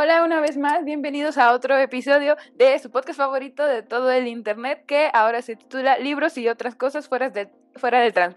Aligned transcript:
Hola 0.00 0.22
una 0.22 0.38
vez 0.38 0.56
más, 0.56 0.84
bienvenidos 0.84 1.38
a 1.38 1.52
otro 1.52 1.76
episodio 1.76 2.36
de 2.54 2.78
su 2.78 2.88
podcast 2.88 3.18
favorito 3.18 3.66
de 3.66 3.82
todo 3.82 4.12
el 4.12 4.28
internet 4.28 4.84
que 4.86 5.10
ahora 5.12 5.42
se 5.42 5.56
titula 5.56 5.98
Libros 5.98 6.38
y 6.38 6.46
otras 6.48 6.76
cosas 6.76 7.08
fuera, 7.08 7.30
de, 7.30 7.50
fuera 7.74 7.98
del 7.98 8.12
trans. 8.12 8.36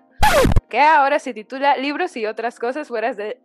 Que 0.69 0.81
ahora 0.81 1.19
se 1.19 1.35
titula 1.35 1.77
Libros 1.77 2.17
y 2.17 2.25
otras 2.25 2.57
cosas 2.57 2.87
fuera 2.87 3.13
de, 3.13 3.39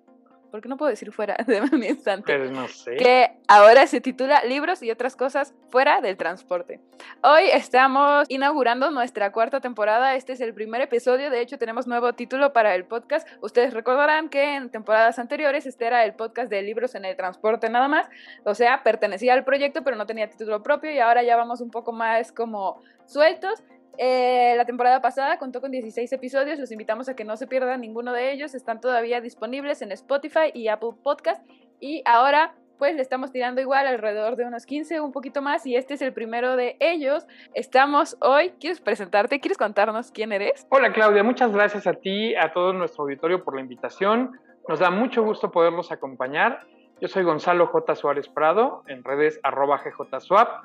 ¿por 0.57 0.63
qué 0.63 0.71
no 0.71 0.79
puedo 0.79 0.89
decir 0.89 1.13
fuera 1.13 1.37
de 1.47 1.61
un 1.61 1.85
instante? 1.85 2.33
Pero 2.33 2.51
no 2.51 2.67
sé. 2.67 2.97
Que 2.97 3.31
ahora 3.47 3.87
se 3.87 4.01
titula 4.01 4.43
Libros 4.45 4.83
y 4.83 4.91
otras 4.91 5.15
cosas 5.15 5.53
fuera 5.69 6.01
del 6.01 6.17
transporte. 6.17 6.81
Hoy 7.23 7.43
estamos 7.53 8.25
inaugurando 8.31 8.91
nuestra 8.91 9.33
cuarta 9.33 9.61
temporada. 9.61 10.15
Este 10.15 10.33
es 10.33 10.41
el 10.41 10.55
primer 10.55 10.81
episodio. 10.81 11.29
De 11.29 11.43
hecho, 11.43 11.59
tenemos 11.59 11.87
nuevo 11.87 12.15
título 12.15 12.55
para 12.55 12.75
el 12.75 12.87
podcast. 12.87 13.29
Ustedes 13.43 13.75
recordarán 13.75 14.31
que 14.31 14.55
en 14.55 14.71
temporadas 14.71 15.19
anteriores 15.19 15.67
este 15.67 15.85
era 15.87 16.07
el 16.07 16.15
podcast 16.15 16.49
de 16.49 16.63
libros 16.63 16.95
en 16.95 17.05
el 17.05 17.15
transporte 17.17 17.69
nada 17.69 17.89
más. 17.89 18.09
O 18.45 18.55
sea, 18.55 18.83
pertenecía 18.83 19.35
al 19.35 19.45
proyecto, 19.45 19.85
pero 19.85 19.99
no 19.99 20.07
tenía 20.07 20.31
título 20.31 20.63
propio. 20.63 20.91
Y 20.91 21.01
ahora 21.01 21.23
ya 21.23 21.37
vamos 21.37 21.61
un 21.61 21.71
poco 21.71 21.93
más 21.93 22.33
como 22.33 22.81
sueltos. 23.05 23.63
Eh, 23.99 24.55
la 24.57 24.65
temporada 24.65 25.01
pasada 25.01 25.39
contó 25.39 25.61
con 25.61 25.71
16 25.71 26.13
episodios, 26.13 26.59
los 26.59 26.71
invitamos 26.73 27.09
a 27.09 27.17
que 27.17 27.25
no 27.25 27.37
se 27.37 27.47
pierdan 27.47 27.81
ninguno 27.81 28.13
de 28.13 28.33
ellos, 28.33 28.55
están 28.55 28.81
todavía 28.81 29.21
disponibles 29.21 29.83
en 29.83 29.93
Spotify 29.93 30.51
y 30.53 30.69
Apple 30.69 30.91
Podcast 31.03 31.43
y 31.81 32.03
ahora 32.05 32.55
pues 32.79 32.95
le 32.95 33.01
estamos 33.01 33.33
tirando 33.33 33.61
igual 33.61 33.87
alrededor 33.87 34.37
de 34.37 34.45
unos 34.45 34.67
15, 34.67 35.01
un 35.01 35.13
poquito 35.13 35.41
más 35.41 35.67
y 35.67 35.77
este 35.77 35.95
es 35.95 36.03
el 36.03 36.13
primero 36.13 36.57
de 36.57 36.77
ellos. 36.79 37.27
Estamos 37.55 38.19
hoy, 38.21 38.51
¿quieres 38.61 38.81
presentarte? 38.81 39.41
¿Quieres 39.41 39.57
contarnos 39.57 40.11
quién 40.11 40.33
eres? 40.33 40.67
Hola 40.69 40.93
Claudia, 40.93 41.23
muchas 41.23 41.53
gracias 41.53 41.87
a 41.87 41.95
ti, 41.95 42.35
a 42.35 42.53
todo 42.53 42.75
nuestro 42.75 43.05
auditorio 43.05 43.43
por 43.43 43.55
la 43.55 43.63
invitación. 43.63 44.33
Nos 44.69 44.81
da 44.81 44.91
mucho 44.91 45.23
gusto 45.23 45.51
poderlos 45.51 45.91
acompañar. 45.93 46.67
Yo 46.99 47.09
soy 47.09 47.25
Gonzalo 47.25 47.67
J. 47.67 47.95
Suárez 47.95 48.27
Prado, 48.27 48.83
en 48.87 49.05
redes 49.05 49.39
arroba 49.43 49.77
GJSwap. 49.77 50.65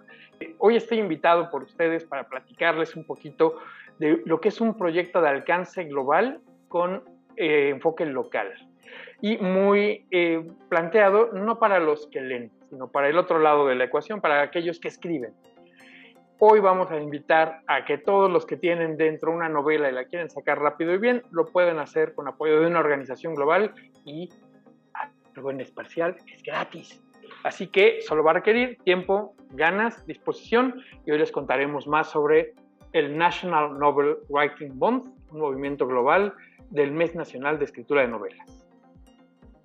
Hoy 0.59 0.77
estoy 0.77 0.99
invitado 0.99 1.49
por 1.49 1.63
ustedes 1.63 2.05
para 2.05 2.23
platicarles 2.23 2.95
un 2.95 3.03
poquito 3.03 3.57
de 3.99 4.21
lo 4.25 4.39
que 4.39 4.47
es 4.47 4.61
un 4.61 4.77
proyecto 4.77 5.21
de 5.21 5.27
alcance 5.27 5.83
global 5.83 6.39
con 6.69 7.03
eh, 7.35 7.67
enfoque 7.69 8.05
local 8.05 8.53
y 9.19 9.39
muy 9.39 10.05
eh, 10.09 10.49
planteado 10.69 11.33
no 11.33 11.59
para 11.59 11.79
los 11.79 12.07
que 12.07 12.21
leen, 12.21 12.49
sino 12.69 12.87
para 12.87 13.09
el 13.09 13.17
otro 13.17 13.39
lado 13.39 13.67
de 13.67 13.75
la 13.75 13.83
ecuación, 13.83 14.21
para 14.21 14.41
aquellos 14.41 14.79
que 14.79 14.87
escriben. 14.87 15.33
Hoy 16.39 16.61
vamos 16.61 16.89
a 16.91 16.97
invitar 16.97 17.59
a 17.67 17.83
que 17.83 17.97
todos 17.97 18.31
los 18.31 18.45
que 18.45 18.55
tienen 18.55 18.95
dentro 18.95 19.33
una 19.33 19.49
novela 19.49 19.89
y 19.89 19.93
la 19.93 20.05
quieren 20.05 20.29
sacar 20.29 20.59
rápido 20.59 20.93
y 20.93 20.97
bien, 20.97 21.23
lo 21.29 21.47
pueden 21.47 21.77
hacer 21.77 22.15
con 22.15 22.29
apoyo 22.29 22.61
de 22.61 22.67
una 22.67 22.79
organización 22.79 23.35
global 23.35 23.73
y 24.05 24.29
algo 25.35 25.51
en 25.51 25.61
espacial 25.61 26.15
es 26.33 26.43
gratis. 26.43 27.01
Así 27.43 27.67
que 27.67 28.01
solo 28.01 28.23
va 28.23 28.31
a 28.31 28.33
requerir 28.35 28.77
tiempo, 28.83 29.35
ganas, 29.51 30.05
disposición 30.05 30.81
y 31.05 31.11
hoy 31.11 31.19
les 31.19 31.31
contaremos 31.31 31.87
más 31.87 32.09
sobre 32.09 32.53
el 32.93 33.17
National 33.17 33.79
Novel 33.79 34.17
Writing 34.29 34.77
Month, 34.77 35.07
un 35.31 35.39
movimiento 35.39 35.87
global 35.87 36.33
del 36.69 36.91
Mes 36.91 37.15
Nacional 37.15 37.57
de 37.57 37.65
Escritura 37.65 38.01
de 38.01 38.09
Novelas. 38.09 38.61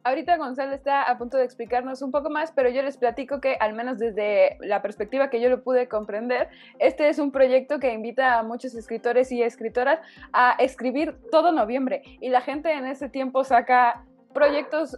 Ahorita 0.05 0.37
Gonzalo 0.37 0.73
está 0.73 1.03
a 1.03 1.19
punto 1.19 1.37
de 1.37 1.43
explicarnos 1.43 2.01
un 2.01 2.13
poco 2.13 2.31
más, 2.31 2.53
pero 2.53 2.69
yo 2.69 2.81
les 2.83 2.97
platico 2.97 3.41
que 3.41 3.57
al 3.59 3.75
menos 3.75 3.99
desde 3.99 4.57
la 4.61 4.81
perspectiva 4.81 5.31
que 5.31 5.41
yo 5.41 5.49
lo 5.49 5.65
pude 5.65 5.89
comprender, 5.89 6.49
este 6.79 7.09
es 7.09 7.19
un 7.19 7.33
proyecto 7.33 7.81
que 7.81 7.93
invita 7.93 8.39
a 8.39 8.45
muchos 8.45 8.77
escritores 8.77 9.33
y 9.33 9.43
escritoras 9.43 9.99
a 10.33 10.53
escribir 10.61 11.17
todo 11.33 11.51
noviembre 11.51 12.03
y 12.21 12.29
la 12.29 12.41
gente 12.41 12.71
en 12.71 12.87
ese 12.87 13.09
tiempo 13.09 13.43
saca 13.43 14.05
proyectos 14.33 14.97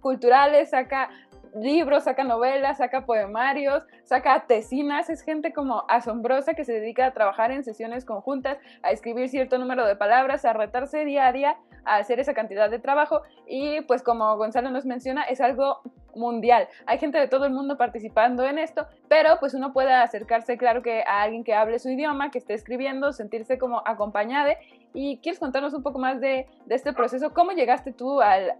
culturales, 0.00 0.70
saca 0.70 1.10
libros, 1.54 2.04
saca 2.04 2.24
novelas, 2.24 2.78
saca 2.78 3.06
poemarios, 3.06 3.84
saca 4.04 4.44
tesinas, 4.46 5.10
es 5.10 5.22
gente 5.22 5.52
como 5.52 5.84
asombrosa 5.88 6.54
que 6.54 6.64
se 6.64 6.72
dedica 6.72 7.06
a 7.06 7.12
trabajar 7.12 7.50
en 7.50 7.64
sesiones 7.64 8.04
conjuntas, 8.04 8.58
a 8.82 8.90
escribir 8.90 9.28
cierto 9.28 9.58
número 9.58 9.86
de 9.86 9.96
palabras, 9.96 10.44
a 10.44 10.52
retarse 10.52 11.04
día 11.04 11.26
a 11.26 11.32
día 11.32 11.56
a 11.84 11.96
hacer 11.96 12.20
esa 12.20 12.34
cantidad 12.34 12.70
de 12.70 12.78
trabajo 12.78 13.22
y 13.46 13.80
pues 13.82 14.02
como 14.02 14.36
Gonzalo 14.36 14.70
nos 14.70 14.84
menciona 14.84 15.22
es 15.22 15.40
algo 15.40 15.80
mundial. 16.14 16.68
Hay 16.86 16.98
gente 16.98 17.18
de 17.18 17.28
todo 17.28 17.46
el 17.46 17.52
mundo 17.52 17.76
participando 17.76 18.44
en 18.44 18.58
esto, 18.58 18.86
pero 19.08 19.38
pues 19.40 19.54
uno 19.54 19.72
puede 19.72 19.92
acercarse, 19.92 20.58
claro 20.58 20.82
que 20.82 21.02
a 21.06 21.22
alguien 21.22 21.44
que 21.44 21.54
hable 21.54 21.78
su 21.78 21.88
idioma, 21.88 22.30
que 22.30 22.38
esté 22.38 22.54
escribiendo, 22.54 23.12
sentirse 23.12 23.58
como 23.58 23.82
acompañada. 23.86 24.54
¿Y 24.92 25.18
quieres 25.18 25.38
contarnos 25.38 25.72
un 25.72 25.82
poco 25.82 26.00
más 26.00 26.20
de, 26.20 26.48
de 26.66 26.74
este 26.74 26.92
proceso? 26.92 27.32
¿Cómo 27.32 27.52
llegaste 27.52 27.92
tú 27.92 28.20
al, 28.20 28.54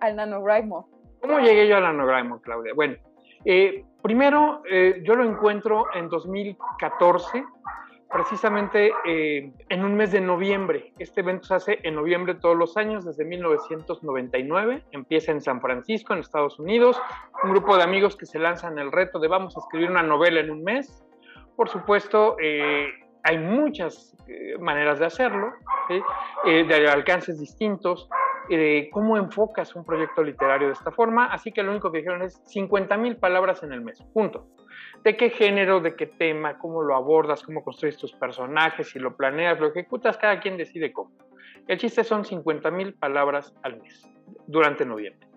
al 0.00 0.16
NaNoWriMo? 0.16 0.88
¿Cómo 1.20 1.38
llegué 1.38 1.68
yo 1.68 1.76
al 1.76 1.82
NaNoWriMo, 1.84 2.40
Claudia? 2.40 2.72
Bueno, 2.74 2.96
eh, 3.44 3.84
primero 4.02 4.62
eh, 4.70 5.00
yo 5.02 5.14
lo 5.14 5.24
encuentro 5.24 5.86
en 5.94 6.08
2014, 6.08 7.44
precisamente 8.10 8.92
eh, 9.06 9.52
en 9.68 9.84
un 9.84 9.94
mes 9.94 10.12
de 10.12 10.20
noviembre. 10.20 10.92
Este 10.98 11.20
evento 11.20 11.44
se 11.44 11.54
hace 11.54 11.78
en 11.82 11.94
noviembre 11.94 12.34
todos 12.34 12.56
los 12.56 12.76
años, 12.76 13.04
desde 13.04 13.24
1999. 13.24 14.84
Empieza 14.92 15.32
en 15.32 15.40
San 15.40 15.60
Francisco, 15.60 16.12
en 16.12 16.20
Estados 16.20 16.58
Unidos. 16.58 17.00
Un 17.42 17.52
grupo 17.52 17.76
de 17.76 17.82
amigos 17.82 18.16
que 18.16 18.26
se 18.26 18.38
lanzan 18.38 18.78
el 18.78 18.92
reto 18.92 19.18
de 19.18 19.28
vamos 19.28 19.56
a 19.56 19.60
escribir 19.60 19.90
una 19.90 20.02
novela 20.02 20.40
en 20.40 20.50
un 20.50 20.62
mes. 20.62 21.04
Por 21.56 21.68
supuesto, 21.68 22.36
hay 23.22 23.38
muchas 23.38 24.16
maneras 24.58 24.98
de 24.98 25.06
hacerlo, 25.06 25.52
de 26.44 26.88
alcances 26.88 27.38
distintos 27.38 28.08
cómo 28.90 29.16
enfocas 29.16 29.76
un 29.76 29.84
proyecto 29.84 30.22
literario 30.22 30.68
de 30.68 30.72
esta 30.72 30.90
forma, 30.90 31.26
así 31.26 31.52
que 31.52 31.62
lo 31.62 31.70
único 31.70 31.92
que 31.92 31.98
dijeron 31.98 32.22
es 32.22 32.40
50 32.46 32.96
mil 32.96 33.16
palabras 33.16 33.62
en 33.62 33.72
el 33.72 33.80
mes, 33.80 34.02
punto. 34.12 34.48
¿De 35.04 35.16
qué 35.16 35.30
género, 35.30 35.80
de 35.80 35.94
qué 35.94 36.06
tema, 36.06 36.58
cómo 36.58 36.82
lo 36.82 36.94
abordas, 36.94 37.42
cómo 37.42 37.62
construyes 37.62 37.96
tus 37.96 38.12
personajes, 38.12 38.90
si 38.90 38.98
lo 38.98 39.16
planeas, 39.16 39.60
lo 39.60 39.68
ejecutas, 39.68 40.16
cada 40.18 40.40
quien 40.40 40.56
decide 40.56 40.92
cómo. 40.92 41.12
El 41.68 41.78
chiste 41.78 42.02
son 42.02 42.24
50 42.24 42.70
mil 42.70 42.94
palabras 42.94 43.54
al 43.62 43.80
mes, 43.80 44.08
durante 44.46 44.84
noviembre. 44.84 45.28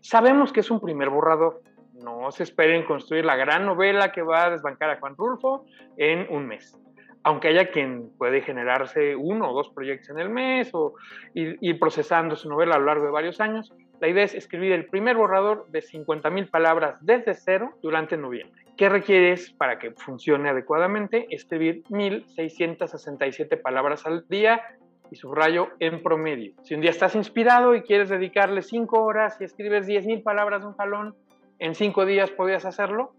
Sabemos 0.00 0.52
que 0.52 0.60
es 0.60 0.70
un 0.70 0.80
primer 0.80 1.10
borrador, 1.10 1.62
no 2.04 2.30
se 2.30 2.44
esperen 2.44 2.84
construir 2.84 3.24
la 3.24 3.36
gran 3.36 3.66
novela 3.66 4.12
que 4.12 4.22
va 4.22 4.44
a 4.44 4.50
desbancar 4.50 4.90
a 4.90 5.00
Juan 5.00 5.16
Rulfo 5.16 5.66
en 5.96 6.26
un 6.30 6.46
mes 6.46 6.80
aunque 7.22 7.48
haya 7.48 7.70
quien 7.70 8.10
puede 8.16 8.40
generarse 8.40 9.14
uno 9.14 9.50
o 9.50 9.54
dos 9.54 9.68
proyectos 9.70 10.10
en 10.10 10.18
el 10.18 10.30
mes 10.30 10.70
o 10.72 10.94
ir, 11.34 11.78
procesando 11.78 12.36
su 12.36 12.48
novela 12.48 12.76
a 12.76 12.78
lo 12.78 12.86
largo 12.86 13.04
de 13.04 13.10
varios 13.10 13.40
años, 13.40 13.72
la 14.00 14.08
idea 14.08 14.24
es 14.24 14.34
escribir 14.34 14.72
el 14.72 14.86
primer 14.86 15.16
borrador 15.16 15.66
de 15.68 15.80
50.000 15.80 16.50
palabras 16.50 16.96
desde 17.02 17.34
cero 17.34 17.74
durante 17.82 18.16
noviembre. 18.16 18.64
¿Qué 18.76 18.88
requieres 18.88 19.50
para 19.50 19.78
que 19.78 19.90
funcione 19.90 20.48
adecuadamente? 20.48 21.26
Escribir 21.28 21.82
1.667 21.90 23.60
palabras 23.60 24.06
al 24.06 24.26
día 24.28 24.62
y 25.10 25.16
subrayo 25.16 25.68
en 25.80 26.02
promedio. 26.02 26.54
Si 26.62 26.74
un 26.74 26.80
día 26.80 26.90
estás 26.90 27.14
inspirado 27.14 27.74
y 27.74 27.82
quieres 27.82 28.08
dedicarle 28.08 28.62
5 28.62 29.02
horas 29.02 29.38
y 29.40 29.44
escribes 29.44 29.86
10.000 29.86 30.22
palabras 30.22 30.62
de 30.62 30.68
un 30.68 30.76
jalón, 30.76 31.14
en 31.58 31.74
5 31.74 32.06
días 32.06 32.30
podrías 32.30 32.64
hacerlo. 32.64 33.12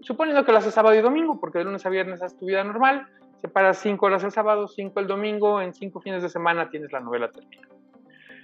Suponiendo 0.00 0.44
que 0.44 0.52
lo 0.52 0.58
haces 0.58 0.72
sábado 0.72 0.94
y 0.94 1.02
domingo, 1.02 1.38
porque 1.38 1.58
de 1.58 1.64
lunes 1.64 1.84
a 1.84 1.90
viernes 1.90 2.22
es 2.22 2.36
tu 2.38 2.46
vida 2.46 2.64
normal, 2.64 3.06
Separas 3.44 3.76
cinco 3.76 4.06
horas 4.06 4.24
el 4.24 4.30
sábado, 4.30 4.66
cinco 4.68 5.00
el 5.00 5.06
domingo, 5.06 5.60
en 5.60 5.74
cinco 5.74 6.00
fines 6.00 6.22
de 6.22 6.30
semana 6.30 6.70
tienes 6.70 6.90
la 6.92 7.00
novela 7.00 7.30
terminada. 7.30 7.74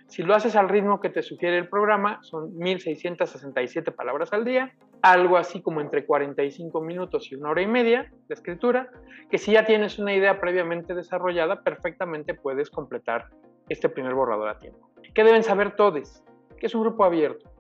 Si 0.09 0.23
lo 0.23 0.35
haces 0.35 0.57
al 0.57 0.69
ritmo 0.69 1.01
que 1.01 1.09
te 1.09 1.23
sugiere 1.23 1.57
el 1.57 1.71
programa, 1.71 2.19
son 2.23 2.55
1667 2.59 3.93
palabras 3.93 4.31
al 4.35 4.45
día, 4.45 4.75
algo 5.01 5.39
así 5.39 5.63
como 5.63 5.81
entre 5.81 6.05
45 6.05 6.83
minutos 6.83 7.33
y 7.33 7.37
una 7.37 7.49
hora 7.49 7.63
y 7.63 7.67
media 7.67 8.13
de 8.29 8.35
escritura, 8.35 8.91
que 9.31 9.39
si 9.39 9.53
ya 9.53 9.65
tienes 9.65 9.99
una 9.99 10.13
idea 10.13 10.39
previamente 10.39 10.95
desarrollada, 10.95 11.63
perfectamente 11.63 12.35
puedes 12.35 12.69
completar 12.69 13.31
este 13.71 13.89
primer 13.89 14.13
borrador 14.13 14.51
a 14.51 14.59
tiempo. 14.59 14.91
¿Qué 15.15 15.25
deben 15.25 15.45
saber 15.45 15.77
todos? 15.77 16.23
Que 16.59 16.67
es 16.67 16.75
un 16.75 16.83
grupo 16.83 17.05
abierto. 17.05 17.51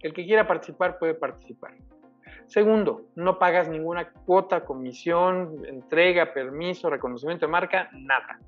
El 0.00 0.12
que 0.12 0.24
quiera 0.24 0.48
participar 0.48 0.98
puede 0.98 1.14
participar. 1.14 1.74
Segundo, 2.48 3.02
no 3.14 3.38
pagas 3.38 3.68
ninguna 3.68 4.10
cuota, 4.10 4.64
comisión, 4.64 5.66
entrega, 5.66 6.32
permiso, 6.32 6.88
reconocimiento 6.88 7.44
de 7.44 7.52
marca, 7.52 7.90
nada. 7.92 8.40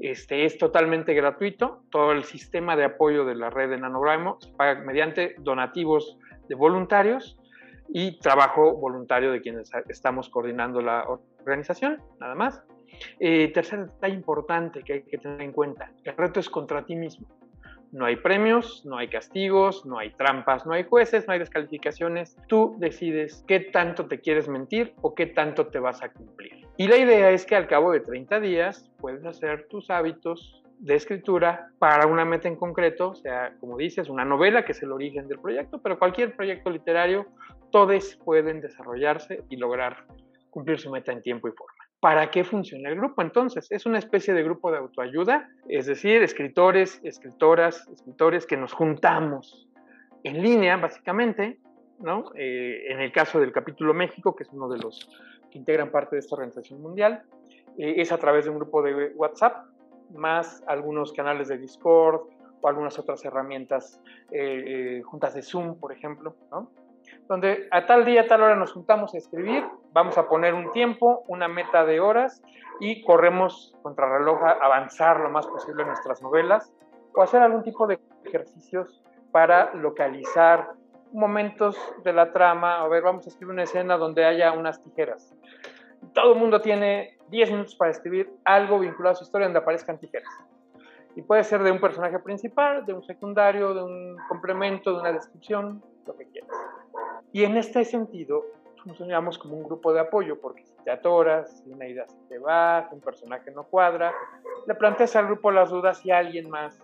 Este, 0.00 0.44
es 0.44 0.58
totalmente 0.58 1.14
gratuito. 1.14 1.84
Todo 1.90 2.10
el 2.10 2.24
sistema 2.24 2.74
de 2.74 2.84
apoyo 2.84 3.24
de 3.24 3.36
la 3.36 3.48
red 3.48 3.70
de 3.70 3.78
NaNoWriMo 3.78 4.38
se 4.40 4.52
paga 4.52 4.80
mediante 4.82 5.36
donativos 5.38 6.18
de 6.48 6.56
voluntarios 6.56 7.38
y 7.88 8.18
trabajo 8.18 8.74
voluntario 8.76 9.30
de 9.30 9.40
quienes 9.40 9.70
estamos 9.88 10.28
coordinando 10.28 10.80
la 10.80 11.06
organización, 11.38 12.02
nada 12.18 12.34
más. 12.34 12.64
Eh, 13.20 13.52
tercer 13.54 13.86
detalle 13.86 14.14
importante 14.14 14.82
que 14.82 14.92
hay 14.94 15.02
que 15.02 15.18
tener 15.18 15.40
en 15.40 15.52
cuenta, 15.52 15.92
el 16.02 16.16
reto 16.16 16.40
es 16.40 16.50
contra 16.50 16.84
ti 16.84 16.96
mismo. 16.96 17.28
No 17.92 18.04
hay 18.04 18.16
premios, 18.16 18.84
no 18.86 18.98
hay 18.98 19.08
castigos, 19.08 19.84
no 19.84 19.98
hay 19.98 20.10
trampas, 20.10 20.64
no 20.64 20.72
hay 20.72 20.84
jueces, 20.84 21.26
no 21.26 21.32
hay 21.32 21.40
descalificaciones. 21.40 22.36
Tú 22.46 22.76
decides 22.78 23.44
qué 23.48 23.60
tanto 23.60 24.06
te 24.06 24.20
quieres 24.20 24.48
mentir 24.48 24.94
o 25.02 25.14
qué 25.14 25.26
tanto 25.26 25.66
te 25.66 25.80
vas 25.80 26.02
a 26.02 26.12
cumplir. 26.12 26.66
Y 26.76 26.86
la 26.86 26.96
idea 26.96 27.30
es 27.30 27.44
que 27.44 27.56
al 27.56 27.66
cabo 27.66 27.92
de 27.92 28.00
30 28.00 28.40
días 28.40 28.88
puedes 29.00 29.24
hacer 29.26 29.66
tus 29.68 29.90
hábitos 29.90 30.62
de 30.78 30.94
escritura 30.94 31.68
para 31.78 32.06
una 32.06 32.24
meta 32.24 32.48
en 32.48 32.56
concreto, 32.56 33.10
o 33.10 33.14
sea, 33.14 33.54
como 33.60 33.76
dices, 33.76 34.08
una 34.08 34.24
novela 34.24 34.64
que 34.64 34.72
es 34.72 34.82
el 34.82 34.92
origen 34.92 35.28
del 35.28 35.38
proyecto, 35.38 35.82
pero 35.82 35.98
cualquier 35.98 36.34
proyecto 36.34 36.70
literario, 36.70 37.26
todos 37.70 38.16
pueden 38.24 38.60
desarrollarse 38.60 39.42
y 39.50 39.56
lograr 39.56 40.06
cumplir 40.48 40.78
su 40.78 40.90
meta 40.90 41.12
en 41.12 41.22
tiempo 41.22 41.48
y 41.48 41.52
forma. 41.52 41.79
¿Para 42.00 42.30
qué 42.30 42.44
funciona 42.44 42.88
el 42.88 42.96
grupo? 42.96 43.20
Entonces, 43.20 43.70
es 43.70 43.84
una 43.84 43.98
especie 43.98 44.32
de 44.32 44.42
grupo 44.42 44.72
de 44.72 44.78
autoayuda, 44.78 45.50
es 45.68 45.84
decir, 45.84 46.22
escritores, 46.22 46.98
escritoras, 47.04 47.86
escritores 47.88 48.46
que 48.46 48.56
nos 48.56 48.72
juntamos 48.72 49.68
en 50.24 50.42
línea, 50.42 50.78
básicamente, 50.78 51.60
¿no? 51.98 52.32
Eh, 52.34 52.86
en 52.88 53.00
el 53.00 53.12
caso 53.12 53.38
del 53.38 53.52
capítulo 53.52 53.92
México, 53.92 54.34
que 54.34 54.44
es 54.44 54.50
uno 54.50 54.68
de 54.70 54.78
los 54.78 55.10
que 55.50 55.58
integran 55.58 55.90
parte 55.90 56.16
de 56.16 56.20
esta 56.20 56.36
organización 56.36 56.80
mundial, 56.80 57.22
eh, 57.76 57.94
es 57.98 58.12
a 58.12 58.18
través 58.18 58.44
de 58.44 58.50
un 58.50 58.56
grupo 58.56 58.80
de 58.82 59.12
WhatsApp, 59.14 59.66
más 60.14 60.64
algunos 60.66 61.12
canales 61.12 61.48
de 61.48 61.58
Discord 61.58 62.22
o 62.62 62.68
algunas 62.68 62.98
otras 62.98 63.22
herramientas, 63.26 64.00
eh, 64.30 65.02
juntas 65.04 65.34
de 65.34 65.42
Zoom, 65.42 65.78
por 65.78 65.92
ejemplo, 65.92 66.34
¿no? 66.50 66.70
Donde 67.28 67.68
a 67.70 67.86
tal 67.86 68.04
día, 68.04 68.22
a 68.22 68.26
tal 68.26 68.42
hora 68.42 68.56
nos 68.56 68.72
juntamos 68.72 69.14
a 69.14 69.18
escribir, 69.18 69.64
vamos 69.92 70.18
a 70.18 70.28
poner 70.28 70.54
un 70.54 70.72
tiempo, 70.72 71.24
una 71.28 71.48
meta 71.48 71.84
de 71.84 72.00
horas 72.00 72.42
y 72.80 73.02
corremos 73.02 73.74
contra 73.82 74.18
reloj 74.18 74.42
a 74.42 74.50
avanzar 74.50 75.20
lo 75.20 75.30
más 75.30 75.46
posible 75.46 75.82
en 75.82 75.88
nuestras 75.88 76.22
novelas 76.22 76.72
o 77.14 77.22
hacer 77.22 77.42
algún 77.42 77.62
tipo 77.62 77.86
de 77.86 77.98
ejercicios 78.24 79.02
para 79.30 79.72
localizar 79.74 80.70
momentos 81.12 81.76
de 82.04 82.12
la 82.12 82.32
trama. 82.32 82.80
A 82.80 82.88
ver, 82.88 83.02
vamos 83.02 83.26
a 83.26 83.30
escribir 83.30 83.52
una 83.52 83.64
escena 83.64 83.96
donde 83.96 84.24
haya 84.24 84.52
unas 84.52 84.80
tijeras. 84.80 85.34
Todo 86.14 86.32
el 86.32 86.38
mundo 86.38 86.60
tiene 86.60 87.18
10 87.28 87.50
minutos 87.52 87.74
para 87.74 87.90
escribir 87.90 88.30
algo 88.44 88.78
vinculado 88.78 89.12
a 89.12 89.16
su 89.16 89.24
historia 89.24 89.46
donde 89.46 89.60
aparezcan 89.60 89.98
tijeras. 89.98 90.30
Y 91.16 91.22
puede 91.22 91.44
ser 91.44 91.62
de 91.62 91.72
un 91.72 91.80
personaje 91.80 92.18
principal, 92.20 92.86
de 92.86 92.94
un 92.94 93.02
secundario, 93.02 93.74
de 93.74 93.82
un 93.82 94.16
complemento, 94.28 94.92
de 94.92 95.00
una 95.00 95.12
descripción, 95.12 95.82
lo 96.06 96.16
que 96.16 96.26
quieras. 96.26 96.50
Y 97.32 97.44
en 97.44 97.56
este 97.56 97.84
sentido, 97.84 98.44
funcionamos 98.82 99.38
como 99.38 99.56
un 99.56 99.64
grupo 99.64 99.92
de 99.92 100.00
apoyo, 100.00 100.40
porque 100.40 100.64
si 100.64 100.74
te 100.84 100.90
atoras, 100.90 101.62
si 101.62 101.70
una 101.70 101.86
idea 101.86 102.06
se 102.08 102.18
te 102.28 102.38
va, 102.38 102.86
si 102.88 102.94
un 102.94 103.00
personaje 103.00 103.50
no 103.50 103.64
cuadra, 103.64 104.12
le 104.66 104.74
planteas 104.74 105.14
al 105.16 105.26
grupo 105.26 105.50
las 105.50 105.70
dudas 105.70 106.04
y 106.04 106.10
alguien 106.10 106.50
más, 106.50 106.80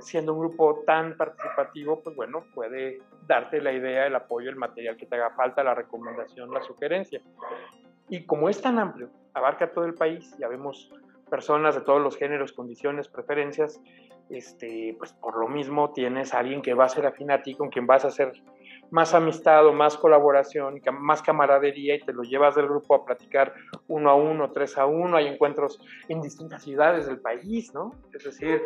siendo 0.00 0.34
un 0.34 0.40
grupo 0.40 0.82
tan 0.86 1.16
participativo, 1.16 2.00
pues 2.00 2.14
bueno, 2.16 2.44
puede 2.54 3.00
darte 3.26 3.60
la 3.60 3.72
idea, 3.72 4.06
el 4.06 4.14
apoyo, 4.14 4.50
el 4.50 4.56
material 4.56 4.96
que 4.96 5.06
te 5.06 5.16
haga 5.16 5.30
falta, 5.30 5.62
la 5.62 5.74
recomendación, 5.74 6.50
la 6.50 6.62
sugerencia. 6.62 7.20
Y 8.08 8.24
como 8.24 8.48
es 8.48 8.60
tan 8.60 8.78
amplio, 8.78 9.10
abarca 9.34 9.72
todo 9.72 9.84
el 9.84 9.94
país, 9.94 10.36
ya 10.38 10.48
vemos 10.48 10.90
personas 11.28 11.74
de 11.74 11.82
todos 11.82 12.00
los 12.00 12.16
géneros, 12.16 12.52
condiciones, 12.52 13.08
preferencias, 13.08 13.80
este, 14.30 14.94
pues 14.98 15.12
por 15.12 15.38
lo 15.38 15.48
mismo 15.48 15.92
tienes 15.92 16.34
alguien 16.34 16.62
que 16.62 16.74
va 16.74 16.84
a 16.84 16.88
ser 16.88 17.06
afín 17.06 17.30
a 17.30 17.42
ti, 17.42 17.54
con 17.54 17.68
quien 17.68 17.86
vas 17.86 18.04
a 18.04 18.08
hacer 18.08 18.32
más 18.90 19.14
amistad 19.14 19.66
o 19.66 19.72
más 19.72 19.96
colaboración, 19.96 20.80
más 20.92 21.22
camaradería 21.22 21.94
y 21.94 22.00
te 22.00 22.12
lo 22.12 22.22
llevas 22.22 22.54
del 22.54 22.68
grupo 22.68 22.94
a 22.94 23.04
platicar 23.04 23.52
uno 23.86 24.10
a 24.10 24.14
uno, 24.14 24.50
tres 24.52 24.78
a 24.78 24.86
uno. 24.86 25.16
Hay 25.16 25.26
encuentros 25.26 25.80
en 26.08 26.20
distintas 26.20 26.62
ciudades 26.62 27.06
del 27.06 27.20
país, 27.20 27.72
¿no? 27.74 27.92
Es 28.12 28.24
decir, 28.24 28.62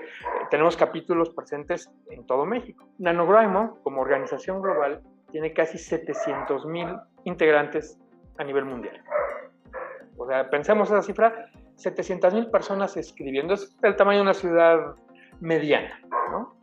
tenemos 0.51 0.77
capítulos 0.77 1.31
presentes 1.31 1.91
en 2.11 2.27
todo 2.27 2.47
México. 2.47 2.85
NanoGraimo, 2.99 3.79
como 3.83 4.01
organización 4.01 4.63
global, 4.63 5.03
tiene 5.31 5.53
casi 5.53 5.79
700 5.79 6.67
mil 6.67 6.89
integrantes 7.25 7.99
a 8.39 8.45
nivel 8.45 8.65
mundial. 8.65 9.03
O 10.17 10.27
sea, 10.27 10.49
pensemos 10.51 10.89
esa 10.91 11.03
cifra, 11.03 11.51
700 11.77 12.35
mil 12.35 12.51
personas 12.51 12.97
escribiendo, 12.97 13.55
es 13.55 13.77
el 13.83 13.97
tamaño 13.97 14.19
de 14.19 14.23
una 14.23 14.35
ciudad 14.35 14.95
mediana, 15.41 16.01
¿no? 16.31 16.55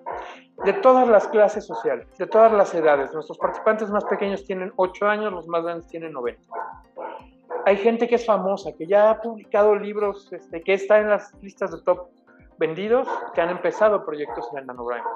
De 0.66 0.74
todas 0.74 1.08
las 1.08 1.28
clases 1.28 1.66
sociales, 1.66 2.08
de 2.18 2.28
todas 2.28 2.52
las 2.52 2.74
edades. 2.74 3.14
Nuestros 3.14 3.38
participantes 3.38 3.90
más 3.90 4.06
pequeños 4.06 4.44
tienen 4.46 4.72
8 4.76 5.08
años, 5.08 5.32
los 5.32 5.48
más 5.48 5.64
grandes 5.64 5.88
tienen 5.88 6.12
90. 6.14 6.42
Hay 7.66 7.78
gente 7.78 8.08
que 8.08 8.16
es 8.16 8.26
famosa, 8.26 8.72
que 8.78 8.88
ya 8.88 9.10
ha 9.10 9.22
publicado 9.22 9.76
libros, 9.76 10.32
este, 10.32 10.62
que 10.62 10.74
está 10.74 11.00
en 11.00 11.10
las 11.10 11.34
listas 11.42 11.72
de 11.72 11.82
top 11.84 12.10
vendidos, 12.58 13.08
que 13.34 13.42
han 13.42 13.50
empezado 13.50 14.06
proyectos 14.06 14.48
en 14.52 14.60
el 14.60 14.66
nanograma. 14.66 15.10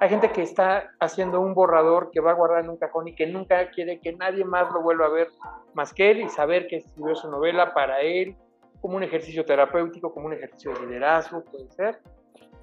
Hay 0.00 0.08
gente 0.08 0.30
que 0.30 0.42
está 0.42 0.90
haciendo 1.00 1.40
un 1.40 1.54
borrador 1.54 2.10
que 2.10 2.20
va 2.20 2.32
a 2.32 2.34
guardar 2.34 2.64
en 2.64 2.70
un 2.70 2.76
cajón 2.76 3.08
y 3.08 3.14
que 3.14 3.26
nunca 3.26 3.70
quiere 3.70 4.00
que 4.00 4.12
nadie 4.12 4.44
más 4.44 4.70
lo 4.72 4.82
vuelva 4.82 5.06
a 5.06 5.10
ver 5.10 5.28
más 5.74 5.92
que 5.92 6.10
él 6.10 6.20
y 6.20 6.28
saber 6.28 6.66
que 6.66 6.76
escribió 6.76 7.14
su 7.14 7.30
novela 7.30 7.74
para 7.74 8.00
él, 8.00 8.36
como 8.80 8.96
un 8.96 9.02
ejercicio 9.02 9.44
terapéutico, 9.44 10.12
como 10.12 10.26
un 10.26 10.34
ejercicio 10.34 10.72
de 10.72 10.86
liderazgo, 10.86 11.42
puede 11.44 11.70
ser. 11.72 11.98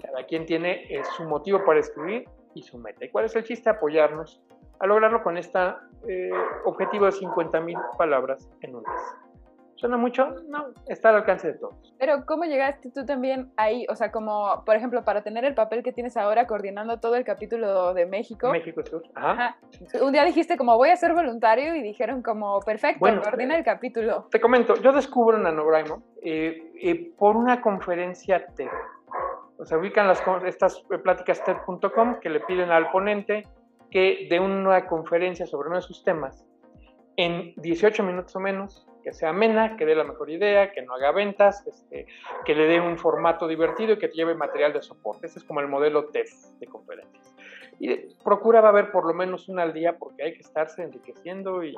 Cada 0.03 0.23
quien 0.25 0.45
tiene 0.45 0.83
eh, 0.93 1.03
su 1.17 1.23
motivo 1.23 1.63
para 1.65 1.79
escribir 1.79 2.25
y 2.53 2.61
su 2.61 2.77
meta. 2.77 3.05
¿Y 3.05 3.09
cuál 3.09 3.25
es 3.25 3.35
el 3.35 3.43
chiste? 3.43 3.69
Apoyarnos 3.69 4.41
a 4.79 4.85
lograrlo 4.85 5.23
con 5.23 5.37
este 5.37 5.59
objetivo 6.65 7.05
de 7.05 7.11
50.000 7.11 7.97
palabras 7.97 8.49
en 8.61 8.75
un 8.75 8.83
mes. 8.83 9.15
¿Suena 9.83 9.97
mucho? 9.97 10.27
No, 10.47 10.67
está 10.87 11.09
al 11.09 11.15
alcance 11.15 11.47
de 11.49 11.57
todos. 11.57 11.93
Pero 11.99 12.25
¿cómo 12.25 12.45
llegaste 12.45 12.89
tú 12.91 13.05
también 13.05 13.51
ahí? 13.57 13.85
O 13.89 13.95
sea, 13.95 14.11
como, 14.11 14.63
por 14.65 14.77
ejemplo, 14.77 15.03
para 15.03 15.23
tener 15.23 15.43
el 15.43 15.55
papel 15.55 15.83
que 15.83 15.91
tienes 15.91 16.15
ahora 16.15 16.47
coordinando 16.47 17.01
todo 17.01 17.15
el 17.15 17.25
capítulo 17.25 17.93
de 17.93 18.05
México. 18.05 18.49
México 18.49 18.81
Sur. 18.85 19.03
Ajá. 19.13 19.57
Un 20.01 20.13
día 20.13 20.23
dijiste 20.23 20.55
como 20.55 20.77
voy 20.77 20.87
a 20.87 20.95
ser 20.95 21.13
voluntario 21.13 21.75
y 21.75 21.81
dijeron 21.81 22.21
como 22.21 22.61
perfecto, 22.61 22.99
bueno, 23.01 23.21
coordina 23.21 23.57
el 23.57 23.65
capítulo. 23.65 24.27
Te 24.31 24.39
comento, 24.39 24.75
yo 24.75 24.93
descubro 24.93 25.37
Nanograimo 25.37 26.01
eh, 26.21 26.71
eh, 26.81 27.11
por 27.17 27.35
una 27.35 27.61
conferencia 27.61 28.45
TED 28.55 28.69
se 29.65 29.77
ubican 29.77 30.07
las, 30.07 30.23
estas 30.45 30.81
pláticas 31.03 31.43
TED.com 31.43 32.19
que 32.19 32.29
le 32.29 32.39
piden 32.41 32.71
al 32.71 32.91
ponente 32.91 33.43
que 33.91 34.27
dé 34.29 34.39
una 34.39 34.87
conferencia 34.87 35.45
sobre 35.45 35.67
uno 35.67 35.77
de 35.77 35.83
sus 35.83 36.03
temas 36.03 36.45
en 37.15 37.53
18 37.57 38.01
minutos 38.03 38.35
o 38.35 38.39
menos, 38.39 38.87
que 39.03 39.13
sea 39.13 39.29
amena, 39.29 39.77
que 39.77 39.85
dé 39.85 39.93
la 39.93 40.03
mejor 40.03 40.31
idea, 40.31 40.71
que 40.71 40.81
no 40.81 40.95
haga 40.95 41.11
ventas, 41.11 41.63
este, 41.67 42.07
que 42.43 42.55
le 42.55 42.65
dé 42.65 42.81
un 42.81 42.97
formato 42.97 43.47
divertido 43.47 43.93
y 43.93 43.99
que 43.99 44.07
lleve 44.07 44.33
material 44.33 44.73
de 44.73 44.81
soporte. 44.81 45.27
Ese 45.27 45.39
es 45.39 45.45
como 45.45 45.59
el 45.59 45.67
modelo 45.67 46.05
TED 46.05 46.25
de 46.59 46.65
conferencias. 46.65 47.35
Y 47.79 47.95
procura 48.23 48.61
va 48.61 48.69
a 48.69 48.71
haber 48.71 48.91
por 48.91 49.05
lo 49.05 49.13
menos 49.13 49.49
una 49.49 49.63
al 49.63 49.73
día 49.73 49.97
porque 49.97 50.23
hay 50.23 50.33
que 50.33 50.41
estarse 50.41 50.83
enriqueciendo 50.83 51.63
y 51.63 51.75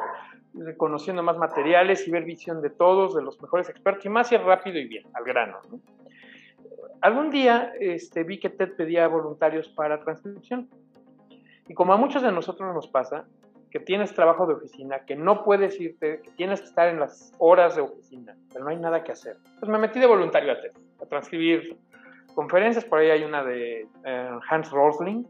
conociendo 0.77 1.23
más 1.23 1.37
materiales 1.37 2.07
y 2.07 2.11
ver 2.11 2.23
visión 2.23 2.61
de 2.61 2.69
todos, 2.69 3.15
de 3.15 3.23
los 3.23 3.41
mejores 3.41 3.69
expertos 3.69 4.05
y 4.05 4.09
más 4.09 4.31
y 4.31 4.37
rápido 4.37 4.77
y 4.77 4.87
bien, 4.87 5.05
al 5.13 5.23
grano. 5.23 5.59
¿no? 5.69 5.79
Algún 7.01 7.29
día 7.29 7.73
este, 7.79 8.23
vi 8.23 8.39
que 8.39 8.49
TED 8.49 8.75
pedía 8.75 9.07
voluntarios 9.07 9.69
para 9.69 9.99
transcripción. 9.99 10.69
Y 11.67 11.73
como 11.73 11.93
a 11.93 11.97
muchos 11.97 12.21
de 12.21 12.31
nosotros 12.31 12.73
nos 12.73 12.87
pasa, 12.87 13.25
que 13.71 13.79
tienes 13.79 14.13
trabajo 14.13 14.47
de 14.47 14.53
oficina, 14.53 14.99
que 14.99 15.15
no 15.15 15.43
puedes 15.43 15.79
irte, 15.81 16.21
que 16.21 16.31
tienes 16.31 16.61
que 16.61 16.67
estar 16.67 16.87
en 16.87 16.99
las 16.99 17.33
horas 17.39 17.75
de 17.75 17.81
oficina, 17.81 18.35
pero 18.53 18.63
no 18.63 18.69
hay 18.71 18.77
nada 18.77 19.03
que 19.03 19.11
hacer. 19.11 19.35
Pues 19.59 19.69
me 19.69 19.77
metí 19.77 19.99
de 19.99 20.05
voluntario 20.05 20.53
a 20.53 20.61
TED, 20.61 20.71
a 21.01 21.05
transcribir 21.07 21.77
conferencias. 22.33 22.85
Por 22.85 22.99
ahí 22.99 23.09
hay 23.09 23.23
una 23.23 23.43
de 23.43 23.87
eh, 24.05 24.29
Hans 24.49 24.71
Rosling, 24.71 25.25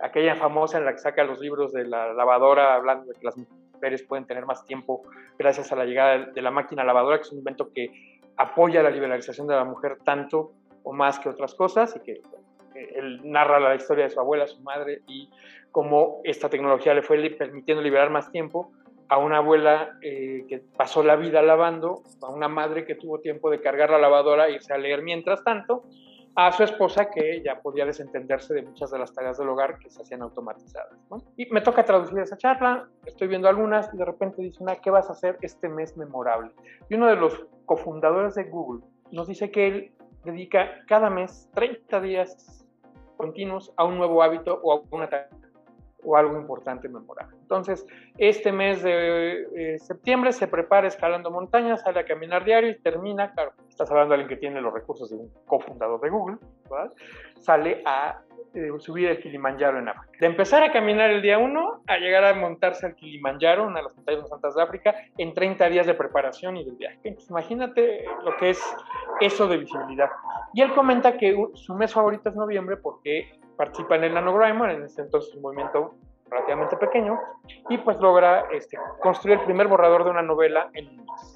aquella 0.00 0.36
famosa 0.36 0.76
en 0.76 0.84
la 0.84 0.92
que 0.92 0.98
saca 0.98 1.24
los 1.24 1.40
libros 1.40 1.72
de 1.72 1.86
la 1.86 2.12
lavadora, 2.12 2.74
hablando 2.74 3.06
de 3.06 3.14
que 3.14 3.24
las 3.24 3.36
mujeres 3.36 4.02
pueden 4.02 4.26
tener 4.26 4.44
más 4.44 4.66
tiempo 4.66 5.02
gracias 5.38 5.72
a 5.72 5.76
la 5.76 5.86
llegada 5.86 6.26
de 6.26 6.42
la 6.42 6.50
máquina 6.50 6.84
lavadora, 6.84 7.16
que 7.16 7.22
es 7.22 7.32
un 7.32 7.38
invento 7.38 7.70
que 7.72 8.20
apoya 8.36 8.82
la 8.82 8.90
liberalización 8.90 9.46
de 9.46 9.54
la 9.54 9.64
mujer 9.64 9.98
tanto 10.04 10.52
o 10.84 10.92
más 10.92 11.18
que 11.18 11.28
otras 11.28 11.54
cosas 11.54 11.96
y 11.96 12.00
que 12.00 12.22
él 12.74 13.20
narra 13.24 13.58
la 13.58 13.74
historia 13.74 14.04
de 14.04 14.10
su 14.10 14.20
abuela, 14.20 14.46
su 14.46 14.60
madre 14.60 15.02
y 15.08 15.30
cómo 15.72 16.20
esta 16.24 16.48
tecnología 16.48 16.94
le 16.94 17.02
fue 17.02 17.18
permitiendo 17.30 17.82
liberar 17.82 18.10
más 18.10 18.30
tiempo 18.30 18.70
a 19.08 19.18
una 19.18 19.38
abuela 19.38 19.98
eh, 20.02 20.44
que 20.48 20.62
pasó 20.76 21.02
la 21.02 21.16
vida 21.16 21.42
lavando, 21.42 22.02
a 22.22 22.30
una 22.30 22.48
madre 22.48 22.84
que 22.84 22.94
tuvo 22.94 23.20
tiempo 23.20 23.50
de 23.50 23.60
cargar 23.60 23.90
la 23.90 23.98
lavadora 23.98 24.46
e 24.48 24.52
irse 24.52 24.72
a 24.72 24.78
leer 24.78 25.02
mientras 25.02 25.44
tanto, 25.44 25.84
a 26.36 26.50
su 26.50 26.64
esposa 26.64 27.10
que 27.10 27.42
ya 27.44 27.60
podía 27.60 27.86
desentenderse 27.86 28.54
de 28.54 28.62
muchas 28.62 28.90
de 28.90 28.98
las 28.98 29.12
tareas 29.12 29.38
del 29.38 29.48
hogar 29.48 29.78
que 29.78 29.88
se 29.88 30.02
hacían 30.02 30.22
automatizadas. 30.22 30.98
Y 31.36 31.46
me 31.52 31.60
toca 31.60 31.84
traducir 31.84 32.18
esa 32.18 32.36
charla, 32.36 32.88
estoy 33.06 33.28
viendo 33.28 33.48
algunas 33.48 33.92
y 33.94 33.96
de 33.96 34.04
repente 34.04 34.42
dice 34.42 34.62
una, 34.62 34.76
¿qué 34.76 34.90
vas 34.90 35.08
a 35.08 35.12
hacer 35.12 35.38
este 35.42 35.68
mes 35.68 35.96
memorable? 35.96 36.50
Y 36.88 36.94
uno 36.94 37.06
de 37.06 37.16
los 37.16 37.46
cofundadores 37.66 38.34
de 38.34 38.44
Google 38.44 38.82
nos 39.12 39.28
dice 39.28 39.50
que 39.52 39.66
él 39.68 39.92
dedica 40.24 40.84
cada 40.86 41.10
mes 41.10 41.48
30 41.54 42.00
días 42.00 42.66
continuos 43.16 43.72
a 43.76 43.84
un 43.84 43.98
nuevo 43.98 44.22
hábito 44.22 44.60
o 44.62 44.72
a 44.72 44.82
una 44.90 45.08
o 46.04 46.16
algo 46.16 46.38
importante 46.38 46.88
memorable. 46.88 47.36
Entonces, 47.40 47.86
este 48.18 48.52
mes 48.52 48.82
de 48.82 49.42
eh, 49.56 49.78
septiembre 49.78 50.32
se 50.32 50.46
prepara 50.46 50.86
escalando 50.86 51.30
montañas, 51.30 51.80
sale 51.80 52.00
a 52.00 52.04
caminar 52.04 52.44
diario 52.44 52.70
y 52.70 52.78
termina, 52.78 53.32
claro, 53.32 53.52
estás 53.68 53.90
hablando 53.90 54.10
de 54.14 54.20
alguien 54.20 54.28
que 54.28 54.40
tiene 54.40 54.60
los 54.60 54.72
recursos 54.72 55.10
de 55.10 55.16
un 55.16 55.30
cofundador 55.46 56.00
de 56.00 56.10
Google, 56.10 56.36
¿verdad? 56.70 56.92
sale 57.40 57.82
a 57.84 58.20
eh, 58.54 58.70
subir 58.78 59.08
el 59.08 59.20
Kilimanjaro 59.20 59.78
en 59.78 59.88
África. 59.88 60.16
De 60.20 60.26
empezar 60.26 60.62
a 60.62 60.72
caminar 60.72 61.10
el 61.10 61.22
día 61.22 61.38
1 61.38 61.82
a 61.86 61.96
llegar 61.98 62.24
a 62.24 62.34
montarse 62.34 62.86
al 62.86 62.94
Kilimanjaro, 62.94 63.66
una 63.66 63.80
de 63.80 63.84
las 63.84 63.96
montañas 63.96 64.22
más 64.22 64.32
altas 64.32 64.54
de 64.54 64.62
África, 64.62 64.94
en 65.18 65.34
30 65.34 65.68
días 65.68 65.86
de 65.86 65.94
preparación 65.94 66.56
y 66.56 66.64
del 66.64 66.76
viaje. 66.76 66.98
Pues 67.02 67.28
imagínate 67.30 68.04
lo 68.24 68.36
que 68.36 68.50
es 68.50 68.76
eso 69.20 69.48
de 69.48 69.58
visibilidad. 69.58 70.08
Y 70.52 70.62
él 70.62 70.72
comenta 70.72 71.16
que 71.16 71.36
su 71.54 71.74
mes 71.74 71.92
favorito 71.92 72.28
es 72.28 72.36
noviembre 72.36 72.76
porque 72.76 73.32
participa 73.56 73.96
en 73.96 74.04
el 74.04 74.14
NanoGrimer, 74.14 74.70
en 74.70 74.84
ese 74.84 75.02
entonces 75.02 75.34
un 75.34 75.42
movimiento 75.42 75.94
relativamente 76.30 76.76
pequeño, 76.76 77.18
y 77.68 77.78
pues 77.78 77.98
logra 78.00 78.46
este, 78.52 78.78
construir 79.00 79.38
el 79.38 79.44
primer 79.44 79.68
borrador 79.68 80.04
de 80.04 80.10
una 80.10 80.22
novela 80.22 80.70
en 80.74 80.88
un 80.88 80.96
mes. 80.98 81.33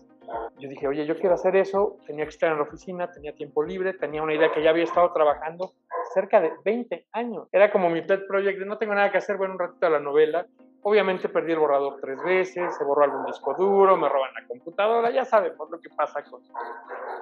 Yo 0.58 0.68
dije, 0.68 0.86
oye, 0.86 1.06
yo 1.06 1.16
quiero 1.16 1.34
hacer 1.34 1.56
eso, 1.56 1.98
tenía 2.06 2.24
que 2.24 2.30
estar 2.30 2.50
en 2.50 2.58
la 2.58 2.64
oficina, 2.64 3.10
tenía 3.10 3.34
tiempo 3.34 3.62
libre, 3.62 3.94
tenía 3.94 4.22
una 4.22 4.34
idea 4.34 4.52
que 4.52 4.62
ya 4.62 4.70
había 4.70 4.84
estado 4.84 5.12
trabajando 5.12 5.72
cerca 6.12 6.40
de 6.40 6.52
20 6.64 7.06
años. 7.12 7.48
Era 7.52 7.70
como 7.70 7.88
mi 7.90 8.02
pet 8.02 8.26
project, 8.26 8.58
de 8.58 8.66
no 8.66 8.78
tengo 8.78 8.94
nada 8.94 9.10
que 9.10 9.18
hacer, 9.18 9.36
bueno, 9.36 9.54
un 9.54 9.60
ratito 9.60 9.86
a 9.86 9.90
la 9.90 10.00
novela. 10.00 10.46
Obviamente 10.82 11.28
perdí 11.28 11.52
el 11.52 11.58
borrador 11.58 11.98
tres 12.00 12.22
veces, 12.22 12.76
se 12.76 12.84
borró 12.84 13.04
algún 13.04 13.26
disco 13.26 13.54
duro, 13.54 13.96
me 13.96 14.08
roban 14.08 14.32
la 14.34 14.46
computadora, 14.46 15.10
ya 15.10 15.24
sabemos 15.24 15.68
lo 15.70 15.80
que 15.80 15.90
pasa 15.90 16.22
con, 16.22 16.40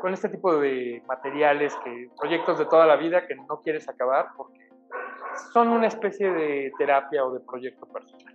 con 0.01 0.13
este 0.13 0.29
tipo 0.29 0.57
de 0.59 1.03
materiales, 1.09 1.75
que, 1.85 2.09
proyectos 2.19 2.59
de 2.59 2.67
toda 2.67 2.87
la 2.87 2.97
vida 2.97 3.27
que 3.27 3.35
no 3.35 3.61
quieres 3.63 3.89
acabar 3.89 4.29
porque 4.37 4.69
son 5.53 5.69
una 5.69 5.87
especie 5.87 6.31
de 6.31 6.73
terapia 6.79 7.25
o 7.25 7.33
de 7.33 7.41
proyecto 7.41 7.87
personal. 7.87 8.35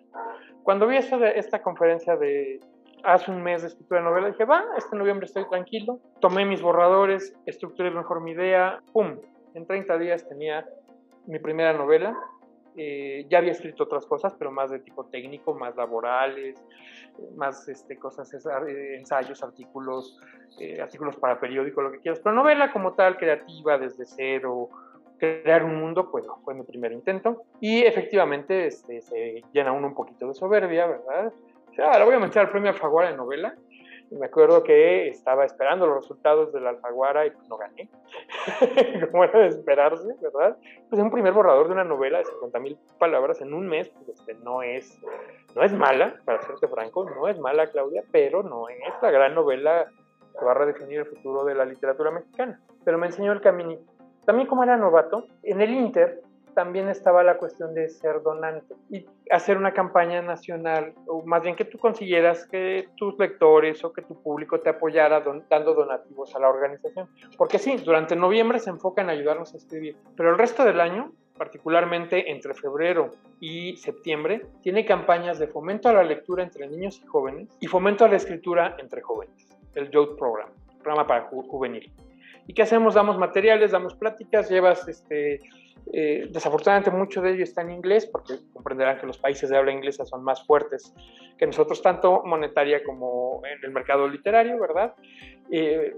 Cuando 0.63 0.87
vi 0.87 0.97
eso 0.97 1.17
de 1.17 1.37
esta 1.39 1.61
conferencia 1.61 2.15
de 2.17 2.59
hace 3.03 3.31
un 3.31 3.41
mes 3.43 3.61
de 3.61 3.69
escritura 3.69 3.99
de 3.99 4.05
novela, 4.05 4.27
dije, 4.27 4.45
va, 4.45 4.63
este 4.77 4.95
noviembre 4.95 5.25
estoy 5.25 5.47
tranquilo, 5.49 5.99
tomé 6.19 6.45
mis 6.45 6.61
borradores, 6.61 7.35
estructuré 7.45 7.91
mejor 7.91 8.21
mi 8.21 8.31
idea, 8.31 8.81
¡pum! 8.93 9.17
En 9.53 9.65
30 9.65 9.97
días 9.97 10.27
tenía 10.27 10.65
mi 11.27 11.39
primera 11.39 11.73
novela. 11.73 12.17
Eh, 12.77 13.25
ya 13.29 13.39
había 13.39 13.51
escrito 13.51 13.83
otras 13.83 14.05
cosas, 14.05 14.33
pero 14.39 14.49
más 14.49 14.71
de 14.71 14.79
tipo 14.79 15.05
técnico, 15.05 15.53
más 15.53 15.75
laborales, 15.75 16.55
más 17.35 17.67
este, 17.67 17.97
cosas, 17.97 18.33
eh, 18.33 18.95
ensayos, 18.95 19.43
artículos, 19.43 20.17
eh, 20.57 20.79
artículos 20.81 21.17
para 21.17 21.39
periódico, 21.39 21.81
lo 21.81 21.91
que 21.91 21.99
quieras. 21.99 22.21
Pero 22.23 22.33
novela 22.33 22.71
como 22.71 22.93
tal, 22.93 23.17
creativa, 23.17 23.77
desde 23.77 24.05
cero, 24.05 24.69
crear 25.17 25.65
un 25.65 25.75
mundo, 25.75 26.09
pues 26.09 26.25
no, 26.25 26.37
fue 26.45 26.53
mi 26.53 26.63
primer 26.63 26.93
intento. 26.93 27.43
Y 27.59 27.81
efectivamente 27.81 28.67
este, 28.67 29.01
se 29.01 29.43
llena 29.51 29.73
uno 29.73 29.87
un 29.87 29.93
poquito 29.93 30.27
de 30.27 30.33
soberbia, 30.33 30.87
¿verdad? 30.87 31.33
O 31.71 31.73
sea, 31.73 31.91
ahora 31.91 32.05
voy 32.05 32.15
a 32.15 32.19
meter 32.19 32.41
al 32.41 32.49
premio 32.49 32.69
Alfaguara 32.69 33.11
de 33.11 33.17
novela 33.17 33.55
me 34.11 34.25
acuerdo 34.25 34.63
que 34.63 35.07
estaba 35.07 35.45
esperando 35.45 35.87
los 35.87 36.01
resultados 36.01 36.51
de 36.51 36.59
la 36.59 36.71
Alfaguara 36.71 37.25
y 37.25 37.31
pues 37.31 37.47
no 37.47 37.57
gané, 37.57 37.89
como 39.11 39.23
era 39.23 39.39
de 39.39 39.47
esperarse, 39.47 40.07
¿verdad? 40.21 40.57
Pues 40.89 41.01
un 41.01 41.11
primer 41.11 41.31
borrador 41.31 41.67
de 41.67 41.73
una 41.73 41.85
novela 41.85 42.17
de 42.17 42.25
50 42.25 42.59
mil 42.59 42.77
palabras 42.99 43.41
en 43.41 43.53
un 43.53 43.67
mes, 43.67 43.89
pues 43.89 44.09
este, 44.09 44.33
no, 44.43 44.63
es, 44.63 44.99
no 45.55 45.63
es 45.63 45.71
mala, 45.71 46.15
para 46.25 46.41
serte 46.41 46.67
franco, 46.67 47.09
no 47.09 47.27
es 47.29 47.39
mala, 47.39 47.67
Claudia, 47.67 48.03
pero 48.11 48.43
no 48.43 48.67
es 48.67 48.93
la 49.01 49.11
gran 49.11 49.33
novela 49.33 49.87
que 50.37 50.45
va 50.45 50.51
a 50.51 50.55
redefinir 50.55 50.99
el 50.99 51.05
futuro 51.05 51.45
de 51.45 51.55
la 51.55 51.63
literatura 51.63 52.11
mexicana. 52.11 52.59
Pero 52.83 52.97
me 52.97 53.07
enseñó 53.07 53.31
el 53.31 53.41
caminito. 53.41 53.83
También 54.25 54.47
como 54.47 54.63
era 54.63 54.75
novato, 54.75 55.25
en 55.43 55.61
el 55.61 55.71
Inter 55.71 56.21
también 56.53 56.89
estaba 56.89 57.23
la 57.23 57.37
cuestión 57.37 57.73
de 57.73 57.89
ser 57.89 58.21
donante 58.21 58.75
y 58.89 59.05
hacer 59.29 59.57
una 59.57 59.73
campaña 59.73 60.21
nacional, 60.21 60.93
o 61.07 61.23
más 61.23 61.43
bien 61.43 61.55
que 61.55 61.65
tú 61.65 61.77
consiguieras 61.77 62.47
que 62.47 62.89
tus 62.95 63.17
lectores 63.17 63.83
o 63.83 63.91
que 63.93 64.01
tu 64.01 64.21
público 64.21 64.59
te 64.59 64.69
apoyara 64.69 65.23
dando 65.49 65.73
donativos 65.73 66.35
a 66.35 66.39
la 66.39 66.49
organización. 66.49 67.09
Porque 67.37 67.59
sí, 67.59 67.77
durante 67.77 68.15
noviembre 68.15 68.59
se 68.59 68.69
enfoca 68.69 69.01
en 69.01 69.09
ayudarnos 69.09 69.53
a 69.53 69.57
escribir, 69.57 69.97
pero 70.15 70.29
el 70.29 70.37
resto 70.37 70.63
del 70.63 70.79
año, 70.79 71.11
particularmente 71.37 72.31
entre 72.31 72.53
febrero 72.53 73.11
y 73.39 73.77
septiembre, 73.77 74.45
tiene 74.61 74.85
campañas 74.85 75.39
de 75.39 75.47
fomento 75.47 75.89
a 75.89 75.93
la 75.93 76.03
lectura 76.03 76.43
entre 76.43 76.67
niños 76.67 77.01
y 77.03 77.07
jóvenes 77.07 77.49
y 77.59 77.67
fomento 77.67 78.05
a 78.05 78.09
la 78.09 78.17
escritura 78.17 78.75
entre 78.79 79.01
jóvenes, 79.01 79.47
el 79.75 79.89
Youth 79.89 80.17
Program, 80.17 80.49
programa 80.81 81.07
para 81.07 81.21
juvenil. 81.29 81.91
¿Y 82.47 82.53
qué 82.53 82.63
hacemos? 82.63 82.95
Damos 82.95 83.17
materiales, 83.17 83.71
damos 83.71 83.95
pláticas, 83.95 84.49
llevas 84.49 84.87
este, 84.87 85.39
eh, 85.93 86.27
desafortunadamente 86.29 86.91
mucho 86.91 87.21
de 87.21 87.33
ello 87.33 87.43
está 87.43 87.61
en 87.61 87.71
inglés, 87.71 88.05
porque 88.05 88.35
comprenderán 88.53 88.99
que 88.99 89.07
los 89.07 89.17
países 89.17 89.49
de 89.49 89.57
habla 89.57 89.71
inglesa 89.71 90.05
son 90.05 90.23
más 90.23 90.45
fuertes 90.45 90.93
que 91.37 91.45
nosotros, 91.45 91.81
tanto 91.81 92.21
monetaria 92.23 92.83
como 92.83 93.41
en 93.45 93.63
el 93.63 93.71
mercado 93.71 94.07
literario, 94.07 94.59
¿verdad? 94.59 94.93
Eh, 95.51 95.93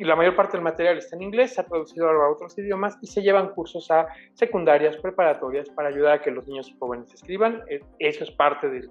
la 0.00 0.16
mayor 0.16 0.34
parte 0.34 0.52
del 0.56 0.62
material 0.62 0.98
está 0.98 1.14
en 1.14 1.22
inglés, 1.22 1.54
se 1.54 1.60
ha 1.60 1.64
traducido 1.64 2.08
a 2.08 2.30
otros 2.30 2.56
idiomas 2.58 2.96
y 3.02 3.06
se 3.06 3.22
llevan 3.22 3.50
cursos 3.50 3.90
a 3.90 4.06
secundarias, 4.32 4.96
preparatorias 4.96 5.68
para 5.68 5.88
ayudar 5.88 6.12
a 6.14 6.22
que 6.22 6.30
los 6.30 6.46
niños 6.48 6.70
y 6.70 6.76
jóvenes 6.78 7.12
escriban. 7.12 7.62
Eh, 7.68 7.80
eso 7.98 8.24
es 8.24 8.30
parte 8.30 8.68
del 8.68 8.90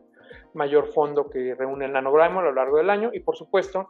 mayor 0.53 0.93
fondo 0.93 1.29
que 1.29 1.55
reúne 1.55 1.85
el 1.85 1.93
nanogramo 1.93 2.39
a 2.39 2.43
lo 2.43 2.53
largo 2.53 2.77
del 2.77 2.89
año 2.89 3.09
y 3.12 3.19
por 3.19 3.35
supuesto 3.35 3.89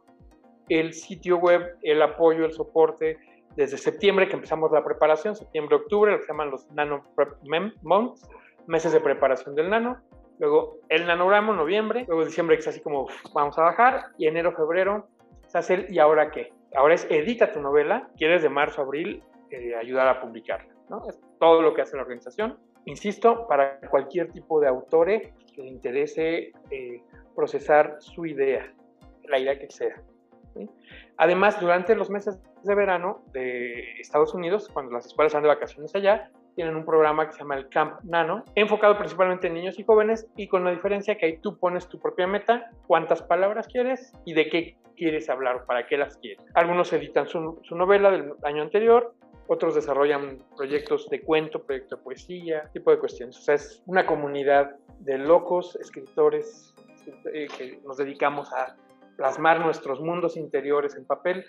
el 0.69 0.93
sitio 0.93 1.37
web, 1.37 1.77
el 1.83 2.01
apoyo, 2.01 2.45
el 2.45 2.53
soporte, 2.53 3.17
desde 3.55 3.77
septiembre 3.77 4.27
que 4.27 4.35
empezamos 4.35 4.71
la 4.71 4.83
preparación, 4.83 5.35
septiembre-octubre, 5.35 6.11
lo 6.11 6.17
que 6.17 6.23
se 6.25 6.31
llaman 6.31 6.51
los 6.51 6.69
Nano 6.71 7.03
Prep 7.15 7.33
Months, 7.81 8.27
meses 8.67 8.91
de 8.93 8.99
preparación 8.99 9.55
del 9.55 9.69
nano, 9.69 9.97
luego 10.39 10.79
el 10.89 11.05
nanogramo, 11.05 11.53
noviembre, 11.53 12.05
luego 12.07 12.25
diciembre 12.25 12.55
que 12.55 12.61
es 12.61 12.67
así 12.67 12.81
como 12.81 13.07
vamos 13.33 13.57
a 13.57 13.63
bajar, 13.63 14.05
y 14.17 14.27
enero, 14.27 14.51
febrero 14.51 15.07
se 15.47 15.57
hace 15.57 15.73
el 15.75 15.93
¿y 15.93 15.99
ahora 15.99 16.31
qué? 16.31 16.51
Ahora 16.75 16.95
es 16.95 17.07
edita 17.09 17.51
tu 17.51 17.61
novela, 17.61 18.09
quieres 18.17 18.41
de 18.41 18.49
marzo 18.49 18.81
a 18.81 18.83
abril 18.83 19.23
eh, 19.51 19.75
ayudar 19.75 20.07
a 20.07 20.19
publicarla, 20.19 20.73
¿no? 20.89 21.07
Es 21.07 21.19
todo 21.39 21.61
lo 21.61 21.73
que 21.73 21.81
hace 21.81 21.95
la 21.95 22.01
organización. 22.01 22.57
Insisto, 22.85 23.47
para 23.47 23.79
cualquier 23.89 24.31
tipo 24.31 24.59
de 24.59 24.67
autore 24.67 25.33
que 25.55 25.63
le 25.63 25.69
interese 25.69 26.51
eh, 26.69 27.01
procesar 27.35 27.97
su 27.99 28.25
idea, 28.25 28.73
la 29.27 29.39
idea 29.39 29.57
que 29.57 29.69
sea. 29.69 30.01
Además, 31.17 31.59
durante 31.59 31.95
los 31.95 32.09
meses 32.09 32.39
de 32.63 32.75
verano 32.75 33.21
de 33.31 33.99
Estados 33.99 34.33
Unidos, 34.33 34.69
cuando 34.71 34.91
las 34.91 35.05
escuelas 35.05 35.31
están 35.31 35.43
de 35.43 35.49
vacaciones 35.49 35.95
allá, 35.95 36.29
tienen 36.55 36.75
un 36.75 36.85
programa 36.85 37.27
que 37.27 37.33
se 37.33 37.39
llama 37.39 37.55
el 37.55 37.69
Camp 37.69 38.01
Nano, 38.03 38.43
enfocado 38.55 38.97
principalmente 38.97 39.47
en 39.47 39.53
niños 39.53 39.77
y 39.77 39.83
jóvenes 39.83 40.27
y 40.35 40.47
con 40.47 40.63
la 40.63 40.71
diferencia 40.71 41.17
que 41.17 41.25
ahí 41.25 41.37
tú 41.37 41.57
pones 41.57 41.87
tu 41.87 41.99
propia 41.99 42.27
meta, 42.27 42.69
cuántas 42.87 43.21
palabras 43.21 43.67
quieres 43.67 44.13
y 44.25 44.33
de 44.33 44.49
qué 44.49 44.77
quieres 44.95 45.29
hablar 45.29 45.65
para 45.65 45.85
qué 45.85 45.97
las 45.97 46.17
quieres. 46.17 46.43
Algunos 46.53 46.91
editan 46.93 47.27
su, 47.27 47.59
novela 47.71 48.09
del 48.09 48.33
año 48.43 48.63
anterior, 48.63 49.13
otros 49.47 49.75
desarrollan 49.75 50.39
proyectos 50.55 51.09
de 51.09 51.21
cuento, 51.21 51.61
proyectos 51.63 51.99
de 51.99 52.03
poesía, 52.03 52.69
tipo 52.73 52.91
de 52.91 52.97
cuestiones. 52.97 53.37
O 53.37 53.41
sea, 53.41 53.55
es 53.55 53.83
una 53.85 54.05
comunidad 54.05 54.75
de 54.99 55.17
locos 55.17 55.75
escritores 55.75 56.73
eh, 57.33 57.47
que 57.57 57.79
nos 57.85 57.97
dedicamos 57.97 58.51
a 58.53 58.75
plasmar 59.15 59.59
nuestros 59.59 59.99
mundos 60.01 60.37
interiores 60.37 60.95
en 60.95 61.05
papel, 61.05 61.45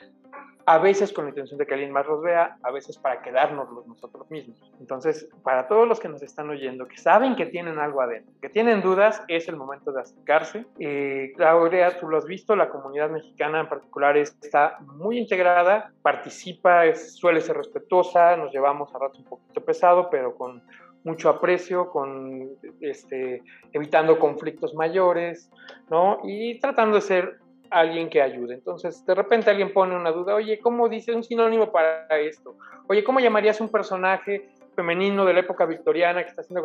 a 0.68 0.78
veces 0.78 1.12
con 1.12 1.25
la 1.25 1.30
intención 1.30 1.58
de 1.58 1.66
que 1.66 1.75
alguien 1.75 1.92
más 1.92 2.06
los 2.06 2.20
vea, 2.20 2.58
a 2.64 2.73
veces 2.73 2.99
para 2.99 3.23
quedárnoslos 3.23 3.87
nosotros 3.87 4.28
mismos. 4.30 4.61
Entonces, 4.80 5.28
para 5.44 5.68
todos 5.68 5.87
los 5.87 6.00
que 6.00 6.08
nos 6.08 6.23
están 6.23 6.50
oyendo, 6.50 6.88
que 6.88 6.99
saben 6.99 7.37
que 7.37 7.46
tienen 7.46 7.78
algo 7.78 8.00
adentro, 8.00 8.35
que 8.42 8.49
tienen 8.49 8.82
dudas, 8.82 9.23
es 9.28 9.49
el 9.49 9.54
momento 9.56 9.92
de 9.92 10.00
acercarse. 10.00 10.66
Eh, 10.80 11.32
Claudia, 11.37 11.96
tú 12.00 12.08
lo 12.08 12.18
has 12.18 12.25
visto, 12.25 12.56
la 12.56 12.68
comunidad 12.68 13.11
mexicana 13.11 13.61
en 13.61 13.68
particular 13.68 14.16
está 14.16 14.78
muy 14.80 15.18
integrada, 15.18 15.92
participa, 16.02 16.92
suele 16.96 17.40
ser 17.40 17.56
respetuosa, 17.56 18.37
nos 18.37 18.52
llevamos 18.52 18.92
a 18.92 18.99
rato 18.99 19.18
un 19.18 19.25
poquito 19.25 19.64
pesado, 19.64 20.11
pero 20.11 20.35
con 20.35 20.64
mucho 21.04 21.28
aprecio, 21.28 21.90
con 21.90 22.50
este, 22.80 23.40
evitando 23.73 24.18
conflictos 24.18 24.75
mayores, 24.75 25.49
¿no? 25.88 26.18
Y 26.25 26.58
tratando 26.58 26.96
de 26.96 27.02
ser 27.02 27.38
alguien 27.70 28.08
que 28.08 28.23
ayude. 28.23 28.54
Entonces, 28.54 29.04
de 29.04 29.14
repente 29.14 29.50
alguien 29.50 29.73
pone 29.73 29.96
una 29.96 30.11
duda, 30.11 30.35
oye, 30.35 30.58
¿cómo 30.58 30.88
dice 30.88 31.14
un 31.14 31.25
sinónimo 31.25 31.70
para 31.70 32.06
esto? 32.18 32.56
Oye, 32.88 33.04
¿cómo 33.04 33.20
llamarías 33.20 33.61
un 33.61 33.68
personaje 33.68 34.49
femenino 34.76 35.25
de 35.25 35.32
la 35.32 35.40
época 35.40 35.64
victoriana 35.64 36.23
que 36.23 36.28
está 36.28 36.42
siendo 36.42 36.62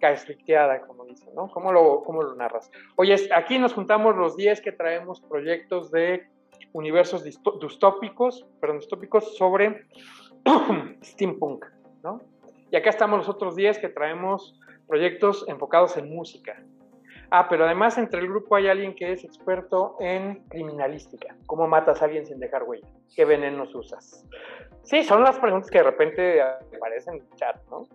gaslicteada, 0.00 0.80
como 0.80 1.04
dicen, 1.04 1.34
¿no? 1.34 1.48
¿Cómo 1.48 1.72
lo, 1.72 2.02
cómo 2.02 2.22
lo 2.22 2.34
narras? 2.34 2.70
Oye, 2.96 3.16
aquí 3.34 3.58
nos 3.58 3.72
juntamos 3.72 4.16
los 4.16 4.36
10 4.36 4.60
que 4.60 4.72
traemos 4.72 5.20
proyectos 5.20 5.90
de 5.90 6.26
universos 6.72 7.22
distópicos, 7.24 8.44
perdón, 8.60 8.80
distópicos 8.80 9.36
sobre 9.36 9.86
steampunk, 11.02 11.64
¿no? 12.02 12.20
Y 12.70 12.76
acá 12.76 12.90
estamos 12.90 13.18
los 13.18 13.28
otros 13.28 13.54
10 13.54 13.78
que 13.78 13.88
traemos 13.88 14.58
proyectos 14.86 15.44
enfocados 15.48 15.96
en 15.96 16.14
música, 16.14 16.62
Ah, 17.30 17.48
pero 17.48 17.64
además 17.64 17.98
entre 17.98 18.20
el 18.20 18.28
grupo 18.28 18.56
hay 18.56 18.68
alguien 18.68 18.94
que 18.94 19.12
es 19.12 19.24
experto 19.24 19.96
en 20.00 20.44
criminalística. 20.48 21.34
¿Cómo 21.46 21.66
matas 21.66 22.00
a 22.00 22.04
alguien 22.04 22.26
sin 22.26 22.38
dejar 22.38 22.62
huella? 22.62 22.86
¿Qué 23.14 23.24
venenos 23.24 23.74
usas? 23.74 24.24
Sí, 24.82 25.02
son 25.02 25.22
las 25.22 25.38
preguntas 25.38 25.70
que 25.70 25.78
de 25.78 25.84
repente 25.84 26.40
aparecen 26.40 27.14
en 27.14 27.20
el 27.22 27.30
chat, 27.34 27.56
¿no? 27.70 27.88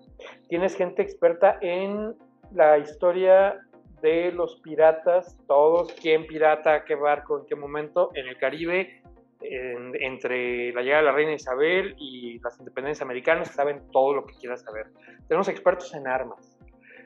Tienes 0.50 0.76
gente 0.76 1.02
experta 1.02 1.58
en 1.62 2.16
la 2.52 2.78
historia 2.78 3.60
de 4.02 4.32
los 4.32 4.60
piratas, 4.62 5.38
todos, 5.48 5.94
quién 5.94 6.28
pirata, 6.28 6.84
qué 6.84 6.96
barco, 6.96 7.40
en 7.40 7.46
qué 7.46 7.56
momento, 7.56 8.12
en 8.16 8.28
el 8.28 8.38
Caribe, 8.38 9.02
entre 9.42 10.72
la 10.74 10.82
llegada 10.82 11.02
de 11.02 11.06
la 11.08 11.14
reina 11.14 11.34
Isabel 11.34 11.96
y 11.98 12.40
las 12.40 12.60
independencias 12.60 13.02
americanas, 13.02 13.50
saben 13.50 13.82
todo 13.92 14.14
lo 14.14 14.26
que 14.26 14.36
quieras 14.36 14.62
saber. 14.62 14.88
Tenemos 15.28 15.48
expertos 15.48 15.94
en 15.94 16.08
armas, 16.08 16.58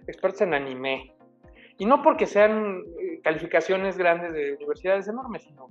expertos 0.07 0.41
en 0.41 0.53
anime, 0.53 1.14
y 1.77 1.85
no 1.85 2.01
porque 2.01 2.25
sean 2.25 2.83
eh, 2.99 3.19
calificaciones 3.21 3.97
grandes 3.97 4.33
de 4.33 4.53
universidades 4.53 5.07
enormes, 5.07 5.43
sino 5.43 5.69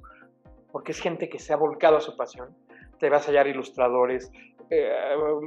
porque 0.70 0.92
es 0.92 1.00
gente 1.00 1.28
que 1.28 1.38
se 1.38 1.52
ha 1.52 1.56
volcado 1.56 1.96
a 1.96 2.00
su 2.00 2.16
pasión. 2.16 2.54
Te 2.98 3.08
vas 3.08 3.24
a 3.24 3.26
hallar 3.28 3.46
ilustradores, 3.46 4.30
eh, 4.70 4.90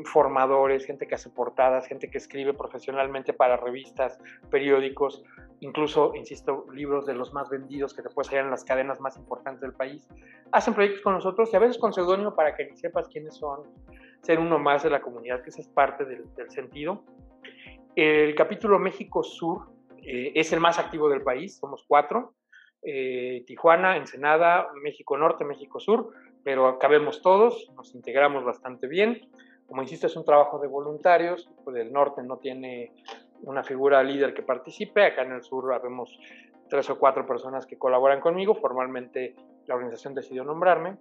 formadores, 0.06 0.86
gente 0.86 1.08
que 1.08 1.16
hace 1.16 1.30
portadas, 1.30 1.88
gente 1.88 2.10
que 2.10 2.18
escribe 2.18 2.54
profesionalmente 2.54 3.34
para 3.34 3.58
revistas, 3.58 4.20
periódicos, 4.50 5.24
incluso, 5.60 6.14
insisto, 6.16 6.66
libros 6.72 7.06
de 7.06 7.14
los 7.14 7.34
más 7.34 7.50
vendidos 7.50 7.94
que 7.94 8.02
te 8.02 8.10
puedes 8.10 8.30
hallar 8.30 8.46
en 8.46 8.52
las 8.52 8.64
cadenas 8.64 9.00
más 9.00 9.18
importantes 9.18 9.62
del 9.62 9.74
país. 9.74 10.08
Hacen 10.52 10.74
proyectos 10.74 11.02
con 11.02 11.14
nosotros 11.14 11.50
y 11.52 11.56
a 11.56 11.60
veces 11.60 11.78
con 11.78 11.94
seudónimo 11.94 12.36
para 12.36 12.56
que 12.56 12.76
sepas 12.76 13.08
quiénes 13.08 13.36
son, 13.36 13.64
ser 14.22 14.40
uno 14.40 14.60
más 14.60 14.84
de 14.84 14.90
la 14.90 15.02
comunidad, 15.02 15.42
que 15.42 15.50
esa 15.50 15.62
es 15.62 15.68
parte 15.68 16.06
del, 16.06 16.26
sentido. 16.50 17.04
El 17.96 18.36
capítulo 18.36 18.78
México 18.78 19.24
Sur 19.24 19.77
eh, 20.08 20.32
es 20.36 20.54
el 20.54 20.62
más 20.62 20.80
activo 20.80 21.10
del 21.10 21.22
país, 21.22 21.58
somos 21.58 21.84
cuatro. 21.86 22.34
Eh, 22.82 23.44
Tijuana, 23.46 23.98
Ensenada, 23.98 24.70
México 24.82 25.18
Norte, 25.18 25.44
México 25.44 25.80
Sur, 25.80 26.14
pero 26.44 26.68
acabemos 26.68 27.22
todos, 27.22 27.70
nos 27.76 27.94
integramos 27.94 28.46
bastante 28.46 28.88
bien. 28.88 29.30
Como 29.68 29.82
insisto, 29.82 30.08
es 30.08 30.16
un 30.16 30.24
trabajo 30.24 30.60
de 30.60 30.68
voluntarios, 30.68 31.50
pues 31.66 31.76
el 31.76 31.92
norte 31.92 32.24
no 32.24 32.38
tiene 32.38 32.94
una 33.42 33.64
figura 33.64 34.02
líder 34.02 34.34
que 34.34 34.44
participe, 34.44 35.04
acá 35.04 35.24
en 35.24 35.34
el 35.34 35.44
sur 35.44 35.74
habemos 35.74 36.18
tres 36.70 36.90
o 36.90 36.98
cuatro 36.98 37.26
personas 37.26 37.66
que 37.66 37.78
colaboran 37.78 38.22
conmigo, 38.22 38.56
formalmente 38.56 39.36
la 39.66 39.76
organización 39.76 40.14
decidió 40.14 40.46
nombrarme, 40.46 40.98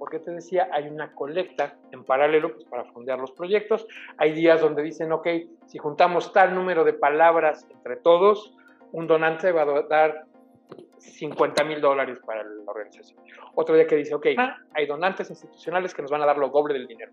porque 0.00 0.18
te 0.18 0.30
decía, 0.30 0.66
hay 0.72 0.88
una 0.88 1.12
colecta 1.12 1.76
en 1.92 2.04
paralelo 2.04 2.54
pues, 2.54 2.64
para 2.64 2.84
fondear 2.86 3.18
los 3.18 3.32
proyectos, 3.32 3.86
hay 4.16 4.32
días 4.32 4.62
donde 4.62 4.82
dicen, 4.82 5.12
ok, 5.12 5.28
si 5.66 5.76
juntamos 5.76 6.32
tal 6.32 6.54
número 6.54 6.84
de 6.84 6.94
palabras 6.94 7.66
entre 7.70 7.96
todos, 7.96 8.56
un 8.92 9.06
donante 9.06 9.52
va 9.52 9.60
a 9.60 9.82
dar 9.82 10.24
50 10.96 11.64
mil 11.64 11.82
dólares 11.82 12.18
para 12.24 12.42
la 12.42 12.62
organización. 12.66 13.20
Otro 13.54 13.74
día 13.74 13.86
que 13.86 13.96
dice, 13.96 14.14
ok, 14.14 14.28
hay 14.72 14.86
donantes 14.86 15.28
institucionales 15.28 15.92
que 15.92 16.00
nos 16.00 16.10
van 16.10 16.22
a 16.22 16.26
dar 16.26 16.38
lo 16.38 16.48
doble 16.48 16.72
del 16.72 16.86
dinero. 16.86 17.12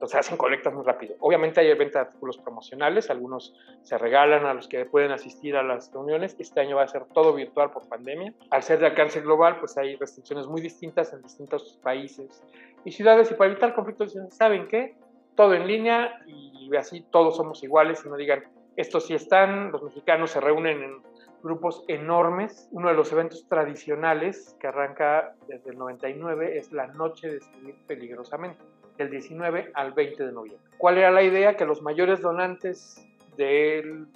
Entonces 0.00 0.18
hacen 0.18 0.38
colectas 0.38 0.72
muy 0.72 0.82
rápido. 0.82 1.14
Obviamente 1.20 1.60
hay 1.60 1.74
venta 1.74 1.98
de 1.98 2.06
artículos 2.06 2.38
promocionales, 2.38 3.10
algunos 3.10 3.54
se 3.82 3.98
regalan 3.98 4.46
a 4.46 4.54
los 4.54 4.66
que 4.66 4.86
pueden 4.86 5.12
asistir 5.12 5.56
a 5.56 5.62
las 5.62 5.92
reuniones. 5.92 6.34
Este 6.38 6.58
año 6.60 6.76
va 6.76 6.84
a 6.84 6.88
ser 6.88 7.04
todo 7.12 7.34
virtual 7.34 7.70
por 7.70 7.86
pandemia. 7.86 8.32
Al 8.48 8.62
ser 8.62 8.78
de 8.78 8.86
alcance 8.86 9.20
global, 9.20 9.58
pues 9.58 9.76
hay 9.76 9.96
restricciones 9.96 10.46
muy 10.46 10.62
distintas 10.62 11.12
en 11.12 11.20
distintos 11.20 11.78
países 11.82 12.42
y 12.82 12.92
ciudades. 12.92 13.30
Y 13.30 13.34
para 13.34 13.50
evitar 13.50 13.74
conflictos, 13.74 14.16
¿saben 14.30 14.68
qué? 14.68 14.96
Todo 15.34 15.52
en 15.52 15.66
línea 15.66 16.22
y 16.26 16.74
así 16.76 17.02
todos 17.10 17.36
somos 17.36 17.62
iguales 17.62 18.02
y 18.02 18.08
no 18.08 18.16
digan, 18.16 18.44
estos 18.76 19.04
sí 19.04 19.12
están, 19.12 19.70
los 19.70 19.82
mexicanos 19.82 20.30
se 20.30 20.40
reúnen 20.40 20.82
en 20.82 21.02
grupos 21.42 21.84
enormes. 21.88 22.70
Uno 22.72 22.88
de 22.88 22.94
los 22.94 23.12
eventos 23.12 23.46
tradicionales 23.48 24.56
que 24.58 24.68
arranca 24.68 25.34
desde 25.46 25.72
el 25.72 25.76
99 25.78 26.56
es 26.56 26.72
la 26.72 26.86
Noche 26.86 27.28
de 27.28 27.36
Escribir 27.36 27.76
Peligrosamente, 27.86 28.64
del 29.00 29.10
19 29.10 29.72
al 29.74 29.92
20 29.92 30.26
de 30.26 30.32
noviembre. 30.32 30.70
¿Cuál 30.76 30.98
era 30.98 31.10
la 31.10 31.22
idea? 31.22 31.56
Que 31.56 31.64
los 31.64 31.80
mayores 31.82 32.20
donantes 32.20 33.02
del... 33.36 34.06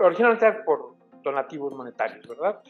originalmente 0.00 0.52
por 0.64 0.94
donativos 1.22 1.74
monetarios, 1.74 2.26
¿verdad? 2.26 2.62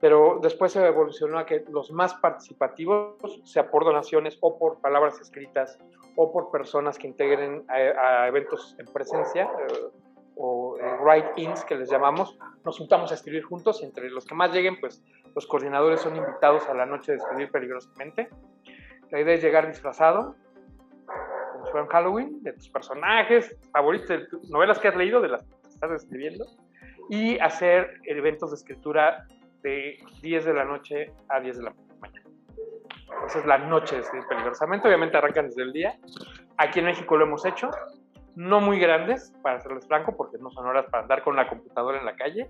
Pero 0.00 0.38
después 0.42 0.72
se 0.72 0.86
evolucionó 0.86 1.38
a 1.38 1.46
que 1.46 1.64
los 1.70 1.90
más 1.90 2.14
participativos, 2.14 3.40
sea 3.44 3.70
por 3.70 3.84
donaciones 3.84 4.36
o 4.40 4.58
por 4.58 4.80
palabras 4.80 5.18
escritas 5.20 5.78
o 6.14 6.30
por 6.30 6.50
personas 6.50 6.98
que 6.98 7.08
integren 7.08 7.64
a, 7.68 8.28
eventos 8.28 8.76
en 8.78 8.86
presencia, 8.92 9.44
eh, 9.44 9.88
o 10.36 10.76
eh, 10.78 10.96
write-ins 11.00 11.64
que 11.64 11.74
les 11.74 11.90
llamamos, 11.90 12.38
nos 12.64 12.78
juntamos 12.78 13.10
a 13.10 13.14
escribir 13.14 13.42
juntos 13.42 13.82
y 13.82 13.86
entre 13.86 14.08
los 14.10 14.24
que 14.24 14.34
más 14.34 14.52
lleguen, 14.52 14.78
pues 14.78 15.02
los 15.34 15.46
coordinadores 15.46 16.00
son 16.00 16.14
invitados 16.16 16.68
a 16.68 16.74
la 16.74 16.86
noche 16.86 17.12
de 17.12 17.18
escribir 17.18 17.50
peligrosamente. 17.50 18.28
La 19.10 19.20
idea 19.20 19.34
es 19.34 19.42
llegar 19.42 19.66
disfrazado, 19.66 20.36
fuera 21.70 21.86
en 21.86 21.90
Halloween, 21.90 22.42
de 22.42 22.52
tus 22.52 22.68
personajes 22.68 23.56
favoritos, 23.72 24.08
de 24.08 24.26
tus 24.26 24.50
novelas 24.50 24.78
que 24.78 24.88
has 24.88 24.96
leído, 24.96 25.20
de 25.20 25.28
las 25.28 25.42
que 25.42 25.68
estás 25.68 25.90
escribiendo, 25.92 26.44
y 27.10 27.38
hacer 27.38 28.00
eventos 28.04 28.50
de 28.50 28.56
escritura 28.56 29.26
de 29.62 29.98
10 30.22 30.44
de 30.44 30.54
la 30.54 30.64
noche 30.64 31.12
a 31.28 31.40
10 31.40 31.58
de 31.58 31.62
la 31.64 31.74
mañana. 32.00 32.28
Esa 33.26 33.38
es 33.40 33.46
la 33.46 33.58
noche 33.58 33.96
de 33.96 34.02
escribir 34.02 34.26
peligrosamente, 34.28 34.88
obviamente 34.88 35.16
arrancan 35.16 35.46
desde 35.46 35.62
el 35.62 35.72
día. 35.72 35.98
Aquí 36.56 36.80
en 36.80 36.86
México 36.86 37.16
lo 37.16 37.24
hemos 37.24 37.44
hecho, 37.44 37.70
no 38.38 38.60
muy 38.60 38.78
grandes, 38.78 39.32
para 39.42 39.60
serles 39.60 39.86
franco, 39.86 40.16
porque 40.16 40.38
no 40.38 40.50
son 40.50 40.66
horas 40.66 40.86
para 40.90 41.02
andar 41.02 41.22
con 41.22 41.34
la 41.34 41.48
computadora 41.48 41.98
en 41.98 42.04
la 42.04 42.14
calle, 42.14 42.48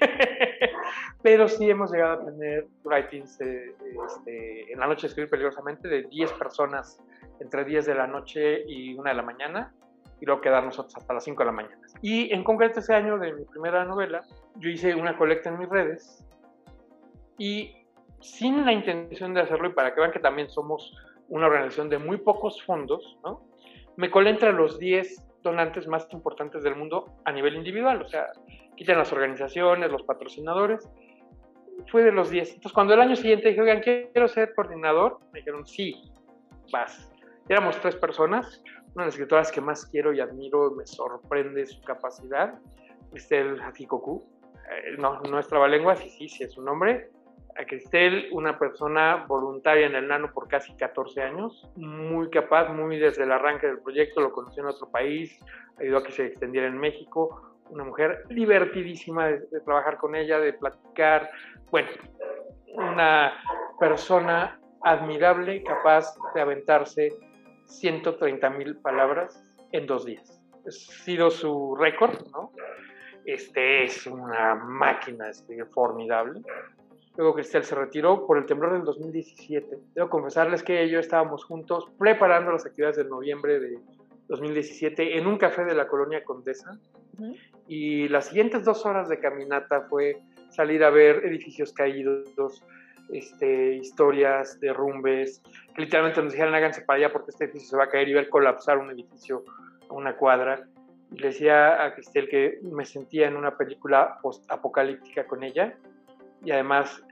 pero 1.22 1.48
sí 1.48 1.70
hemos 1.70 1.90
llegado 1.90 2.20
a 2.20 2.24
tener 2.26 2.66
writings 2.84 3.40
este, 3.40 4.72
en 4.72 4.78
la 4.78 4.86
noche 4.86 5.02
de 5.02 5.08
escribir 5.08 5.30
peligrosamente 5.30 5.88
de 5.88 6.02
10 6.02 6.32
personas 6.34 7.02
entre 7.40 7.64
10 7.64 7.86
de 7.86 7.94
la 7.94 8.06
noche 8.06 8.62
y 8.66 8.94
1 8.94 9.02
de 9.02 9.14
la 9.14 9.22
mañana, 9.22 9.74
y 10.20 10.26
luego 10.26 10.40
quedar 10.40 10.64
nosotros 10.64 10.96
hasta 10.96 11.12
las 11.12 11.24
5 11.24 11.42
de 11.42 11.46
la 11.46 11.52
mañana. 11.52 11.78
Y 12.02 12.32
en 12.32 12.42
concreto 12.42 12.80
ese 12.80 12.94
año 12.94 13.18
de 13.18 13.32
mi 13.32 13.44
primera 13.44 13.84
novela, 13.84 14.22
yo 14.56 14.70
hice 14.70 14.94
una 14.94 15.16
colecta 15.16 15.50
en 15.50 15.58
mis 15.58 15.68
redes 15.68 16.24
y 17.38 17.76
sin 18.20 18.64
la 18.64 18.72
intención 18.72 19.34
de 19.34 19.42
hacerlo 19.42 19.68
y 19.68 19.72
para 19.72 19.94
que 19.94 20.00
vean 20.00 20.12
que 20.12 20.20
también 20.20 20.48
somos 20.48 20.94
una 21.28 21.46
organización 21.46 21.90
de 21.90 21.98
muy 21.98 22.16
pocos 22.16 22.62
fondos, 22.62 23.18
¿no? 23.24 23.42
me 23.96 24.10
colé 24.10 24.30
entre 24.30 24.52
los 24.52 24.78
10 24.78 25.42
donantes 25.42 25.86
más 25.86 26.06
importantes 26.12 26.62
del 26.62 26.76
mundo 26.76 27.16
a 27.24 27.32
nivel 27.32 27.56
individual, 27.56 28.02
o 28.02 28.08
sea, 28.08 28.26
quitan 28.76 28.98
las 28.98 29.12
organizaciones, 29.12 29.90
los 29.90 30.02
patrocinadores, 30.02 30.88
fue 31.90 32.02
de 32.02 32.12
los 32.12 32.30
10. 32.30 32.48
Entonces, 32.48 32.72
cuando 32.72 32.94
el 32.94 33.00
año 33.00 33.16
siguiente 33.16 33.48
dije, 33.48 33.60
oigan, 33.60 33.80
quiero 33.80 34.28
ser 34.28 34.54
coordinador, 34.54 35.18
me 35.32 35.40
dijeron, 35.40 35.66
sí, 35.66 36.10
vas. 36.72 37.10
Éramos 37.48 37.80
tres 37.80 37.96
personas, 37.96 38.62
una 38.94 39.04
de 39.04 39.06
las 39.06 39.14
escritoras 39.14 39.52
que 39.52 39.60
más 39.60 39.86
quiero 39.86 40.12
y 40.12 40.20
admiro, 40.20 40.72
me 40.72 40.86
sorprende 40.86 41.66
su 41.66 41.80
capacidad, 41.82 42.58
Estel 43.14 43.60
Hakikoku, 43.60 44.24
eh, 44.70 44.96
no, 44.98 45.20
no 45.20 45.38
es 45.38 45.46
trabalengua, 45.46 45.96
sí, 45.96 46.10
sí, 46.10 46.28
sí 46.28 46.44
es 46.44 46.52
su 46.52 46.62
nombre, 46.62 47.10
a 47.58 47.64
Cristel, 47.64 48.28
una 48.32 48.58
persona 48.58 49.24
voluntaria 49.26 49.86
en 49.86 49.94
el 49.94 50.08
Nano 50.08 50.32
por 50.32 50.48
casi 50.48 50.74
14 50.74 51.22
años, 51.22 51.68
muy 51.76 52.28
capaz, 52.30 52.68
muy 52.68 52.98
desde 52.98 53.22
el 53.22 53.32
arranque 53.32 53.66
del 53.66 53.78
proyecto, 53.78 54.20
lo 54.20 54.32
conoció 54.32 54.62
en 54.62 54.68
otro 54.68 54.90
país, 54.90 55.38
ayudó 55.78 55.98
a 55.98 56.02
que 56.02 56.12
se 56.12 56.26
extendiera 56.26 56.66
en 56.66 56.78
México, 56.78 57.56
una 57.70 57.84
mujer 57.84 58.24
divertidísima 58.28 59.28
de, 59.28 59.60
trabajar 59.64 59.96
con 59.96 60.14
ella, 60.14 60.38
de 60.38 60.52
platicar, 60.52 61.30
bueno, 61.70 61.88
una 62.74 63.32
persona 63.80 64.60
admirable, 64.82 65.62
capaz 65.64 66.14
de 66.34 66.40
aventarse 66.40 67.12
130 67.66 68.50
mil 68.50 68.76
palabras 68.76 69.42
en 69.72 69.86
dos 69.86 70.04
días. 70.04 70.40
Ha 70.66 70.70
sido 70.70 71.30
su 71.30 71.76
récord, 71.76 72.26
¿no? 72.32 72.52
Este 73.24 73.84
es 73.84 74.06
una 74.06 74.54
máquina 74.54 75.26
formidable. 75.72 76.42
Luego 77.16 77.34
Cristel 77.34 77.64
se 77.64 77.74
retiró 77.74 78.26
por 78.26 78.38
el 78.38 78.46
temblor 78.46 78.74
del 78.74 78.84
2017. 78.84 79.78
Debo 79.94 80.08
confesarles 80.08 80.62
que 80.62 80.88
yo 80.88 81.00
estábamos 81.00 81.44
juntos 81.44 81.88
preparando 81.98 82.52
las 82.52 82.66
actividades 82.66 82.96
del 82.96 83.08
noviembre 83.08 83.58
de 83.58 83.78
2017 84.28 85.18
en 85.18 85.26
un 85.26 85.38
café 85.38 85.64
de 85.64 85.74
la 85.74 85.88
colonia 85.88 86.24
Condesa. 86.24 86.78
Y 87.66 88.08
las 88.08 88.26
siguientes 88.26 88.64
dos 88.64 88.84
horas 88.84 89.08
de 89.08 89.18
caminata 89.18 89.86
fue 89.88 90.20
salir 90.50 90.84
a 90.84 90.90
ver 90.90 91.24
edificios 91.24 91.72
caídos, 91.72 92.62
este, 93.10 93.74
historias, 93.74 94.58
derrumbes, 94.60 95.42
que 95.74 95.82
literalmente 95.82 96.22
nos 96.22 96.32
dijeron 96.32 96.54
háganse 96.54 96.82
para 96.82 96.98
allá 96.98 97.12
porque 97.12 97.30
este 97.30 97.44
edificio 97.44 97.70
se 97.70 97.76
va 97.76 97.84
a 97.84 97.88
caer 97.88 98.08
y 98.08 98.14
ver 98.14 98.28
colapsar 98.28 98.78
un 98.78 98.90
edificio 98.90 99.44
una 99.90 100.16
cuadra. 100.16 100.66
Y 101.12 101.18
le 101.18 101.28
decía 101.28 101.84
a 101.84 101.94
Cristel 101.94 102.28
que 102.28 102.58
me 102.62 102.84
sentía 102.84 103.28
en 103.28 103.36
una 103.36 103.56
película 103.56 104.18
post-apocalíptica 104.22 105.26
con 105.26 105.44
ella 105.44 105.76
y 106.44 106.50
además, 106.50 107.02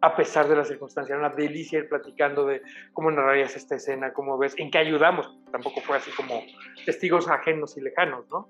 a 0.00 0.14
pesar 0.16 0.48
de 0.48 0.56
las 0.56 0.68
circunstancias, 0.68 1.18
era 1.18 1.26
una 1.26 1.34
delicia 1.34 1.78
ir 1.78 1.88
platicando 1.88 2.46
de 2.46 2.62
cómo 2.92 3.10
narrarías 3.10 3.56
esta 3.56 3.76
escena, 3.76 4.12
cómo 4.12 4.38
ves, 4.38 4.54
en 4.58 4.70
qué 4.70 4.78
ayudamos. 4.78 5.36
Tampoco 5.50 5.80
fue 5.80 5.96
así 5.96 6.10
como 6.12 6.42
testigos 6.84 7.28
ajenos 7.28 7.76
y 7.76 7.80
lejanos, 7.80 8.28
¿no? 8.30 8.48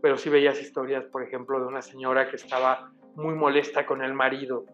Pero 0.00 0.18
sí 0.18 0.28
veías 0.28 0.60
historias, 0.60 1.04
por 1.04 1.22
ejemplo, 1.22 1.60
de 1.60 1.66
una 1.66 1.82
señora 1.82 2.28
que 2.28 2.36
estaba 2.36 2.90
muy 3.14 3.34
molesta 3.34 3.86
con 3.86 4.02
el 4.02 4.12
marido 4.14 4.66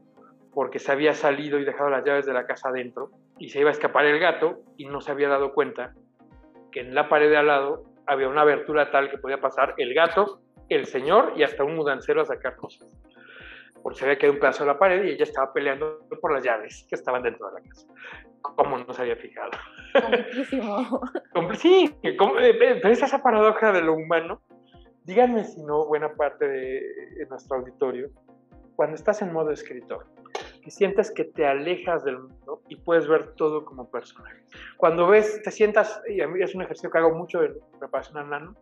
porque 0.53 0.79
se 0.79 0.93
había 0.93 1.15
salido 1.15 1.59
y 1.59 1.65
dejado 1.65 1.91
las 1.91 2.05
llaves 2.05 2.27
de 2.27 2.33
la 2.33 2.47
casa 2.47 2.69
adentro 2.69 3.11
y 3.39 3.51
se 3.51 3.61
iba 3.61 3.71
a 3.71 3.73
escapar 3.73 4.07
el 4.07 4.19
gato 4.19 4.61
y 4.77 4.87
no 4.87 5.01
se 5.01 5.11
había 5.11 5.29
dado 5.29 5.53
cuenta 5.53 5.95
que 6.73 6.81
en 6.81 6.95
la 6.95 7.09
pared 7.09 7.31
de 7.31 7.37
al 7.37 7.47
lado 7.47 7.85
había 8.07 8.29
una 8.29 8.43
abertura 8.43 8.91
tal 8.91 9.11
que 9.11 9.19
podía 9.19 9.41
pasar 9.41 9.75
el 9.79 9.95
gato, 9.95 10.41
el 10.69 10.87
señor 10.87 11.35
y 11.37 11.43
hasta 11.43 11.65
un 11.65 11.77
mudancero 11.77 12.23
a 12.23 12.25
sacar 12.25 12.57
cosas. 12.57 12.89
porque 13.83 13.99
se 13.99 14.05
había 14.05 14.19
caído 14.19 14.35
un 14.35 14.41
pedazo 14.41 14.65
de 14.65 14.73
la 14.73 14.79
pared 14.79 15.05
y 15.05 15.11
ella 15.11 15.25
estaba 15.25 15.53
peleando 15.53 16.01
por 16.21 16.33
las 16.33 16.43
llaves 16.43 16.87
que 16.89 16.95
estaban 16.95 17.23
dentro 17.23 17.49
de 17.49 17.61
la 17.61 17.69
casa. 17.69 17.87
¿Cómo 18.43 18.79
no 18.79 18.93
se 18.93 19.03
había 19.03 19.17
fijado? 19.17 19.51
Sí, 21.55 21.95
eh, 22.03 22.17
pero 22.59 22.89
es 22.89 23.03
esa 23.03 23.23
paradoja 23.23 23.73
de 23.73 23.81
lo 23.81 23.95
humano. 23.95 24.43
Díganme 25.05 25.45
si 25.45 25.63
no, 25.63 25.87
buena 25.87 26.13
parte 26.15 26.47
de 26.47 27.27
nuestro 27.31 27.59
auditorio, 27.59 28.11
cuando 28.79 28.95
estás 28.95 29.23
en 29.23 29.33
modo 29.33 29.51
escritor, 29.51 30.07
que 30.69 30.73
sientes 30.73 31.11
que 31.11 31.25
te 31.25 31.47
alejas 31.47 32.05
del 32.05 32.19
mundo 32.19 32.61
y 32.69 32.77
puedes 32.77 33.09
ver 33.09 33.33
todo 33.37 33.65
como 33.65 33.91
personaje. 33.91 34.45
Cuando 34.77 35.07
ves, 35.07 35.41
te 35.43 35.51
sientas, 35.51 36.03
y 36.07 36.21
a 36.21 36.29
mí 36.29 36.43
es 36.43 36.55
un 36.55 36.61
ejercicio 36.61 36.91
que 36.91 36.99
hago 36.99 37.15
mucho 37.15 37.43
en 37.43 37.55
preparación 37.79 38.19
al 38.19 38.29
nano, 38.29 38.55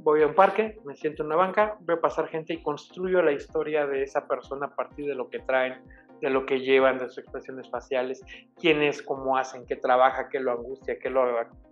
voy 0.00 0.22
a 0.22 0.26
un 0.26 0.34
parque, 0.34 0.78
me 0.84 0.94
siento 0.94 1.22
en 1.22 1.28
una 1.28 1.36
banca, 1.36 1.78
veo 1.80 2.02
pasar 2.02 2.28
gente 2.28 2.52
y 2.52 2.62
construyo 2.62 3.22
la 3.22 3.32
historia 3.32 3.86
de 3.86 4.02
esa 4.02 4.28
persona 4.28 4.66
a 4.66 4.74
partir 4.74 5.06
de 5.06 5.14
lo 5.14 5.30
que 5.30 5.38
traen, 5.38 5.80
de 6.20 6.28
lo 6.28 6.44
que 6.44 6.60
llevan, 6.60 6.98
de 6.98 7.08
sus 7.08 7.16
expresiones 7.16 7.70
faciales, 7.70 8.22
quién 8.60 8.82
es, 8.82 9.00
cómo 9.00 9.38
hacen, 9.38 9.64
qué 9.64 9.76
trabaja, 9.76 10.28
qué 10.28 10.40
lo 10.40 10.52
angustia, 10.52 10.98
qué 10.98 11.08
lo 11.08 11.24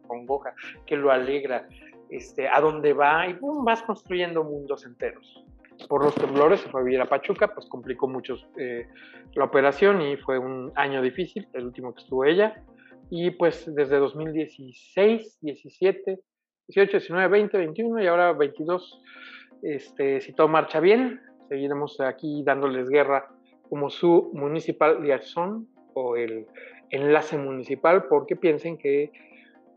congoja, 0.07 0.55
qué 0.87 0.97
lo 0.97 1.11
alegra, 1.11 1.69
este, 2.09 2.49
a 2.49 2.63
dónde 2.63 2.95
va, 2.95 3.27
y 3.27 3.35
boom, 3.35 3.63
vas 3.63 3.83
construyendo 3.83 4.43
mundos 4.43 4.87
enteros. 4.87 5.45
Por 5.89 6.05
los 6.05 6.15
temblores 6.15 6.61
se 6.61 6.69
fue 6.69 6.81
a 6.81 6.85
vivir 6.85 7.01
a 7.01 7.09
Pachuca, 7.09 7.53
pues 7.55 7.67
complicó 7.67 8.09
mucho 8.09 8.37
eh, 8.57 8.89
la 9.35 9.45
operación 9.45 10.01
y 10.03 10.17
fue 10.17 10.39
un 10.39 10.73
año 10.75 11.03
difícil, 11.03 11.49
el 11.53 11.67
último 11.67 11.95
que 11.95 12.03
estuvo 12.03 12.25
ella. 12.25 12.63
Y 13.11 13.31
pues 13.31 13.73
desde 13.73 13.99
2016, 13.99 15.39
17, 15.41 16.21
18, 16.69 16.91
19, 16.91 17.29
20, 17.29 17.59
21 17.59 18.03
y 18.03 18.07
ahora 18.07 18.33
22. 18.33 19.03
Este, 19.63 20.21
si 20.21 20.33
todo 20.33 20.49
marcha 20.49 20.81
bien, 20.81 21.21
seguiremos 21.49 22.01
aquí 22.01 22.43
dándoles 22.45 22.89
guerra 22.89 23.29
como 23.69 23.91
su 23.91 24.31
municipal 24.33 25.03
liaison 25.03 25.69
o 25.95 26.17
el 26.17 26.47
enlace 26.91 27.37
municipal, 27.39 28.07
porque 28.09 28.37
piensen 28.37 28.79
que 28.79 29.13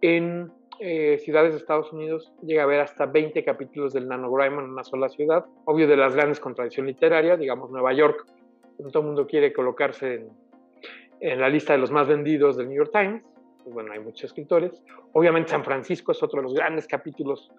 en 0.01 0.51
eh, 0.79 1.19
ciudades 1.19 1.53
de 1.53 1.59
Estados 1.59 1.91
Unidos 1.91 2.31
llega 2.41 2.61
a 2.61 2.65
haber 2.65 2.79
hasta 2.79 3.05
20 3.05 3.43
capítulos 3.43 3.93
del 3.93 4.07
NaNoWriMo 4.07 4.61
en 4.61 4.69
una 4.69 4.83
sola 4.83 5.09
ciudad. 5.09 5.45
Obvio 5.65 5.87
de 5.87 5.97
las 5.97 6.15
grandes 6.15 6.39
contradicciones 6.39 6.95
literarias, 6.95 7.39
digamos 7.39 7.69
Nueva 7.69 7.93
York, 7.93 8.25
todo 8.77 8.99
el 8.99 9.05
mundo 9.05 9.27
quiere 9.27 9.51
colocarse 9.51 10.15
en, 10.15 10.29
en 11.19 11.41
la 11.41 11.49
lista 11.49 11.73
de 11.73 11.79
los 11.79 11.91
más 11.91 12.07
vendidos 12.07 12.55
del 12.57 12.69
New 12.69 12.77
York 12.77 12.91
Times, 12.93 13.23
pues, 13.69 13.73
bueno, 13.73 13.91
hay 13.93 13.99
muchos 13.99 14.23
escritores. 14.23 14.81
Obviamente 15.13 15.51
San 15.51 15.63
Francisco 15.63 16.11
es 16.11 16.23
otro 16.23 16.39
de 16.39 16.43
los 16.43 16.55
grandes 16.55 16.87
capítulos 16.87 17.51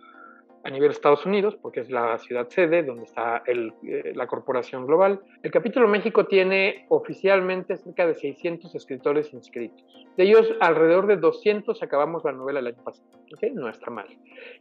a 0.63 0.71
nivel 0.71 0.89
de 0.89 0.95
Estados 0.95 1.25
Unidos, 1.25 1.57
porque 1.61 1.81
es 1.81 1.91
la 1.91 2.19
ciudad 2.19 2.49
sede 2.49 2.83
donde 2.83 3.05
está 3.05 3.43
el, 3.47 3.73
eh, 3.83 4.13
la 4.15 4.27
corporación 4.27 4.87
global. 4.87 5.21
El 5.43 5.51
capítulo 5.51 5.89
México 5.89 6.27
tiene 6.27 6.85
oficialmente 6.89 7.77
cerca 7.77 8.07
de 8.07 8.15
600 8.15 8.75
escritores 8.75 9.33
inscritos. 9.33 9.85
De 10.17 10.25
ellos, 10.25 10.53
alrededor 10.61 11.07
de 11.07 11.17
200 11.17 11.83
acabamos 11.83 12.25
la 12.25 12.33
novela 12.33 12.61
el 12.61 12.69
año 12.69 12.85
pasado. 12.85 13.09
¿okay? 13.33 13.53
No 13.53 13.69
está 13.69 13.91
mal. 13.91 14.07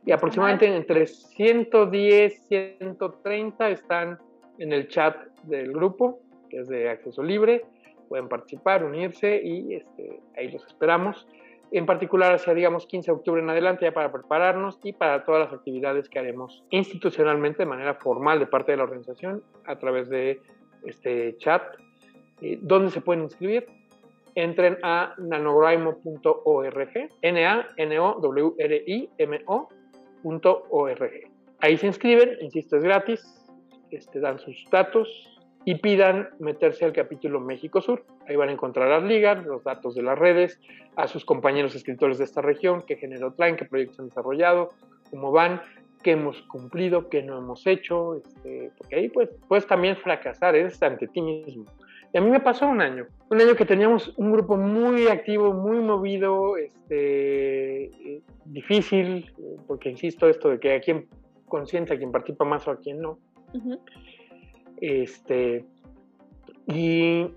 Y 0.05 0.12
aproximadamente 0.12 0.73
entre 0.73 1.05
110, 1.07 2.47
130 2.47 3.69
están 3.69 4.19
en 4.57 4.71
el 4.71 4.88
chat 4.88 5.17
del 5.43 5.73
grupo, 5.73 6.21
que 6.49 6.59
es 6.59 6.67
de 6.69 6.89
acceso 6.89 7.23
libre. 7.23 7.65
Pueden 8.07 8.27
participar, 8.29 8.83
unirse 8.83 9.39
y 9.43 9.75
este, 9.75 10.19
ahí 10.35 10.49
los 10.49 10.65
esperamos 10.65 11.27
en 11.71 11.86
particular 11.86 12.34
hacia, 12.34 12.53
digamos, 12.53 12.86
15 12.88 13.12
de 13.12 13.17
octubre 13.17 13.41
en 13.41 13.49
adelante, 13.49 13.86
ya 13.86 13.91
para 13.91 14.12
prepararnos 14.12 14.79
y 14.84 14.93
para 14.93 15.23
todas 15.23 15.45
las 15.45 15.53
actividades 15.53 16.10
que 16.10 16.19
haremos 16.19 16.63
institucionalmente 16.69 17.60
de 17.60 17.67
manera 17.67 17.93
formal 17.95 18.39
de 18.39 18.47
parte 18.47 18.71
de 18.71 18.77
la 18.77 18.84
organización 18.84 19.43
a 19.65 19.77
través 19.77 20.10
de 20.10 20.41
este 20.84 21.38
chat. 21.38 21.62
Eh, 22.41 22.58
¿Dónde 22.62 22.91
se 22.91 23.01
pueden 23.01 23.23
inscribir? 23.23 23.67
Entren 24.36 24.77
a 24.84 25.13
nanograimo.org, 25.17 27.10
N-A-N-O-W-R-I-M-O.org. 27.21 27.69
Ahí 31.62 31.77
se 31.77 31.88
inscriben, 31.88 32.38
insisto, 32.41 32.77
es 32.77 32.84
gratis, 32.84 33.45
este, 33.91 34.19
dan 34.19 34.39
sus 34.39 34.63
datos, 34.71 35.38
y 35.65 35.76
pidan 35.76 36.30
meterse 36.39 36.86
al 36.86 36.93
capítulo 36.93 37.39
México 37.39 37.82
Sur. 37.82 38.06
Ahí 38.28 38.36
van 38.36 38.50
a 38.50 38.54
encontrar 38.54 38.89
las 38.89 39.04
ligas, 39.04 39.45
los 39.45 39.63
datos 39.63 39.95
de 39.95 40.04
las 40.04 40.17
redes, 40.17 40.60
a 40.95 41.08
sus 41.08 41.26
compañeros 41.26 41.76
escritores 41.76 42.17
de 42.17 42.24
esta 42.24 42.41
región, 42.41 42.84
qué 42.86 42.95
género 42.95 43.34
traen, 43.34 43.56
qué 43.56 43.65
proyectos 43.65 44.00
han 44.00 44.08
desarrollado, 44.08 44.72
cómo 45.12 45.32
van, 45.32 45.62
qué 46.04 46.12
hemos 46.12 46.41
cumplido, 46.43 47.10
qué 47.10 47.24
no 47.24 47.38
hemos 47.38 47.67
hecho, 47.67 48.15
este, 48.15 48.72
porque 48.78 48.95
ahí 48.95 49.10
pues, 49.10 49.30
puedes 49.48 49.67
también 49.67 49.98
fracasar, 49.98 50.56
es 50.56 50.82
ante 50.82 51.08
ti 51.08 51.22
mismo. 51.22 51.65
Y 52.12 52.17
a 52.17 52.22
mí 52.22 52.30
me 52.32 52.39
pasó 52.39 52.67
un 52.67 52.82
año, 52.82 53.06
un 53.30 53.39
año 53.39 53.56
que 53.56 53.65
teníamos 53.65 54.13
un 54.17 54.32
grupo 54.32 54.58
muy 54.58 55.08
activo, 55.08 55.54
muy 55.54 55.80
movido, 55.80 56.58
este, 56.58 57.84
eh, 57.84 58.22
difícil, 58.45 59.32
porque 59.67 59.89
insisto 59.89 60.28
esto 60.28 60.50
de 60.50 60.60
que 60.60 60.74
a 60.74 60.82
quien 60.82 61.08
consciente, 61.48 61.93
a 61.93 61.98
quien 61.98 62.12
participa 62.12 62.45
más 62.45 62.67
o 62.67 62.72
a 62.72 62.80
quien 62.80 63.02
no. 63.02 63.19
Este, 64.81 65.65
y 66.67 67.33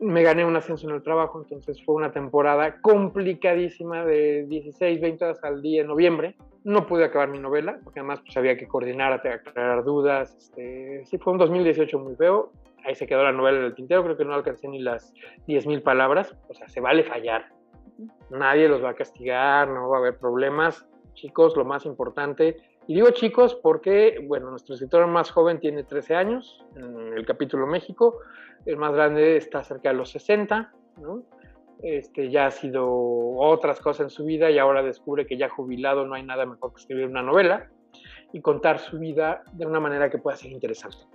me 0.00 0.22
gané 0.22 0.44
un 0.44 0.56
ascenso 0.56 0.88
en 0.88 0.96
el 0.96 1.02
trabajo, 1.02 1.40
entonces 1.40 1.82
fue 1.84 1.94
una 1.94 2.12
temporada 2.12 2.80
complicadísima 2.80 4.04
de 4.04 4.44
16, 4.46 5.00
20 5.00 5.24
horas 5.24 5.44
al 5.44 5.62
día 5.62 5.82
en 5.82 5.88
noviembre. 5.88 6.36
No 6.64 6.86
pude 6.86 7.04
acabar 7.04 7.28
mi 7.28 7.38
novela, 7.38 7.78
porque 7.84 8.00
además 8.00 8.20
pues, 8.20 8.36
había 8.36 8.56
que 8.56 8.66
coordinar, 8.66 9.12
aclarar 9.12 9.84
dudas. 9.84 10.34
Este, 10.36 11.04
sí, 11.04 11.18
fue 11.18 11.32
un 11.32 11.38
2018 11.38 11.98
muy 11.98 12.16
feo. 12.16 12.52
Ahí 12.84 12.94
se 12.94 13.06
quedó 13.06 13.22
la 13.22 13.32
novela 13.32 13.58
en 13.58 13.64
el 13.64 13.74
tintero, 13.74 14.02
creo 14.02 14.16
que 14.16 14.24
no 14.24 14.34
alcancé 14.34 14.68
ni 14.68 14.78
las 14.78 15.14
10.000 15.46 15.82
palabras. 15.82 16.36
O 16.48 16.54
sea, 16.54 16.68
se 16.68 16.80
vale 16.80 17.04
fallar. 17.04 17.46
Nadie 18.30 18.68
los 18.68 18.82
va 18.82 18.90
a 18.90 18.94
castigar, 18.94 19.68
no 19.68 19.88
va 19.88 19.98
a 19.98 20.00
haber 20.00 20.18
problemas. 20.18 20.86
Chicos, 21.14 21.56
lo 21.56 21.64
más 21.64 21.86
importante 21.86 22.56
y 22.86 22.94
digo 22.94 23.10
chicos 23.10 23.54
porque, 23.54 24.18
bueno, 24.26 24.50
nuestro 24.50 24.74
escritor 24.74 25.06
más 25.06 25.30
joven 25.30 25.58
tiene 25.60 25.84
13 25.84 26.14
años, 26.14 26.64
en 26.76 27.14
el 27.16 27.24
capítulo 27.24 27.66
México, 27.66 28.18
el 28.66 28.76
más 28.76 28.92
grande 28.92 29.36
está 29.36 29.62
cerca 29.64 29.90
de 29.90 29.94
los 29.96 30.10
60, 30.10 30.72
¿no? 30.98 31.22
Este, 31.82 32.30
ya 32.30 32.46
ha 32.46 32.50
sido 32.50 32.86
otras 33.36 33.80
cosas 33.80 34.04
en 34.04 34.10
su 34.10 34.24
vida 34.24 34.50
y 34.50 34.58
ahora 34.58 34.82
descubre 34.82 35.26
que 35.26 35.36
ya 35.36 35.48
jubilado 35.48 36.06
no 36.06 36.14
hay 36.14 36.22
nada 36.22 36.46
mejor 36.46 36.72
que 36.72 36.80
escribir 36.80 37.06
una 37.06 37.22
novela 37.22 37.68
y 38.32 38.40
contar 38.40 38.78
su 38.78 38.98
vida 38.98 39.42
de 39.52 39.66
una 39.66 39.80
manera 39.80 40.10
que 40.10 40.18
pueda 40.18 40.36
ser 40.36 40.50
interesante. 40.50 41.13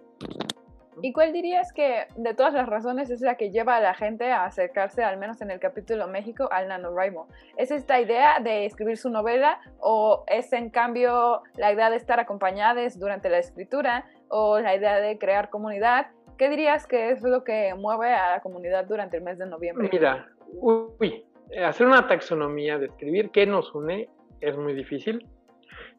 ¿Y 1.02 1.14
cuál 1.14 1.34
dirías 1.34 1.74
que 1.74 2.08
de 2.16 2.34
todas 2.34 2.54
las 2.54 2.68
razones 2.68 3.10
es 3.10 3.22
la 3.22 3.36
que 3.36 3.52
lleva 3.52 3.78
a 3.78 3.82
la 3.82 3.94
gente 3.94 4.32
a 4.32 4.46
acercarse, 4.46 5.04
al 5.04 5.18
menos 5.18 5.42
en 5.42 5.52
el 5.52 5.60
capítulo 5.60 6.08
México, 6.08 6.50
al 6.52 6.68
NaNoWriMo? 6.68 7.28
¿Es 7.58 7.72
esta 7.72 8.00
idea 8.00 8.40
de 8.40 8.66
escribir 8.66 8.98
su 8.98 9.10
novela 9.10 9.60
o 9.80 10.24
es 10.28 10.52
en 10.54 10.70
cambio 10.70 11.42
la 11.56 11.72
idea 11.72 11.90
de 11.90 11.98
estar 11.98 12.20
acompañadas 12.20 13.00
durante 13.00 13.30
la 13.30 13.40
escritura 13.40 14.06
o 14.28 14.60
la 14.60 14.76
idea 14.76 15.00
de 15.00 15.18
crear 15.18 15.50
comunidad? 15.50 16.08
¿Qué 16.38 16.50
dirías 16.50 16.88
que 16.88 17.12
es 17.12 17.22
lo 17.22 17.44
que 17.44 17.74
mueve 17.76 18.14
a 18.14 18.32
la 18.32 18.40
comunidad 18.42 18.86
durante 18.86 19.18
el 19.18 19.24
mes 19.24 19.38
de 19.38 19.46
noviembre? 19.46 19.90
Mira, 19.92 20.30
uy, 20.54 21.26
hacer 21.66 21.88
una 21.88 22.08
taxonomía 22.08 22.78
de 22.78 22.88
escribir 22.88 23.30
qué 23.32 23.46
nos 23.46 23.74
une 23.76 24.10
es 24.42 24.58
muy 24.58 24.74
difícil. 24.74 25.28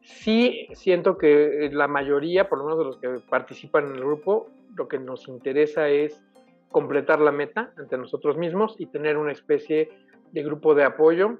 Sí 0.01 0.67
siento 0.73 1.17
que 1.17 1.69
la 1.71 1.87
mayoría, 1.87 2.49
por 2.49 2.59
lo 2.59 2.65
menos 2.65 2.79
de 2.79 2.85
los 2.85 2.97
que 2.97 3.29
participan 3.29 3.87
en 3.87 3.95
el 3.95 4.01
grupo, 4.01 4.49
lo 4.75 4.87
que 4.87 4.99
nos 4.99 5.27
interesa 5.27 5.89
es 5.89 6.21
completar 6.69 7.19
la 7.19 7.31
meta 7.31 7.73
ante 7.77 7.97
nosotros 7.97 8.37
mismos 8.37 8.75
y 8.79 8.85
tener 8.87 9.17
una 9.17 9.31
especie 9.31 9.89
de 10.31 10.43
grupo 10.43 10.73
de 10.73 10.85
apoyo, 10.85 11.39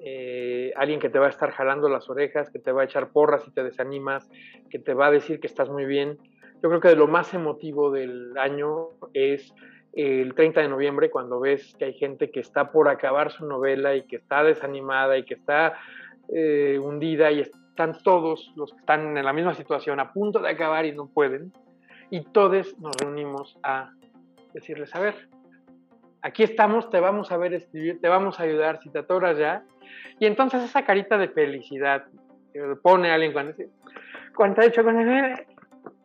eh, 0.00 0.72
alguien 0.76 0.98
que 0.98 1.10
te 1.10 1.18
va 1.18 1.26
a 1.26 1.30
estar 1.30 1.50
jalando 1.50 1.88
las 1.88 2.08
orejas, 2.08 2.50
que 2.50 2.58
te 2.58 2.72
va 2.72 2.82
a 2.82 2.84
echar 2.86 3.10
porras 3.10 3.44
si 3.44 3.52
te 3.52 3.62
desanimas, 3.62 4.28
que 4.70 4.78
te 4.78 4.94
va 4.94 5.06
a 5.06 5.10
decir 5.10 5.40
que 5.40 5.46
estás 5.46 5.68
muy 5.68 5.84
bien. 5.84 6.18
Yo 6.62 6.68
creo 6.68 6.80
que 6.80 6.94
lo 6.96 7.06
más 7.06 7.32
emotivo 7.34 7.90
del 7.90 8.36
año 8.38 8.88
es 9.12 9.54
el 9.92 10.34
30 10.34 10.62
de 10.62 10.68
noviembre 10.68 11.10
cuando 11.10 11.40
ves 11.40 11.74
que 11.78 11.86
hay 11.86 11.94
gente 11.94 12.30
que 12.30 12.40
está 12.40 12.70
por 12.70 12.88
acabar 12.88 13.30
su 13.30 13.46
novela 13.46 13.94
y 13.94 14.06
que 14.06 14.16
está 14.16 14.42
desanimada 14.42 15.18
y 15.18 15.24
que 15.24 15.34
está 15.34 15.74
eh, 16.32 16.78
hundida 16.78 17.30
y 17.30 17.40
están 17.40 17.98
todos 18.02 18.52
los 18.56 18.72
que 18.72 18.80
están 18.80 19.16
en 19.16 19.24
la 19.24 19.32
misma 19.32 19.54
situación 19.54 20.00
a 20.00 20.12
punto 20.12 20.38
de 20.38 20.50
acabar 20.50 20.84
y 20.86 20.92
no 20.92 21.06
pueden 21.06 21.52
y 22.10 22.22
todos 22.22 22.78
nos 22.78 22.96
reunimos 22.96 23.56
a 23.62 23.92
decirles, 24.52 24.94
a 24.94 25.00
ver, 25.00 25.28
aquí 26.22 26.42
estamos, 26.42 26.90
te 26.90 27.00
vamos 27.00 27.30
a 27.30 27.36
ver 27.36 27.54
escribir, 27.54 28.00
te 28.00 28.08
vamos 28.08 28.38
a 28.38 28.42
ayudar 28.42 28.80
si 28.82 28.90
te 28.90 28.98
atoras 28.98 29.38
ya. 29.38 29.64
Y 30.18 30.26
entonces 30.26 30.62
esa 30.62 30.84
carita 30.84 31.16
de 31.18 31.28
felicidad 31.28 32.04
que 32.52 32.60
pone 32.82 33.10
alguien 33.10 33.32
cuando 33.32 33.52
dice, 33.52 33.70
¿cuánto 34.34 34.60
he 34.60 34.66
hecho 34.66 34.82
con 34.82 34.98
el 34.98 35.46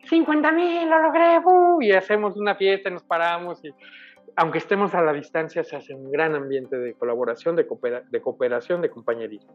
50 0.04 0.52
mil, 0.52 0.88
lo 0.88 1.02
logré, 1.02 1.38
uh", 1.44 1.82
y 1.82 1.92
hacemos 1.92 2.36
una 2.36 2.54
fiesta, 2.54 2.88
nos 2.88 3.02
paramos 3.02 3.64
y 3.64 3.74
aunque 4.36 4.58
estemos 4.58 4.94
a 4.94 5.02
la 5.02 5.14
distancia, 5.14 5.64
se 5.64 5.76
hace 5.76 5.94
un 5.94 6.10
gran 6.10 6.34
ambiente 6.34 6.76
de 6.76 6.92
colaboración, 6.94 7.56
de, 7.56 7.66
cooperación, 7.66 8.82
de 8.82 8.90
compañerismo. 8.90 9.54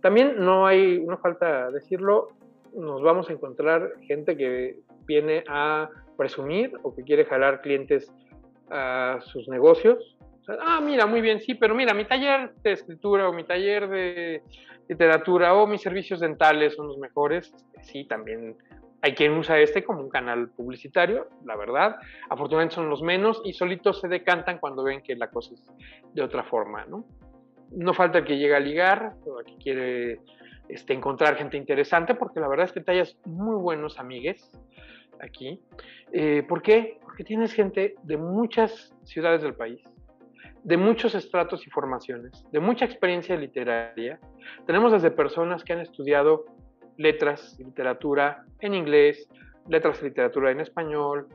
También 0.00 0.34
no 0.38 0.66
hay, 0.66 1.00
no 1.00 1.16
falta 1.18 1.70
decirlo, 1.70 2.28
nos 2.74 3.02
vamos 3.02 3.30
a 3.30 3.32
encontrar 3.32 3.92
gente 4.02 4.36
que 4.36 4.78
viene 5.06 5.44
a 5.48 5.88
presumir 6.16 6.72
o 6.82 6.94
que 6.94 7.02
quiere 7.04 7.24
jalar 7.24 7.60
clientes 7.62 8.12
a 8.68 9.18
sus 9.22 9.48
negocios. 9.48 10.16
ah, 10.48 10.80
mira, 10.82 11.06
muy 11.06 11.20
bien, 11.20 11.40
sí, 11.40 11.54
pero 11.54 11.74
mira, 11.74 11.94
mi 11.94 12.04
taller 12.04 12.52
de 12.64 12.72
escritura 12.72 13.28
o 13.28 13.32
mi 13.32 13.44
taller 13.44 13.88
de 13.88 14.42
literatura 14.88 15.54
o 15.54 15.68
mis 15.68 15.82
servicios 15.82 16.18
dentales 16.18 16.74
son 16.74 16.88
los 16.88 16.98
mejores. 16.98 17.54
Sí, 17.82 18.04
también 18.06 18.56
hay 19.02 19.14
quien 19.14 19.32
usa 19.32 19.58
este 19.58 19.82
como 19.82 20.00
un 20.00 20.10
canal 20.10 20.50
publicitario, 20.50 21.28
la 21.44 21.56
verdad. 21.56 21.96
Afortunadamente 22.28 22.74
son 22.74 22.90
los 22.90 23.02
menos 23.02 23.40
y 23.44 23.52
solitos 23.52 24.00
se 24.00 24.08
decantan 24.08 24.58
cuando 24.58 24.82
ven 24.82 25.02
que 25.02 25.16
la 25.16 25.30
cosa 25.30 25.54
es 25.54 25.70
de 26.12 26.22
otra 26.22 26.42
forma, 26.44 26.84
¿no? 26.86 27.06
No 27.70 27.94
falta 27.94 28.18
el 28.18 28.24
que 28.24 28.36
llega 28.36 28.56
a 28.56 28.60
ligar 28.60 29.14
o 29.24 29.40
el 29.40 29.46
que 29.46 29.56
quiere 29.56 30.20
este, 30.68 30.92
encontrar 30.92 31.36
gente 31.36 31.56
interesante, 31.56 32.14
porque 32.14 32.40
la 32.40 32.48
verdad 32.48 32.66
es 32.66 32.72
que 32.72 32.80
tallas 32.80 33.16
muy 33.24 33.56
buenos 33.56 33.98
amigues 33.98 34.50
aquí. 35.20 35.60
Eh, 36.12 36.42
¿Por 36.46 36.62
qué? 36.62 36.98
Porque 37.02 37.24
tienes 37.24 37.52
gente 37.52 37.94
de 38.02 38.16
muchas 38.16 38.94
ciudades 39.04 39.42
del 39.42 39.54
país, 39.54 39.82
de 40.62 40.76
muchos 40.76 41.14
estratos 41.14 41.66
y 41.66 41.70
formaciones, 41.70 42.44
de 42.50 42.60
mucha 42.60 42.84
experiencia 42.84 43.36
literaria. 43.36 44.20
Tenemos 44.66 44.92
desde 44.92 45.10
personas 45.10 45.64
que 45.64 45.72
han 45.72 45.80
estudiado 45.80 46.44
letras 47.00 47.56
y 47.58 47.64
literatura 47.64 48.44
en 48.60 48.74
inglés, 48.74 49.26
letras 49.68 50.00
y 50.02 50.04
literatura 50.04 50.50
en 50.50 50.60
español. 50.60 51.28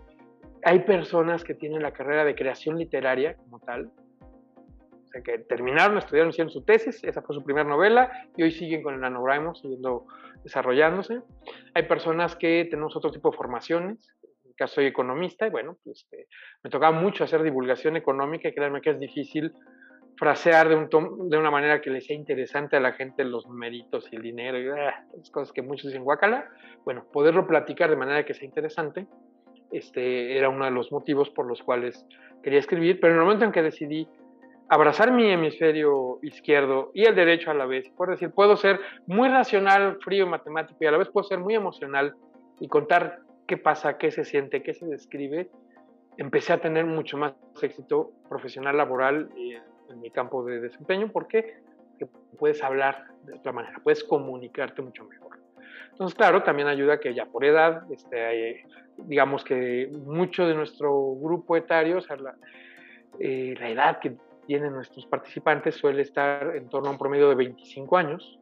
Hay 0.64 0.80
personas 0.80 1.44
que 1.44 1.56
tienen 1.56 1.82
la 1.82 1.92
carrera 1.92 2.24
de 2.24 2.36
creación 2.36 2.78
literaria 2.78 3.36
como 3.36 3.60
tal, 3.60 3.88
o 3.88 5.08
sea, 5.08 5.22
que 5.24 5.40
terminaron, 5.40 5.98
estudiaron, 5.98 6.30
hicieron 6.30 6.52
su 6.52 6.64
tesis, 6.64 7.04
esa 7.04 7.22
fue 7.24 7.36
su 7.36 7.44
primera 7.44 7.68
novela, 7.68 8.12
y 8.38 8.44
hoy 8.44 8.52
siguen 8.52 8.84
con 8.84 8.94
el 8.94 9.02
NaNoWriMo, 9.02 9.56
siguiendo 9.56 10.06
desarrollándose. 10.44 11.22
Hay 11.74 11.84
personas 11.84 12.36
que 12.36 12.68
tenemos 12.70 12.96
otro 12.96 13.12
tipo 13.12 13.32
de 13.32 13.38
formaciones, 13.38 14.14
caso 14.56 14.76
soy 14.76 14.86
economista, 14.86 15.48
y 15.48 15.50
bueno, 15.50 15.78
pues 15.84 16.04
este, 16.04 16.28
me 16.64 16.70
tocaba 16.70 16.98
mucho 16.98 17.24
hacer 17.24 17.42
divulgación 17.42 17.96
económica, 17.96 18.50
y 18.50 18.54
créanme 18.54 18.82
que 18.82 18.92
es 18.92 19.00
difícil 19.00 19.52
frasear 20.18 20.70
de, 20.70 20.76
un 20.76 21.30
de 21.30 21.38
una 21.38 21.52
manera 21.52 21.82
que 21.82 21.90
le 21.90 22.02
sea 22.02 22.16
interesante 22.16 22.76
a 22.76 22.80
la 22.80 22.94
gente 22.94 23.24
los 23.24 23.46
numeritos 23.48 24.08
y 24.12 24.16
el 24.16 24.22
dinero 24.22 24.60
y 24.60 24.68
ah, 24.70 25.06
las 25.18 25.30
cosas 25.30 25.52
que 25.52 25.62
muchos 25.62 25.88
dicen 25.88 26.04
guacala, 26.04 26.50
bueno, 26.84 27.06
poderlo 27.12 27.48
platicar 27.48 27.90
de 27.90 27.96
manera 27.96 28.26
que 28.26 28.34
sea 28.34 28.46
interesante, 28.46 29.08
este 29.72 30.38
era 30.38 30.50
uno 30.50 30.66
de 30.66 30.72
los 30.72 30.92
motivos 30.92 31.30
por 31.30 31.46
los 31.46 31.62
cuales 31.62 32.06
quería 32.44 32.60
escribir, 32.60 33.00
pero 33.00 33.14
en 33.14 33.20
el 33.20 33.26
momento 33.26 33.46
en 33.46 33.52
que 33.52 33.62
decidí 33.62 34.08
abrazar 34.70 35.12
mi 35.12 35.30
hemisferio 35.30 36.20
izquierdo 36.22 36.92
y 36.94 37.06
el 37.06 37.16
derecho 37.16 37.52
a 37.52 37.54
la 37.54 37.66
vez, 37.66 37.90
por 37.90 38.10
decir, 38.10 38.32
puedo 38.32 38.56
ser 38.56 38.80
muy 39.06 39.30
racional, 39.30 39.98
frío, 40.02 40.28
matemático 40.28 40.78
y 40.82 40.88
a 40.88 40.92
la 40.92 40.98
vez 40.98 41.10
puedo 41.10 41.28
ser 41.28 41.40
muy 41.40 41.56
emocional 41.56 42.16
y 42.60 42.68
contar 42.68 43.20
qué 43.48 43.58
pasa, 43.58 43.98
qué 43.98 44.12
se 44.12 44.24
siente, 44.24 44.64
qué 44.64 44.74
se 44.74 44.86
describe, 44.86 45.50
empecé 46.18 46.54
a 46.54 46.62
tener 46.62 46.86
mucho 46.86 47.18
más 47.18 47.34
éxito 47.62 48.12
profesional, 48.30 48.78
laboral 48.78 49.30
y 49.36 49.56
en 49.96 50.02
mi 50.02 50.12
campo 50.12 50.44
de 50.46 50.60
desempeño. 50.60 51.12
¿Por 51.12 51.28
qué? 51.28 51.58
Porque 51.90 52.08
puedes 52.38 52.62
hablar 52.64 53.08
de 53.24 53.34
otra 53.34 53.52
manera, 53.52 53.80
puedes 53.84 54.04
comunicarte 54.04 54.82
mucho 54.82 55.06
mejor. 55.06 55.40
Entonces, 55.92 56.16
claro, 56.16 56.44
también 56.44 56.68
ayuda 56.68 57.00
que 57.00 57.14
ya 57.14 57.26
por 57.26 57.46
edad, 57.46 57.90
este, 57.90 58.66
digamos 58.98 59.44
que 59.44 59.90
mucho 60.06 60.46
de 60.46 60.54
nuestro 60.54 61.16
grupo 61.16 61.56
etario, 61.56 61.98
o 61.98 62.02
sea, 62.02 62.18
la, 62.18 62.36
eh, 63.20 63.56
la 63.58 63.70
edad 63.70 64.00
que 64.00 64.18
tienen 64.46 64.74
nuestros 64.74 65.06
participantes 65.06 65.76
suele 65.76 66.02
estar 66.02 66.56
en 66.56 66.70
torno 66.70 66.90
a 66.90 66.92
un 66.92 66.98
promedio 66.98 67.30
de 67.30 67.36
25 67.36 67.98
años. 67.98 68.40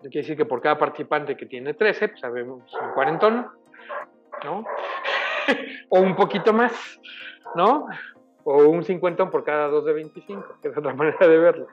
Quiere 0.00 0.20
decir 0.20 0.36
que 0.36 0.46
por 0.46 0.62
cada 0.62 0.78
participante 0.78 1.36
que 1.36 1.46
tiene 1.46 1.74
13, 1.74 2.08
pues 2.08 2.20
sabemos 2.20 2.72
un 2.80 2.92
cuarentón, 2.92 3.46
¿no? 4.42 4.64
o 5.90 6.00
un 6.00 6.16
poquito 6.16 6.52
más, 6.52 6.72
¿no? 7.54 7.86
O 8.50 8.68
un 8.68 8.82
50 8.82 9.30
por 9.30 9.44
cada 9.44 9.68
dos 9.68 9.84
de 9.84 9.92
25, 9.92 10.44
que 10.60 10.68
es 10.68 10.76
otra 10.76 10.94
manera 10.94 11.26
de 11.26 11.38
verlo. 11.38 11.66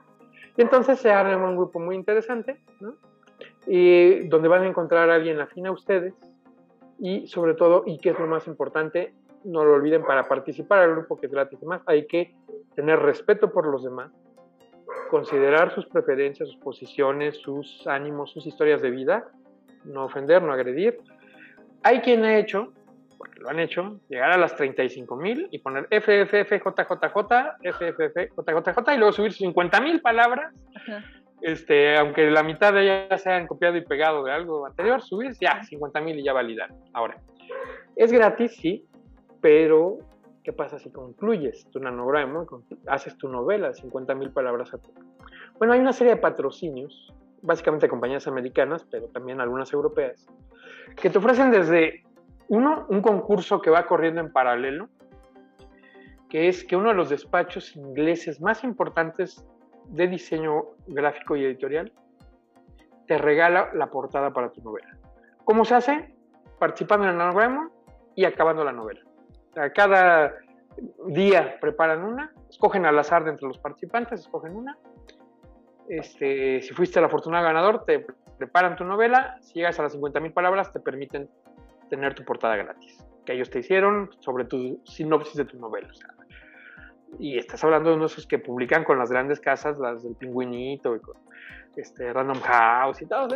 Y 0.56 0.62
entonces 0.62 1.00
se 1.00 1.12
arma 1.12 1.50
un 1.50 1.58
grupo 1.58 1.80
muy 1.80 1.96
interesante, 1.96 2.62
¿no? 2.80 2.96
Y 3.66 4.28
donde 4.28 4.48
van 4.48 4.64
a 4.64 4.68
encontrar 4.68 5.10
a 5.10 5.16
alguien 5.16 5.40
afín 5.40 5.68
a 5.68 5.72
ustedes 5.72 6.14
y 7.00 7.28
sobre 7.28 7.54
todo, 7.54 7.84
y 7.86 8.00
que 8.00 8.10
es 8.10 8.20
lo 8.20 8.28
más 8.28 8.48
importante, 8.48 9.14
no 9.44 9.64
lo 9.64 9.74
olviden, 9.74 10.04
para 10.04 10.28
participar 10.28 10.80
al 10.80 10.92
grupo 10.92 11.18
que 11.18 11.28
es 11.28 11.32
gratis 11.32 11.60
y 11.62 11.66
más, 11.66 11.82
hay 11.86 12.08
que 12.08 12.34
tener 12.76 13.00
respeto 13.00 13.52
por 13.52 13.68
los 13.68 13.84
demás, 13.84 14.12
considerar 15.10 15.74
sus 15.76 15.86
preferencias, 15.86 16.50
sus 16.50 16.58
posiciones, 16.58 17.38
sus 17.38 17.86
ánimos, 17.86 18.32
sus 18.32 18.48
historias 18.48 18.82
de 18.82 18.90
vida, 18.90 19.30
no 19.84 20.06
ofender, 20.06 20.42
no 20.42 20.54
agredir. 20.54 21.00
Hay 21.84 22.02
quien 22.02 22.24
ha 22.24 22.38
hecho 22.38 22.74
porque 23.18 23.40
lo 23.40 23.50
han 23.50 23.60
hecho, 23.60 24.00
llegar 24.10 24.32
a 24.32 24.38
las 24.38 24.56
35 24.56 25.16
mil 25.16 25.48
y 25.52 25.60
poner 25.60 25.88
FFFJJJ, 25.90 26.92
FFFJJJ 27.64 28.94
y 28.94 28.98
luego 28.98 29.12
subir 29.12 29.34
50 29.34 29.82
mil 29.82 30.02
palabras. 30.02 30.54
Este, 31.42 31.98
aunque 31.98 32.30
la 32.32 32.44
mitad 32.44 32.74
de 32.74 32.84
ellas 32.84 33.22
se 33.22 33.30
hayan 33.30 33.48
copiado 33.48 33.78
y 33.78 33.82
pegado 33.82 34.24
de 34.24 34.32
algo 34.32 34.66
anterior, 34.66 35.02
subir 35.02 35.34
ya 35.40 35.64
50 35.64 36.02
mil 36.02 36.20
y 36.20 36.24
ya 36.24 36.34
validar. 36.34 36.70
Ahora, 36.94 37.18
es 37.96 38.12
gratis, 38.12 38.56
sí, 38.56 38.86
pero 39.42 40.00
¿qué 40.44 40.54
pasa 40.54 40.80
si 40.80 40.92
concluyes 40.92 41.70
tu 41.72 41.80
nanograma, 41.80 42.46
haces 42.88 43.18
tu 43.18 43.28
novela, 43.28 43.74
50 43.74 44.16
mil 44.16 44.32
palabras 44.32 44.74
a 44.74 44.78
tu... 44.78 44.92
Bueno, 45.58 45.74
hay 45.74 45.80
una 45.80 45.94
serie 45.94 46.16
de 46.16 46.22
patrocinios, 46.22 47.14
básicamente 47.42 47.88
compañías 47.88 48.28
americanas, 48.28 48.86
pero 48.90 49.08
también 49.08 49.42
algunas 49.42 49.72
europeas, 49.74 50.28
que 50.96 51.10
te 51.10 51.18
ofrecen 51.18 51.52
desde 51.52 52.04
uno, 52.50 52.86
un 52.90 53.02
concurso 53.02 53.62
que 53.62 53.70
va 53.70 53.86
corriendo 53.86 54.22
en 54.22 54.32
paralelo, 54.32 54.90
que 56.30 56.48
es 56.48 56.64
que 56.64 56.76
uno 56.76 56.90
de 56.90 56.96
los 56.96 57.10
despachos 57.10 57.76
ingleses 57.76 58.42
más 58.42 58.64
importantes 58.64 59.46
de 59.86 60.08
diseño 60.08 60.66
gráfico 60.88 61.36
y 61.36 61.46
editorial 61.46 61.94
te 63.08 63.18
regala 63.18 63.72
la 63.74 63.90
portada 63.90 64.32
para 64.34 64.52
tu 64.52 64.62
novela. 64.62 64.98
¿Cómo 65.46 65.64
se 65.64 65.76
hace? 65.76 66.16
Participando 66.60 67.08
en 67.08 67.16
el 67.16 67.22
anagrama 67.22 67.72
y 68.16 68.26
acabando 68.26 68.64
la 68.64 68.74
novela. 68.74 69.02
cada 69.74 70.34
día 71.08 71.58
preparan 71.60 72.04
una, 72.04 72.34
escogen 72.50 72.86
al 72.86 73.00
azar 73.00 73.24
de 73.24 73.32
entre 73.32 73.48
los 73.48 73.58
participantes, 73.58 74.22
escogen 74.22 74.56
una. 74.56 74.78
Este, 75.88 76.62
si 76.62 76.74
fuiste 76.74 77.00
el 77.00 77.06
afortunado 77.06 77.46
ganador, 77.46 77.86
te 77.86 78.06
preparan 78.38 78.76
tu 78.76 78.84
novela. 78.84 79.38
Si 79.42 79.54
llegas 79.54 79.80
a 79.80 79.84
las 79.84 79.98
50.000 79.98 80.34
palabras, 80.34 80.72
te 80.72 80.80
permiten 80.80 81.30
tener 81.90 82.16
tu 82.16 82.24
portada 82.24 82.56
gratis, 82.56 83.04
que 83.26 83.34
ellos 83.34 83.50
te 83.50 83.60
hicieron 83.60 84.10
sobre 84.20 84.46
tu 84.46 84.82
sinopsis 84.86 85.36
de 85.36 85.46
tu 85.46 85.58
novela. 85.60 85.90
y 87.20 87.38
estás 87.38 87.64
hablando 87.64 87.90
de 87.90 87.96
unos 87.96 88.28
que 88.28 88.38
publican 88.38 88.84
con 88.84 89.00
las 89.00 89.10
grandes 89.10 89.40
casas, 89.40 89.80
las 89.80 90.04
del 90.04 90.16
pingüinito 90.16 90.96
y 90.96 91.00
con 91.00 91.16
este, 91.78 92.12
Random 92.12 92.40
House 92.42 93.02
y 93.02 93.06
todo 93.06 93.28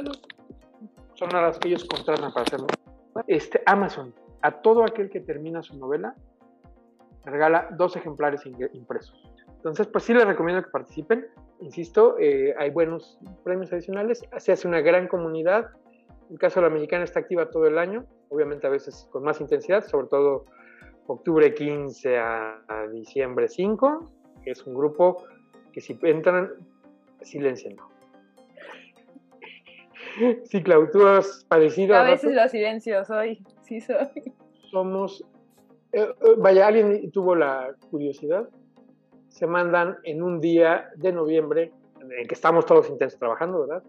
Son 1.13 1.29
las 1.29 1.57
que 1.59 1.69
ellos 1.69 1.85
contratan 1.85 2.33
para 2.33 2.43
hacerlo. 2.43 2.67
Este, 3.27 3.61
Amazon, 3.65 4.13
a 4.41 4.51
todo 4.51 4.83
aquel 4.83 5.09
que 5.09 5.19
termina 5.19 5.61
su 5.61 5.77
novela, 5.77 6.15
regala 7.25 7.69
dos 7.71 7.95
ejemplares 7.95 8.45
impresos. 8.45 9.31
Entonces, 9.47 9.85
pues 9.87 10.05
sí 10.05 10.13
les 10.13 10.25
recomiendo 10.25 10.63
que 10.63 10.71
participen. 10.71 11.27
Insisto, 11.59 12.17
eh, 12.19 12.55
hay 12.57 12.71
buenos 12.71 13.19
premios 13.43 13.71
adicionales. 13.71 14.25
Se 14.37 14.51
hace 14.51 14.67
una 14.67 14.81
gran 14.81 15.07
comunidad. 15.07 15.69
El 16.31 16.39
caso 16.39 16.61
de 16.61 16.67
la 16.67 16.73
mexicana 16.73 17.03
está 17.03 17.19
activa 17.19 17.49
todo 17.49 17.67
el 17.67 17.77
año 17.77 18.07
obviamente 18.31 18.65
a 18.65 18.69
veces 18.69 19.07
con 19.11 19.23
más 19.23 19.39
intensidad, 19.41 19.85
sobre 19.85 20.07
todo 20.07 20.45
octubre 21.05 21.53
15 21.53 22.17
a, 22.17 22.87
diciembre 22.91 23.47
5, 23.47 24.09
que 24.43 24.51
es 24.51 24.65
un 24.65 24.73
grupo 24.73 25.23
que 25.71 25.81
si 25.81 25.99
entran, 26.01 26.49
silencian. 27.21 27.75
Sí, 30.43 30.61
Clau, 30.61 30.91
tú 30.91 31.07
has 31.07 31.45
padecido. 31.45 31.95
A 31.95 32.03
veces 32.03 32.33
lo 32.33 32.45
silencio, 32.49 33.05
soy, 33.05 33.41
sí 33.61 33.79
soy. 33.79 34.33
Somos, 34.69 35.23
eh, 35.93 36.01
eh, 36.01 36.35
vaya, 36.37 36.67
alguien 36.67 37.09
tuvo 37.11 37.33
la 37.33 37.73
curiosidad, 37.89 38.49
se 39.29 39.47
mandan 39.47 39.97
en 40.03 40.21
un 40.21 40.41
día 40.41 40.89
de 40.97 41.13
noviembre, 41.13 41.71
en 42.01 42.27
que 42.27 42.33
estamos 42.33 42.65
todos 42.65 42.89
intensos 42.89 43.19
trabajando, 43.19 43.61
¿verdad? 43.61 43.83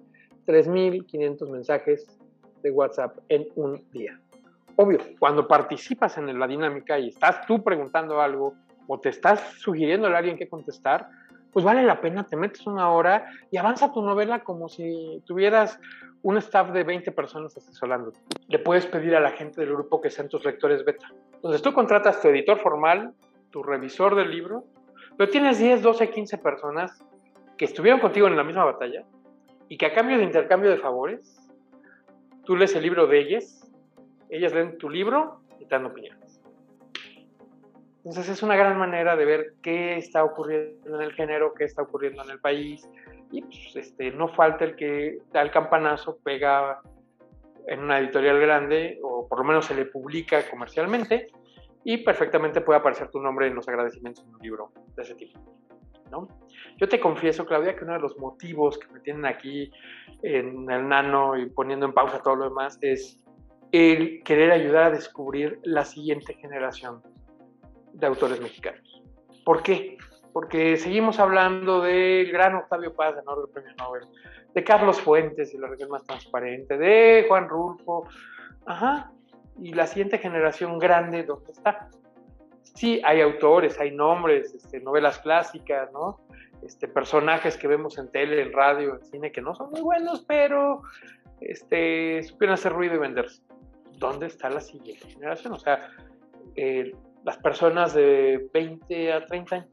3.500 0.47 1.51
mensajes 1.51 2.22
de 2.63 2.71
WhatsApp 2.71 3.19
en 3.29 3.49
un 3.57 3.83
día. 3.91 4.19
Obvio, 4.77 4.99
cuando 5.19 5.47
participas 5.47 6.17
en 6.19 6.39
la 6.39 6.47
dinámica 6.47 6.99
y 6.99 7.09
estás 7.09 7.47
tú 7.47 7.63
preguntando 7.63 8.21
algo 8.21 8.55
o 8.87 8.99
te 8.99 9.11
estás 9.11 9.41
sugiriendo 9.59 10.09
a 10.09 10.17
alguien 10.17 10.37
que 10.37 10.49
contestar, 10.49 11.09
pues 11.53 11.65
vale 11.65 11.83
la 11.83 12.01
pena, 12.01 12.25
te 12.25 12.37
metes 12.37 12.67
una 12.67 12.91
hora 12.91 13.27
y 13.51 13.59
avanza 13.59 13.93
tu 13.93 14.01
novela 14.03 14.43
como 14.43 14.69
si 14.69 15.23
tuvieras 15.27 15.79
un 16.23 16.39
staff 16.39 16.71
de 16.71 16.85
20 16.85 17.13
personas 17.13 17.57
asesorándote. 17.57 18.19
Le 18.49 18.59
puedes 18.59 18.87
pedir 18.87 19.15
a 19.15 19.21
la 19.21 19.33
gente 19.33 19.61
del 19.61 19.73
grupo 19.73 20.01
que 20.01 20.11
sean 20.11 20.29
tus 20.29 20.45
lectores 20.45 20.85
beta. 20.85 21.09
Entonces 21.35 21.61
tú 21.61 21.73
contratas 21.73 22.21
tu 22.21 22.29
editor 22.29 22.59
formal, 22.59 23.13
tu 23.51 23.63
revisor 23.63 24.15
del 24.15 24.31
libro, 24.31 24.65
pero 25.19 25.31
tienes 25.31 25.59
10, 25.59 25.83
12, 25.83 26.11
15 26.11 26.39
personas 26.39 27.05
que 27.59 27.67
estuvieron 27.67 28.01
contigo 28.01 28.27
en 28.29 28.37
la 28.37 28.45
misma 28.45 28.65
batalla 28.65 29.05
y 29.69 29.77
que 29.77 29.87
a 29.87 29.93
cambio 29.93 30.17
de 30.17 30.25
intercambio 30.25 30.71
de 30.71 30.79
favores, 30.79 31.42
tú 32.45 32.57
lees 32.57 32.75
el 32.75 32.83
libro 32.83 33.07
de 33.07 33.21
ellas 33.21 33.63
ellas 34.33 34.55
leen 34.55 34.79
tu 34.79 34.89
libro 34.89 35.43
y 35.61 35.67
te 35.67 35.75
dan 35.75 35.85
opiniones. 35.85 36.41
Entonces 37.99 38.31
es 38.31 38.43
una 38.43 38.57
gran 38.57 38.79
manera 38.79 39.15
de 39.15 39.25
ver 39.27 39.55
qué 39.63 39.97
está 39.97 40.25
ocurriendo 40.25 40.97
en 40.97 41.03
el 41.03 41.13
género, 41.13 41.53
qué 41.55 41.65
está 41.65 41.83
ocurriendo 41.83 42.25
en 42.25 42.31
el 42.31 42.41
país. 42.41 42.89
Y 43.31 43.43
pues, 43.43 43.77
este, 43.77 44.11
no 44.11 44.29
falta 44.29 44.65
el 44.65 44.75
que 44.75 45.19
da 45.33 45.43
el 45.43 45.51
campanazo, 45.51 46.19
pega 46.25 46.81
en 47.67 47.81
una 47.81 47.99
editorial 47.99 48.41
grande, 48.41 48.99
o 49.03 49.29
por 49.29 49.39
lo 49.39 49.45
menos 49.45 49.67
se 49.67 49.75
le 49.75 49.85
publica 49.85 50.49
comercialmente, 50.51 51.29
y 51.85 51.99
perfectamente 51.99 52.63
puede 52.63 52.81
aparecer 52.81 53.09
tu 53.11 53.21
nombre 53.21 53.47
en 53.47 53.55
los 53.55 53.69
agradecimientos 53.69 54.25
en 54.25 54.35
un 54.35 54.41
libro 54.41 54.73
de 54.97 55.03
ese 55.03 55.15
tipo. 55.15 55.39
Yo 56.79 56.89
te 56.89 57.01
confieso, 57.01 57.47
Claudia, 57.47 57.77
que 57.77 57.85
uno 57.85 57.95
de 57.95 58.01
los 58.01 58.17
motivos 58.19 58.79
que 58.79 58.93
me 58.93 59.01
tienen 59.01 59.27
aquí 59.27 59.71
en 60.23 60.71
el 60.71 60.89
nano 60.89 61.37
y 61.37 61.47
poniendo 61.47 61.87
en 61.87 61.93
pausa 61.93 62.23
todo 62.23 62.37
lo 62.37 62.45
demás 62.49 62.79
es 62.81 63.19
el 63.73 64.23
querer 64.23 64.53
ayudar 64.53 64.85
a 64.85 64.91
descubrir 64.91 65.59
la 65.63 65.85
siguiente 65.85 66.35
generación 66.35 67.03
de 67.93 68.07
autores 68.07 68.41
mexicanos. 68.41 69.03
¿Por 69.45 69.63
qué? 69.63 69.97
Porque 70.33 70.77
seguimos 70.77 71.19
hablando 71.19 71.81
del 71.81 72.31
gran 72.31 72.55
Octavio 72.55 72.95
Paz, 72.95 73.15
ganador 73.15 73.47
del 73.47 73.53
premio 73.53 73.73
Nobel, 73.79 74.03
de 74.55 74.65
Carlos 74.65 75.01
Fuentes 75.01 75.55
y 75.55 75.59
la 75.59 75.69
más 75.89 76.05
transparente, 76.05 76.77
de 76.77 77.25
Juan 77.29 77.49
Rulfo, 77.49 78.07
ajá, 78.67 79.13
y 79.59 79.73
la 79.73 79.87
siguiente 79.87 80.19
generación 80.19 80.79
grande, 80.79 81.25
¿dónde 81.25 81.53
está? 81.53 81.89
Sí, 82.63 83.01
hay 83.05 83.21
autores, 83.21 83.79
hay 83.79 83.91
nombres, 83.91 84.55
este, 84.55 84.81
novelas 84.81 85.19
clásicas, 85.19 85.93
¿no? 85.93 86.21
Este, 86.63 86.89
personajes 86.89 87.57
que 87.57 87.67
vemos 87.67 87.99
en 87.99 88.11
tele, 88.11 88.43
en 88.43 88.53
radio, 88.53 88.95
en 88.95 89.05
cine, 89.05 89.33
que 89.33 89.43
no 89.43 89.55
son 89.55 89.71
muy 89.71 89.81
buenos, 89.81 90.25
pero 90.27 90.83
este, 91.41 92.23
supieron 92.23 92.55
hacer 92.55 92.73
ruido 92.73 92.95
y 92.95 92.99
venderse. 92.99 93.43
¿Dónde 93.99 94.27
está 94.27 94.49
la 94.49 94.61
siguiente 94.61 95.09
generación? 95.09 95.53
O 95.53 95.59
sea, 95.59 95.91
eh, 96.57 96.93
las 97.25 97.37
personas 97.39 97.95
de 97.95 98.49
20 98.53 99.13
a 99.13 99.27
30 99.27 99.57
años. 99.57 99.69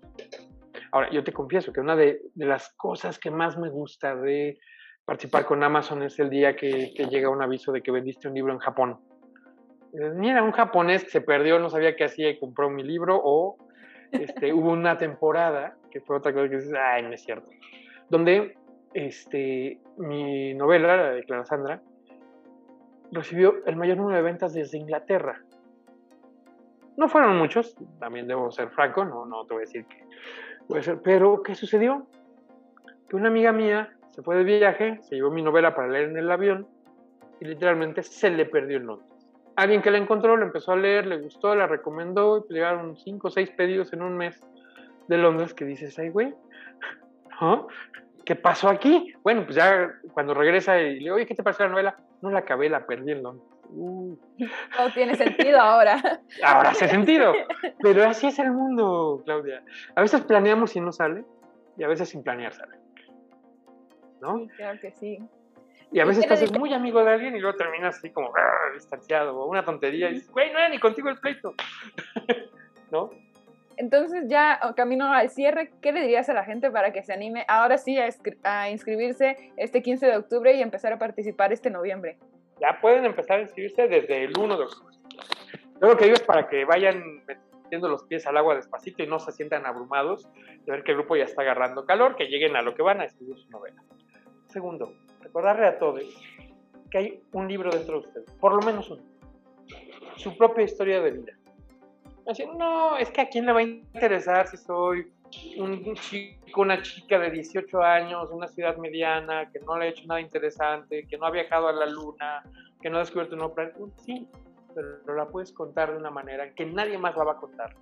Ahora, 0.91 1.09
yo 1.11 1.23
te 1.23 1.31
confieso 1.31 1.71
que 1.71 1.79
una 1.79 1.95
de, 1.95 2.21
las 2.35 2.73
cosas 2.73 3.19
que 3.19 3.29
más 3.29 3.57
me 3.57 3.69
gusta 3.69 4.15
de 4.15 4.59
participar 5.05 5.45
con 5.45 5.63
Amazon 5.63 6.03
es 6.03 6.17
el 6.19 6.29
día 6.29 6.55
que, 6.55 6.93
que 6.95 7.05
llega 7.05 7.29
un 7.29 7.41
aviso 7.41 7.71
de 7.71 7.81
que 7.81 7.91
vendiste 7.91 8.27
un 8.27 8.33
libro 8.33 8.53
en 8.53 8.59
Japón. 8.59 8.99
Mira, 9.93 10.43
un 10.43 10.51
japonés 10.51 11.03
que 11.03 11.09
se 11.09 11.21
perdió, 11.21 11.59
no 11.59 11.69
sabía 11.69 11.95
qué 11.95 12.03
hacía 12.03 12.29
y 12.29 12.39
compró 12.39 12.69
mi 12.69 12.83
libro, 12.83 13.19
o 13.23 13.57
este, 14.11 14.53
hubo 14.53 14.71
una 14.71 14.97
temporada, 14.97 15.75
que 15.89 16.01
fue 16.01 16.17
otra 16.17 16.33
cosa 16.33 16.49
que 16.49 16.57
dices, 16.57 16.73
ay, 16.73 17.03
no 17.03 17.13
es 17.13 17.23
cierto, 17.23 17.49
donde 18.09 18.55
este, 18.93 19.79
mi 19.97 20.53
novela, 20.53 20.95
la 20.97 21.11
de 21.11 21.23
Clara 21.23 21.45
Sandra, 21.45 21.81
recibió 23.11 23.65
el 23.65 23.75
mayor 23.75 23.97
número 23.97 24.17
de 24.17 24.23
ventas 24.23 24.53
desde 24.53 24.77
Inglaterra. 24.77 25.41
No 26.95 27.07
fueron 27.07 27.37
muchos, 27.37 27.75
también 27.99 28.27
debo 28.27 28.51
ser 28.51 28.69
franco, 28.69 29.05
no, 29.05 29.25
no 29.25 29.45
te 29.45 29.53
voy 29.53 29.63
a 29.63 29.65
decir 29.65 29.85
que 29.85 30.03
puede 30.67 30.83
ser, 30.83 31.01
pero 31.01 31.41
¿qué 31.41 31.55
sucedió? 31.55 32.05
Que 33.07 33.15
una 33.15 33.29
amiga 33.29 33.51
mía 33.51 33.95
se 34.11 34.21
fue 34.21 34.35
de 34.35 34.43
viaje, 34.43 34.99
se 35.01 35.15
llevó 35.15 35.31
mi 35.31 35.41
novela 35.41 35.73
para 35.73 35.87
leer 35.87 36.09
en 36.09 36.17
el 36.17 36.29
avión 36.29 36.67
y 37.39 37.45
literalmente 37.45 38.03
se 38.03 38.29
le 38.29 38.45
perdió 38.45 38.77
el 38.77 38.85
nombre 38.85 39.08
alguien 39.59 39.81
que 39.81 39.91
la 39.91 39.97
encontró, 39.97 40.37
la 40.37 40.45
empezó 40.45 40.71
a 40.71 40.77
leer, 40.77 41.05
le 41.05 41.17
gustó, 41.17 41.53
la 41.55 41.67
recomendó 41.67 42.45
y 42.49 42.53
llegaron 42.53 42.97
cinco 42.97 43.27
o 43.27 43.31
seis 43.31 43.49
pedidos 43.51 43.91
en 43.93 44.01
un 44.01 44.15
mes 44.15 44.39
de 45.07 45.17
Londres 45.17 45.53
que 45.53 45.65
dices, 45.65 45.97
ay, 45.99 46.09
güey, 46.09 46.33
¿qué 48.25 48.35
pasó 48.35 48.69
aquí? 48.69 49.13
Bueno, 49.23 49.43
pues 49.43 49.55
ya 49.55 49.91
cuando 50.13 50.33
regresa 50.33 50.79
y 50.79 50.93
le 50.93 50.99
digo, 50.99 51.15
oye, 51.15 51.25
¿qué 51.25 51.35
te 51.35 51.43
pareció 51.43 51.65
la 51.65 51.71
novela? 51.71 51.97
No 52.21 52.29
la 52.29 52.39
acabé, 52.39 52.69
la 52.69 52.85
perdí 52.85 53.11
en 53.11 53.23
Londres. 53.23 53.47
Uh. 53.71 54.17
No 54.37 54.93
tiene 54.93 55.15
sentido 55.15 55.59
ahora. 55.59 56.01
Ahora 56.43 56.71
hace 56.71 56.87
sentido. 56.87 57.33
Pero 57.81 58.03
así 58.03 58.27
es 58.27 58.39
el 58.39 58.51
mundo, 58.51 59.21
Claudia. 59.25 59.63
A 59.95 60.01
veces 60.01 60.21
planeamos 60.21 60.75
y 60.75 60.81
no 60.81 60.91
sale, 60.91 61.23
y 61.77 61.83
a 61.83 61.87
veces 61.87 62.09
sin 62.09 62.23
planear 62.23 62.53
sale. 62.53 62.77
¿No? 64.21 64.47
claro 64.57 64.79
que 64.81 64.91
sí. 64.91 65.19
Y 65.91 65.99
a 65.99 66.05
veces 66.05 66.27
te 66.27 66.33
haces 66.33 66.51
muy 66.51 66.73
amigo 66.73 67.03
de 67.03 67.11
alguien 67.11 67.35
y 67.35 67.39
luego 67.39 67.57
terminas 67.57 67.97
así 67.97 68.11
como 68.11 68.31
ah, 68.35 68.73
distanciado 68.73 69.35
o 69.35 69.49
una 69.49 69.65
tontería 69.65 70.09
y 70.09 70.15
dices, 70.15 70.31
güey, 70.31 70.51
no 70.51 70.59
era 70.59 70.69
ni 70.69 70.79
contigo 70.79 71.09
el 71.09 71.17
pleito. 71.17 71.55
¿No? 72.91 73.09
Entonces 73.79 74.25
ya 74.27 74.59
camino 74.75 75.11
al 75.11 75.29
cierre, 75.29 75.71
¿qué 75.81 75.93
le 75.93 76.01
dirías 76.01 76.27
a 76.27 76.33
la 76.33 76.43
gente 76.43 76.69
para 76.69 76.91
que 76.91 77.01
se 77.01 77.13
anime 77.13 77.45
ahora 77.47 77.77
sí 77.77 77.97
a, 78.43 78.69
inscribirse 78.69 79.53
este 79.55 79.81
15 79.81 80.05
de 80.05 80.17
octubre 80.17 80.53
y 80.53 80.61
empezar 80.61 80.91
a 80.91 80.99
participar 80.99 81.53
este 81.53 81.69
noviembre? 81.69 82.17
Ya 82.59 82.77
pueden 82.81 83.05
empezar 83.05 83.39
a 83.39 83.43
inscribirse 83.43 83.87
desde 83.87 84.25
el 84.25 84.37
1 84.37 84.57
de 84.57 84.63
octubre. 84.63 84.95
Yo 85.81 85.87
lo 85.87 85.95
que 85.95 86.03
digo 86.03 86.15
es 86.15 86.23
para 86.23 86.49
que 86.49 86.65
vayan 86.65 87.23
metiendo 87.25 87.87
los 87.87 88.03
pies 88.03 88.27
al 88.27 88.35
agua 88.35 88.55
despacito 88.55 89.01
y 89.01 89.07
no 89.07 89.17
se 89.17 89.31
sientan 89.31 89.65
abrumados 89.65 90.29
de 90.65 90.71
ver 90.73 90.83
que 90.83 90.91
el 90.91 90.97
grupo 90.97 91.15
ya 91.15 91.23
está 91.23 91.41
agarrando 91.41 91.85
calor, 91.85 92.17
que 92.17 92.25
lleguen 92.25 92.57
a 92.57 92.61
lo 92.61 92.75
que 92.75 92.81
van 92.81 92.99
a 92.99 93.05
escribir 93.05 93.37
su 93.37 93.49
novela. 93.49 93.81
Segundo, 94.47 94.91
recordarle 95.29 95.67
a 95.67 95.77
todos 95.77 96.03
que 96.89 96.97
hay 96.97 97.23
un 97.33 97.47
libro 97.47 97.69
dentro 97.71 98.01
de 98.01 98.07
ustedes, 98.07 98.31
por 98.39 98.53
lo 98.53 98.61
menos 98.61 98.89
uno, 98.89 99.03
su 100.17 100.35
propia 100.35 100.63
historia 100.63 101.01
de 101.01 101.11
vida. 101.11 101.33
Así, 102.27 102.45
no, 102.57 102.97
es 102.97 103.09
que 103.11 103.21
a 103.21 103.29
quién 103.29 103.45
le 103.45 103.53
va 103.53 103.59
a 103.59 103.63
interesar 103.63 104.47
si 104.47 104.57
soy 104.57 105.11
un 105.57 105.93
chico, 105.95 106.61
una 106.61 106.81
chica 106.81 107.19
de 107.19 107.29
18 107.29 107.81
años, 107.81 108.29
una 108.31 108.47
ciudad 108.47 108.77
mediana, 108.77 109.51
que 109.51 109.59
no 109.59 109.77
le 109.77 109.85
ha 109.85 109.87
hecho 109.89 110.05
nada 110.07 110.19
interesante, 110.19 111.05
que 111.07 111.17
no 111.17 111.27
ha 111.27 111.31
viajado 111.31 111.67
a 111.67 111.73
la 111.73 111.85
luna, 111.85 112.43
que 112.81 112.89
no 112.89 112.97
ha 112.97 112.99
descubierto 113.01 113.35
un 113.35 113.39
nuevo 113.39 113.53
planeta. 113.53 113.79
Sí, 113.97 114.27
pero 114.73 115.15
la 115.15 115.27
puedes 115.27 115.51
contar 115.53 115.91
de 115.91 115.97
una 115.97 116.09
manera 116.09 116.53
que 116.53 116.65
nadie 116.65 116.97
más 116.97 117.15
la 117.15 117.23
va 117.23 117.31
a 117.33 117.37
contar, 117.37 117.75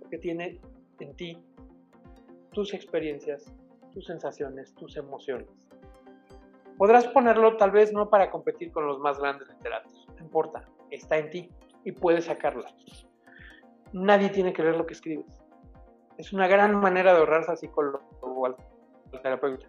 porque 0.00 0.18
tiene 0.18 0.60
en 1.00 1.14
ti 1.16 1.38
tus 2.52 2.74
experiencias, 2.74 3.52
tus 3.92 4.06
sensaciones, 4.06 4.74
tus 4.74 4.96
emociones. 4.96 5.65
Podrás 6.78 7.06
ponerlo 7.08 7.56
tal 7.56 7.70
vez 7.70 7.92
no 7.92 8.10
para 8.10 8.30
competir 8.30 8.70
con 8.70 8.86
los 8.86 8.98
más 8.98 9.18
grandes 9.18 9.48
literatos, 9.48 10.06
no 10.08 10.24
importa, 10.24 10.68
está 10.90 11.16
en 11.16 11.30
ti 11.30 11.50
y 11.84 11.92
puedes 11.92 12.26
sacarla. 12.26 12.68
Nadie 13.92 14.28
tiene 14.28 14.52
que 14.52 14.62
leer 14.62 14.76
lo 14.76 14.86
que 14.86 14.94
escribes. 14.94 15.42
Es 16.18 16.32
una 16.32 16.48
gran 16.48 16.78
manera 16.78 17.12
de 17.12 17.20
ahorrarse 17.20 17.52
al 17.52 17.58
psicólogo 17.58 18.02
o 18.20 18.46
al, 18.46 18.56
terapeuta. 19.22 19.66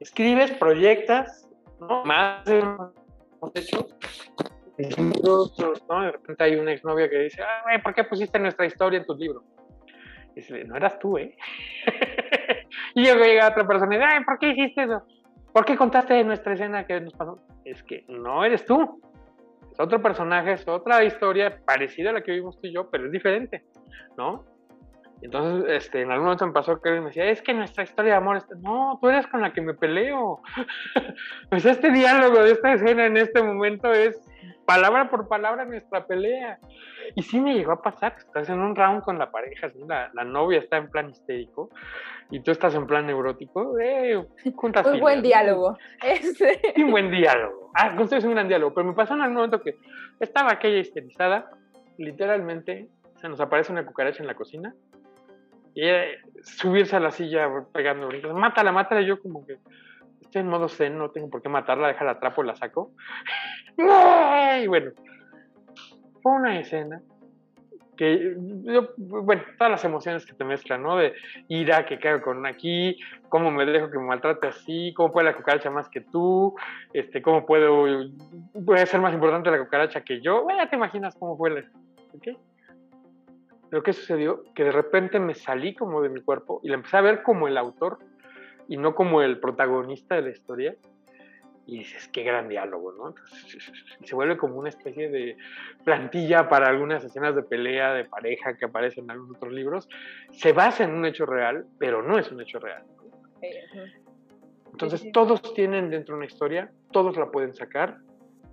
Escribes, 0.00 0.52
proyectas, 0.52 1.48
¿no? 1.80 2.04
Más 2.04 2.44
de 2.44 2.62
hecho. 3.54 3.88
De 4.76 6.12
repente 6.12 6.44
hay 6.44 6.56
una 6.56 6.72
exnovia 6.72 7.08
que 7.08 7.18
dice, 7.18 7.42
¿por 7.82 7.94
qué 7.94 8.04
pusiste 8.04 8.38
nuestra 8.38 8.66
historia 8.66 8.98
en 8.98 9.06
tu 9.06 9.14
libro? 9.14 9.42
Y 10.32 10.40
dice, 10.40 10.64
no 10.64 10.76
eras 10.76 10.98
tú, 10.98 11.16
¿eh? 11.16 11.34
y 12.94 13.02
luego 13.02 13.24
llega 13.24 13.48
otra 13.48 13.66
persona 13.66 13.96
y 13.96 13.98
dice, 13.98 14.24
¿por 14.26 14.38
qué 14.38 14.50
hiciste 14.50 14.82
eso? 14.82 15.02
¿Por 15.56 15.64
qué 15.64 15.74
contaste 15.74 16.22
nuestra 16.22 16.52
escena 16.52 16.86
que 16.86 17.00
nos 17.00 17.14
pasó? 17.14 17.38
Es 17.64 17.82
que 17.82 18.04
no 18.08 18.44
eres 18.44 18.66
tú. 18.66 19.00
Es 19.72 19.80
otro 19.80 20.02
personaje, 20.02 20.52
es 20.52 20.68
otra 20.68 21.02
historia 21.02 21.62
parecida 21.64 22.10
a 22.10 22.12
la 22.12 22.20
que 22.20 22.32
vimos 22.32 22.60
tú 22.60 22.66
y 22.66 22.74
yo, 22.74 22.90
pero 22.90 23.06
es 23.06 23.10
diferente, 23.10 23.64
¿no? 24.18 24.44
Entonces, 25.22 25.64
este, 25.70 26.02
en 26.02 26.10
algún 26.10 26.26
momento 26.26 26.46
me 26.46 26.52
pasó 26.52 26.78
que 26.82 26.90
me 27.00 27.06
decía, 27.06 27.24
es 27.24 27.40
que 27.40 27.54
nuestra 27.54 27.84
historia 27.84 28.12
de 28.12 28.18
amor, 28.18 28.36
está... 28.36 28.54
no, 28.56 28.98
tú 29.00 29.08
eres 29.08 29.26
con 29.28 29.40
la 29.40 29.54
que 29.54 29.62
me 29.62 29.72
peleo. 29.72 30.42
pues 31.48 31.64
este 31.64 31.90
diálogo 31.90 32.42
de 32.42 32.50
esta 32.50 32.74
escena 32.74 33.06
en 33.06 33.16
este 33.16 33.42
momento 33.42 33.90
es 33.94 34.20
palabra 34.66 35.08
por 35.08 35.28
palabra 35.28 35.64
nuestra 35.64 36.06
pelea. 36.06 36.58
Y 37.14 37.22
sí 37.22 37.40
me 37.40 37.54
llegó 37.54 37.72
a 37.72 37.82
pasar, 37.82 38.16
estás 38.18 38.48
en 38.50 38.58
un 38.58 38.74
round 38.76 39.02
con 39.02 39.18
la 39.18 39.30
pareja, 39.30 39.70
la, 39.86 40.10
la 40.12 40.24
novia 40.24 40.58
está 40.58 40.76
en 40.76 40.90
plan 40.90 41.08
histérico 41.08 41.70
y 42.30 42.40
tú 42.40 42.50
estás 42.50 42.74
en 42.74 42.86
plan 42.86 43.06
neurótico, 43.06 43.78
eh, 43.78 44.16
Un 44.92 45.00
buen 45.00 45.22
diálogo. 45.22 45.78
Este. 46.02 46.74
Un 46.76 46.90
buen 46.90 47.10
diálogo. 47.10 47.70
Ah, 47.74 47.94
es 47.98 48.24
un 48.24 48.32
gran 48.32 48.48
diálogo. 48.48 48.74
Pero 48.74 48.88
me 48.88 48.94
pasó 48.94 49.14
en 49.14 49.20
algún 49.20 49.36
momento 49.36 49.62
que 49.62 49.76
estaba 50.18 50.52
aquella 50.52 50.78
histerizada, 50.78 51.50
literalmente 51.98 52.88
se 53.20 53.28
nos 53.28 53.40
aparece 53.40 53.72
una 53.72 53.86
cucaracha 53.86 54.22
en 54.22 54.26
la 54.26 54.34
cocina 54.34 54.74
y 55.74 55.82
subirse 56.42 56.96
a 56.96 57.00
la 57.00 57.10
silla 57.10 57.48
pegando 57.72 58.08
brincos. 58.08 58.32
Mátala, 58.34 58.72
mátala. 58.72 59.02
Yo, 59.02 59.20
como 59.20 59.46
que 59.46 59.58
estoy 60.20 60.42
en 60.42 60.48
modo 60.48 60.68
zen, 60.68 60.98
no 60.98 61.10
tengo 61.10 61.30
por 61.30 61.42
qué 61.42 61.48
matarla, 61.48 61.88
déjala 61.88 62.12
atrapo 62.12 62.42
y 62.42 62.46
la 62.46 62.56
saco. 62.56 62.92
Y 64.62 64.66
bueno, 64.68 64.92
fue 66.22 66.32
una 66.32 66.58
escena 66.58 67.02
que, 67.96 68.34
bueno, 68.96 69.42
todas 69.58 69.70
las 69.70 69.84
emociones 69.84 70.26
que 70.26 70.34
te 70.34 70.44
mezclan, 70.44 70.82
¿no? 70.82 70.96
De 70.96 71.14
ira 71.48 71.86
que 71.86 71.98
caigo 71.98 72.22
con 72.22 72.46
aquí, 72.46 72.98
cómo 73.28 73.50
me 73.50 73.64
dejo 73.64 73.90
que 73.90 73.98
me 73.98 74.04
maltrate 74.04 74.48
así, 74.48 74.92
cómo 74.94 75.12
puede 75.12 75.26
la 75.26 75.36
cucaracha 75.36 75.70
más 75.70 75.88
que 75.88 76.02
tú, 76.02 76.54
este, 76.92 77.22
cómo 77.22 77.46
puedo, 77.46 77.86
puede 78.64 78.86
ser 78.86 79.00
más 79.00 79.14
importante 79.14 79.50
la 79.50 79.62
cucaracha 79.62 80.02
que 80.02 80.20
yo. 80.20 80.42
Bueno, 80.42 80.62
ya 80.62 80.70
te 80.70 80.76
imaginas 80.76 81.16
cómo 81.16 81.36
fue 81.36 81.50
la, 81.50 81.60
¿ok? 82.12 82.38
Pero 83.70 83.82
¿qué 83.82 83.92
sucedió? 83.92 84.42
Que 84.54 84.64
de 84.64 84.72
repente 84.72 85.18
me 85.18 85.34
salí 85.34 85.74
como 85.74 86.00
de 86.00 86.08
mi 86.08 86.20
cuerpo 86.20 86.60
y 86.62 86.68
la 86.68 86.76
empecé 86.76 86.98
a 86.98 87.00
ver 87.02 87.22
como 87.22 87.48
el 87.48 87.58
autor 87.58 87.98
y 88.68 88.76
no 88.76 88.94
como 88.94 89.22
el 89.22 89.38
protagonista 89.38 90.16
de 90.16 90.22
la 90.22 90.30
historia. 90.30 90.76
y 91.68 91.78
dices, 91.78 92.08
qué 92.12 92.22
gran 92.22 92.48
diálogo, 92.48 92.92
¿no? 92.92 93.14
se 94.04 94.14
vuelve 94.14 94.36
como 94.36 94.56
una 94.56 94.68
especie 94.68 95.10
de 95.10 95.36
plantilla 95.84 96.48
para 96.48 96.68
algunas 96.68 97.02
escenas 97.02 97.34
de 97.34 97.42
pelea, 97.42 97.92
de 97.92 98.04
pareja 98.04 98.56
que 98.56 98.66
aparecen 98.66 99.04
en 99.04 99.10
algunos 99.10 99.36
otros 99.36 99.52
libros. 99.52 99.88
Se 100.30 100.52
basa 100.52 100.84
en 100.84 100.92
un 100.92 101.04
hecho 101.06 101.26
real, 101.26 101.66
pero 101.78 102.02
no 102.02 102.18
es 102.18 102.30
un 102.30 102.40
hecho 102.40 102.60
real. 102.60 102.84
Entonces, 104.70 105.10
todos 105.12 105.54
tienen 105.54 105.90
dentro 105.90 106.16
una 106.16 106.26
historia, 106.26 106.70
todos 106.92 107.16
la 107.16 107.32
pueden 107.32 107.54
sacar, 107.54 107.98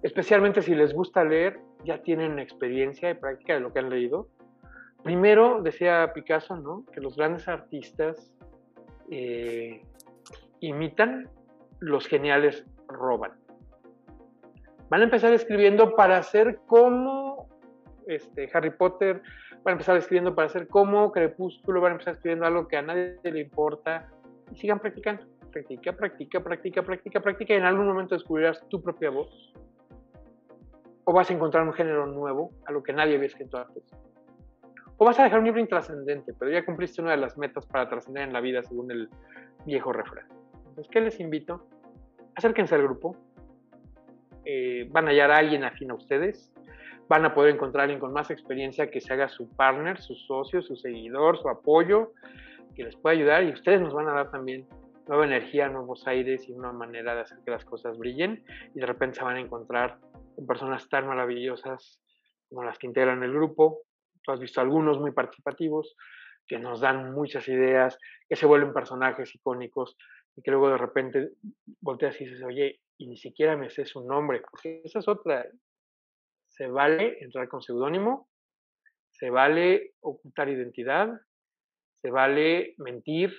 especialmente 0.02 0.62
si 0.62 0.74
les 0.74 0.94
gusta 0.94 1.24
leer, 1.24 1.60
ya 1.84 2.02
tienen 2.02 2.40
experiencia 2.40 3.10
y 3.12 3.14
práctica 3.14 3.54
de 3.54 3.60
lo 3.60 3.74
que 3.74 3.80
han 3.80 3.90
leído. 3.90 4.28
Primero, 5.04 5.62
decía 5.62 6.12
Picasso, 6.14 6.56
¿no? 6.56 6.86
Que 6.92 7.02
los 7.02 7.16
grandes 7.16 7.48
artistas 7.48 8.34
eh, 9.12 9.82
imitan, 10.68 11.30
los 11.80 12.08
geniales 12.08 12.66
roban. 12.88 13.34
Van 14.90 15.02
a 15.02 15.04
empezar 15.04 15.34
escribiendo 15.34 15.96
para 15.96 16.18
hacer 16.18 16.60
como 16.68 17.50
este, 18.08 18.50
Harry 18.54 18.70
Potter, 18.72 19.22
van 19.64 19.72
a 19.72 19.72
empezar 19.74 19.98
escribiendo 19.98 20.36
para 20.36 20.48
hacer 20.48 20.68
como 20.68 21.12
Crepúsculo, 21.12 21.82
van 21.82 21.92
a 21.92 21.96
empezar 21.96 22.14
escribiendo 22.16 22.46
algo 22.46 22.68
que 22.68 22.78
a 22.78 22.82
nadie 22.82 23.18
le 23.24 23.42
importa 23.42 24.10
y 24.52 24.56
sigan 24.56 24.80
practicando. 24.80 25.26
Practica, 25.52 25.92
practica, 25.92 26.40
practica, 26.40 26.82
practica, 26.82 27.20
practica 27.20 27.54
y 27.54 27.58
en 27.58 27.66
algún 27.66 27.86
momento 27.86 28.16
descubrirás 28.16 28.68
tu 28.70 28.82
propia 28.82 29.10
voz. 29.10 29.54
O 31.04 31.14
vas 31.14 31.30
a 31.30 31.34
encontrar 31.34 31.64
un 31.64 31.74
género 31.74 32.08
nuevo, 32.08 32.52
algo 32.66 32.82
que 32.82 32.94
nadie 32.94 33.16
había 33.16 33.28
escrito 33.28 33.58
antes. 33.58 33.84
O 34.98 35.06
vas 35.06 35.20
a 35.20 35.24
dejar 35.24 35.40
un 35.40 35.46
libro 35.46 35.60
intrascendente, 35.60 36.34
pero 36.34 36.50
ya 36.50 36.66
cumpliste 36.66 37.02
una 37.02 37.12
de 37.12 37.18
las 37.18 37.38
metas 37.38 37.66
para 37.68 37.88
trascender 37.90 38.24
en 38.24 38.34
la 38.34 38.40
vida 38.40 38.64
según 38.64 38.90
el 38.90 39.10
viejo 39.66 39.92
refrán. 39.92 40.43
Entonces, 40.74 40.92
¿qué 40.92 41.02
les 41.02 41.20
invito? 41.20 41.68
acérquense 42.36 42.74
al 42.74 42.82
grupo, 42.82 43.16
eh, 44.44 44.88
van 44.90 45.06
a 45.06 45.12
hallar 45.12 45.30
a 45.30 45.38
alguien 45.38 45.64
afín 45.64 45.92
a 45.92 45.94
ustedes, 45.94 46.52
van 47.08 47.26
a 47.26 47.36
poder 47.36 47.54
encontrar 47.54 47.82
a 47.82 47.84
alguien 47.84 48.00
con 48.00 48.12
más 48.12 48.32
experiencia 48.32 48.90
que 48.90 49.00
se 49.00 49.14
haga 49.14 49.30
su 49.30 49.48
partner, 49.50 50.02
su 50.02 50.16
socio, 50.16 50.64
su 50.64 50.76
seguidor, 50.76 51.38
su 51.38 51.48
apoyo, 51.48 52.14
que 52.76 52.86
les 52.86 52.96
pueda 52.96 53.16
ayudar 53.16 53.44
y 53.44 53.52
ustedes 53.52 53.82
nos 53.82 53.94
van 53.94 54.08
a 54.08 54.14
dar 54.14 54.32
también 54.32 54.68
nueva 55.08 55.26
energía, 55.26 55.70
nuevos 55.70 56.08
aires 56.08 56.50
y 56.50 56.54
una 56.54 56.72
manera 56.72 57.14
de 57.14 57.22
hacer 57.22 57.38
que 57.46 57.52
las 57.52 57.66
cosas 57.66 58.00
brillen 58.00 58.44
y 58.74 58.80
de 58.80 58.86
repente 58.88 59.20
se 59.20 59.24
van 59.24 59.36
a 59.36 59.42
encontrar 59.42 60.00
con 60.36 60.48
personas 60.48 60.90
tan 60.90 61.06
maravillosas 61.06 62.02
como 62.50 62.64
las 62.64 62.80
que 62.80 62.88
integran 62.88 63.22
el 63.22 63.32
grupo. 63.32 63.82
Tú 64.24 64.32
has 64.32 64.40
visto 64.40 64.60
algunos 64.60 65.00
muy 65.00 65.12
participativos 65.12 65.96
que 66.48 66.58
nos 66.58 66.82
dan 66.82 67.14
muchas 67.14 67.48
ideas, 67.48 67.98
que 68.28 68.36
se 68.36 68.46
vuelven 68.46 68.74
personajes 68.74 69.36
icónicos 69.36 69.96
y 70.36 70.42
que 70.42 70.52
luego 70.52 70.70
de 70.70 70.78
repente 70.78 71.30
volteas 71.82 72.20
y 72.20 72.26
dices, 72.26 72.44
oye, 72.44 72.80
y 72.98 73.08
ni 73.08 73.18
siquiera 73.18 73.58
me 73.58 73.70
sé 73.70 73.86
su 73.86 74.02
nombre, 74.06 74.42
porque 74.50 74.82
esa 74.84 75.00
es 75.00 75.08
otra. 75.08 75.46
Se 76.48 76.68
vale 76.68 77.18
entrar 77.22 77.48
con 77.48 77.62
seudónimo, 77.62 78.30
se 79.12 79.30
vale 79.30 79.94
ocultar 80.02 80.50
identidad, 80.50 81.10
se 82.02 82.12
vale 82.12 82.76
mentir 82.78 83.34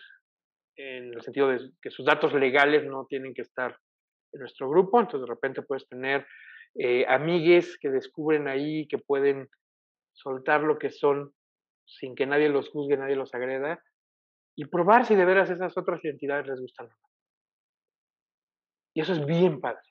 en 0.76 1.14
el 1.14 1.22
sentido 1.22 1.48
de 1.48 1.70
que 1.80 1.90
sus 1.90 2.04
datos 2.04 2.32
legales 2.34 2.84
no 2.84 3.06
tienen 3.06 3.34
que 3.34 3.42
estar 3.42 3.78
en 4.32 4.40
nuestro 4.40 4.68
grupo, 4.68 5.00
entonces 5.00 5.28
de 5.28 5.34
repente 5.34 5.62
puedes 5.62 5.86
tener 5.88 6.26
eh, 6.74 7.04
amigues 7.08 7.78
que 7.78 7.90
descubren 7.90 8.48
ahí 8.48 8.88
que 8.88 8.98
pueden 8.98 9.48
soltar 10.12 10.62
lo 10.62 10.78
que 10.78 10.90
son 10.90 11.32
sin 11.86 12.14
que 12.14 12.26
nadie 12.26 12.48
los 12.48 12.68
juzgue, 12.70 12.96
nadie 12.96 13.14
los 13.14 13.32
agreda, 13.34 13.80
y 14.56 14.66
probar 14.66 15.06
si 15.06 15.14
de 15.14 15.24
veras 15.24 15.50
esas 15.50 15.76
otras 15.76 16.04
identidades 16.04 16.46
les 16.46 16.60
gustan. 16.60 16.88
Y 18.94 19.00
eso 19.00 19.12
es 19.12 19.24
bien 19.26 19.60
padre. 19.60 19.82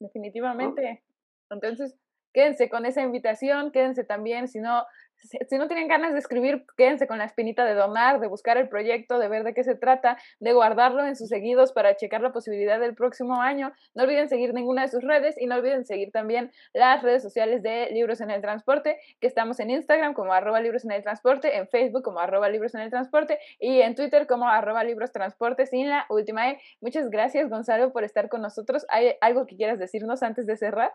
Definitivamente. 0.00 1.02
Entonces, 1.50 1.98
quédense 2.32 2.68
con 2.68 2.86
esa 2.86 3.02
invitación, 3.02 3.70
quédense 3.70 4.04
también, 4.04 4.48
si 4.48 4.60
no, 4.60 4.84
si 5.20 5.58
no 5.58 5.66
tienen 5.66 5.88
ganas 5.88 6.12
de 6.12 6.18
escribir, 6.18 6.64
quédense 6.76 7.06
con 7.06 7.18
la 7.18 7.24
espinita 7.24 7.64
de 7.64 7.74
donar, 7.74 8.20
de 8.20 8.28
buscar 8.28 8.56
el 8.56 8.68
proyecto, 8.68 9.18
de 9.18 9.28
ver 9.28 9.44
de 9.44 9.54
qué 9.54 9.64
se 9.64 9.74
trata, 9.74 10.16
de 10.38 10.52
guardarlo 10.52 11.04
en 11.04 11.16
sus 11.16 11.28
seguidos 11.28 11.72
para 11.72 11.96
checar 11.96 12.20
la 12.20 12.32
posibilidad 12.32 12.78
del 12.78 12.94
próximo 12.94 13.40
año. 13.40 13.72
No 13.94 14.04
olviden 14.04 14.28
seguir 14.28 14.54
ninguna 14.54 14.82
de 14.82 14.88
sus 14.88 15.02
redes 15.02 15.36
y 15.38 15.46
no 15.46 15.56
olviden 15.56 15.84
seguir 15.84 16.12
también 16.12 16.52
las 16.72 17.02
redes 17.02 17.22
sociales 17.22 17.62
de 17.62 17.88
Libros 17.90 18.20
en 18.20 18.30
el 18.30 18.40
Transporte, 18.40 18.98
que 19.20 19.26
estamos 19.26 19.58
en 19.60 19.70
Instagram 19.70 20.14
como 20.14 20.32
arroba 20.32 20.60
libros 20.60 20.84
en 20.84 20.92
el 20.92 21.02
transporte, 21.02 21.56
en 21.56 21.68
Facebook 21.68 22.02
como 22.02 22.20
arroba 22.20 22.48
libros 22.48 22.74
en 22.74 22.82
el 22.82 22.90
transporte 22.90 23.38
y 23.58 23.80
en 23.80 23.94
Twitter 23.94 24.26
como 24.26 24.48
arroba 24.48 24.84
libros 24.84 25.12
transporte 25.12 25.66
sin 25.66 25.88
la 25.88 26.06
última 26.10 26.50
E. 26.50 26.60
Muchas 26.80 27.10
gracias 27.10 27.48
Gonzalo 27.50 27.92
por 27.92 28.04
estar 28.04 28.28
con 28.28 28.42
nosotros. 28.42 28.86
¿Hay 28.88 29.14
algo 29.20 29.46
que 29.46 29.56
quieras 29.56 29.78
decirnos 29.78 30.22
antes 30.22 30.46
de 30.46 30.56
cerrar? 30.56 30.92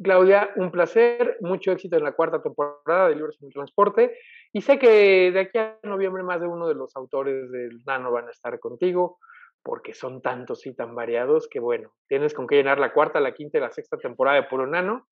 Claudia, 0.00 0.50
un 0.56 0.70
placer, 0.70 1.36
mucho 1.40 1.72
éxito 1.72 1.96
en 1.96 2.04
la 2.04 2.12
cuarta 2.12 2.42
temporada 2.42 3.08
de 3.08 3.14
Libros 3.14 3.36
en 3.40 3.48
el 3.48 3.52
Transporte. 3.52 4.16
Y 4.52 4.62
sé 4.62 4.78
que 4.78 5.30
de 5.32 5.40
aquí 5.40 5.58
a 5.58 5.78
noviembre 5.82 6.22
más 6.22 6.40
de 6.40 6.46
uno 6.46 6.66
de 6.66 6.74
los 6.74 6.96
autores 6.96 7.50
del 7.50 7.82
Nano 7.84 8.10
van 8.10 8.28
a 8.28 8.30
estar 8.30 8.58
contigo, 8.58 9.18
porque 9.62 9.94
son 9.94 10.22
tantos 10.22 10.66
y 10.66 10.74
tan 10.74 10.94
variados 10.94 11.48
que, 11.48 11.60
bueno, 11.60 11.92
tienes 12.08 12.34
con 12.34 12.46
qué 12.46 12.56
llenar 12.56 12.78
la 12.78 12.92
cuarta, 12.92 13.20
la 13.20 13.34
quinta 13.34 13.58
y 13.58 13.60
la 13.60 13.70
sexta 13.70 13.98
temporada 13.98 14.40
de 14.40 14.48
Puro 14.48 14.66
Nano. 14.66 15.08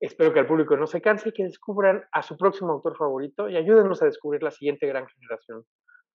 Espero 0.00 0.32
que 0.32 0.40
el 0.40 0.46
público 0.46 0.76
no 0.76 0.86
se 0.86 1.00
canse 1.00 1.28
y 1.28 1.32
que 1.32 1.44
descubran 1.44 2.04
a 2.12 2.22
su 2.22 2.36
próximo 2.36 2.72
autor 2.72 2.96
favorito 2.96 3.48
y 3.48 3.56
ayúdenos 3.56 4.02
a 4.02 4.06
descubrir 4.06 4.42
la 4.42 4.50
siguiente 4.50 4.86
gran 4.86 5.06
generación 5.06 5.64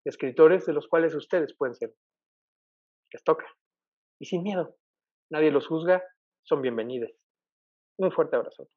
de 0.04 0.10
escritores 0.10 0.66
de 0.66 0.72
los 0.72 0.88
cuales 0.88 1.14
ustedes 1.14 1.54
pueden 1.56 1.74
ser. 1.74 1.94
Les 3.12 3.24
toca. 3.24 3.46
Y 4.20 4.26
sin 4.26 4.42
miedo. 4.42 4.76
Nadie 5.30 5.50
los 5.50 5.66
juzga, 5.66 6.02
son 6.42 6.60
bienvenidos. 6.60 7.27
Un 7.98 8.10
fuerte 8.12 8.36
abrazo. 8.36 8.68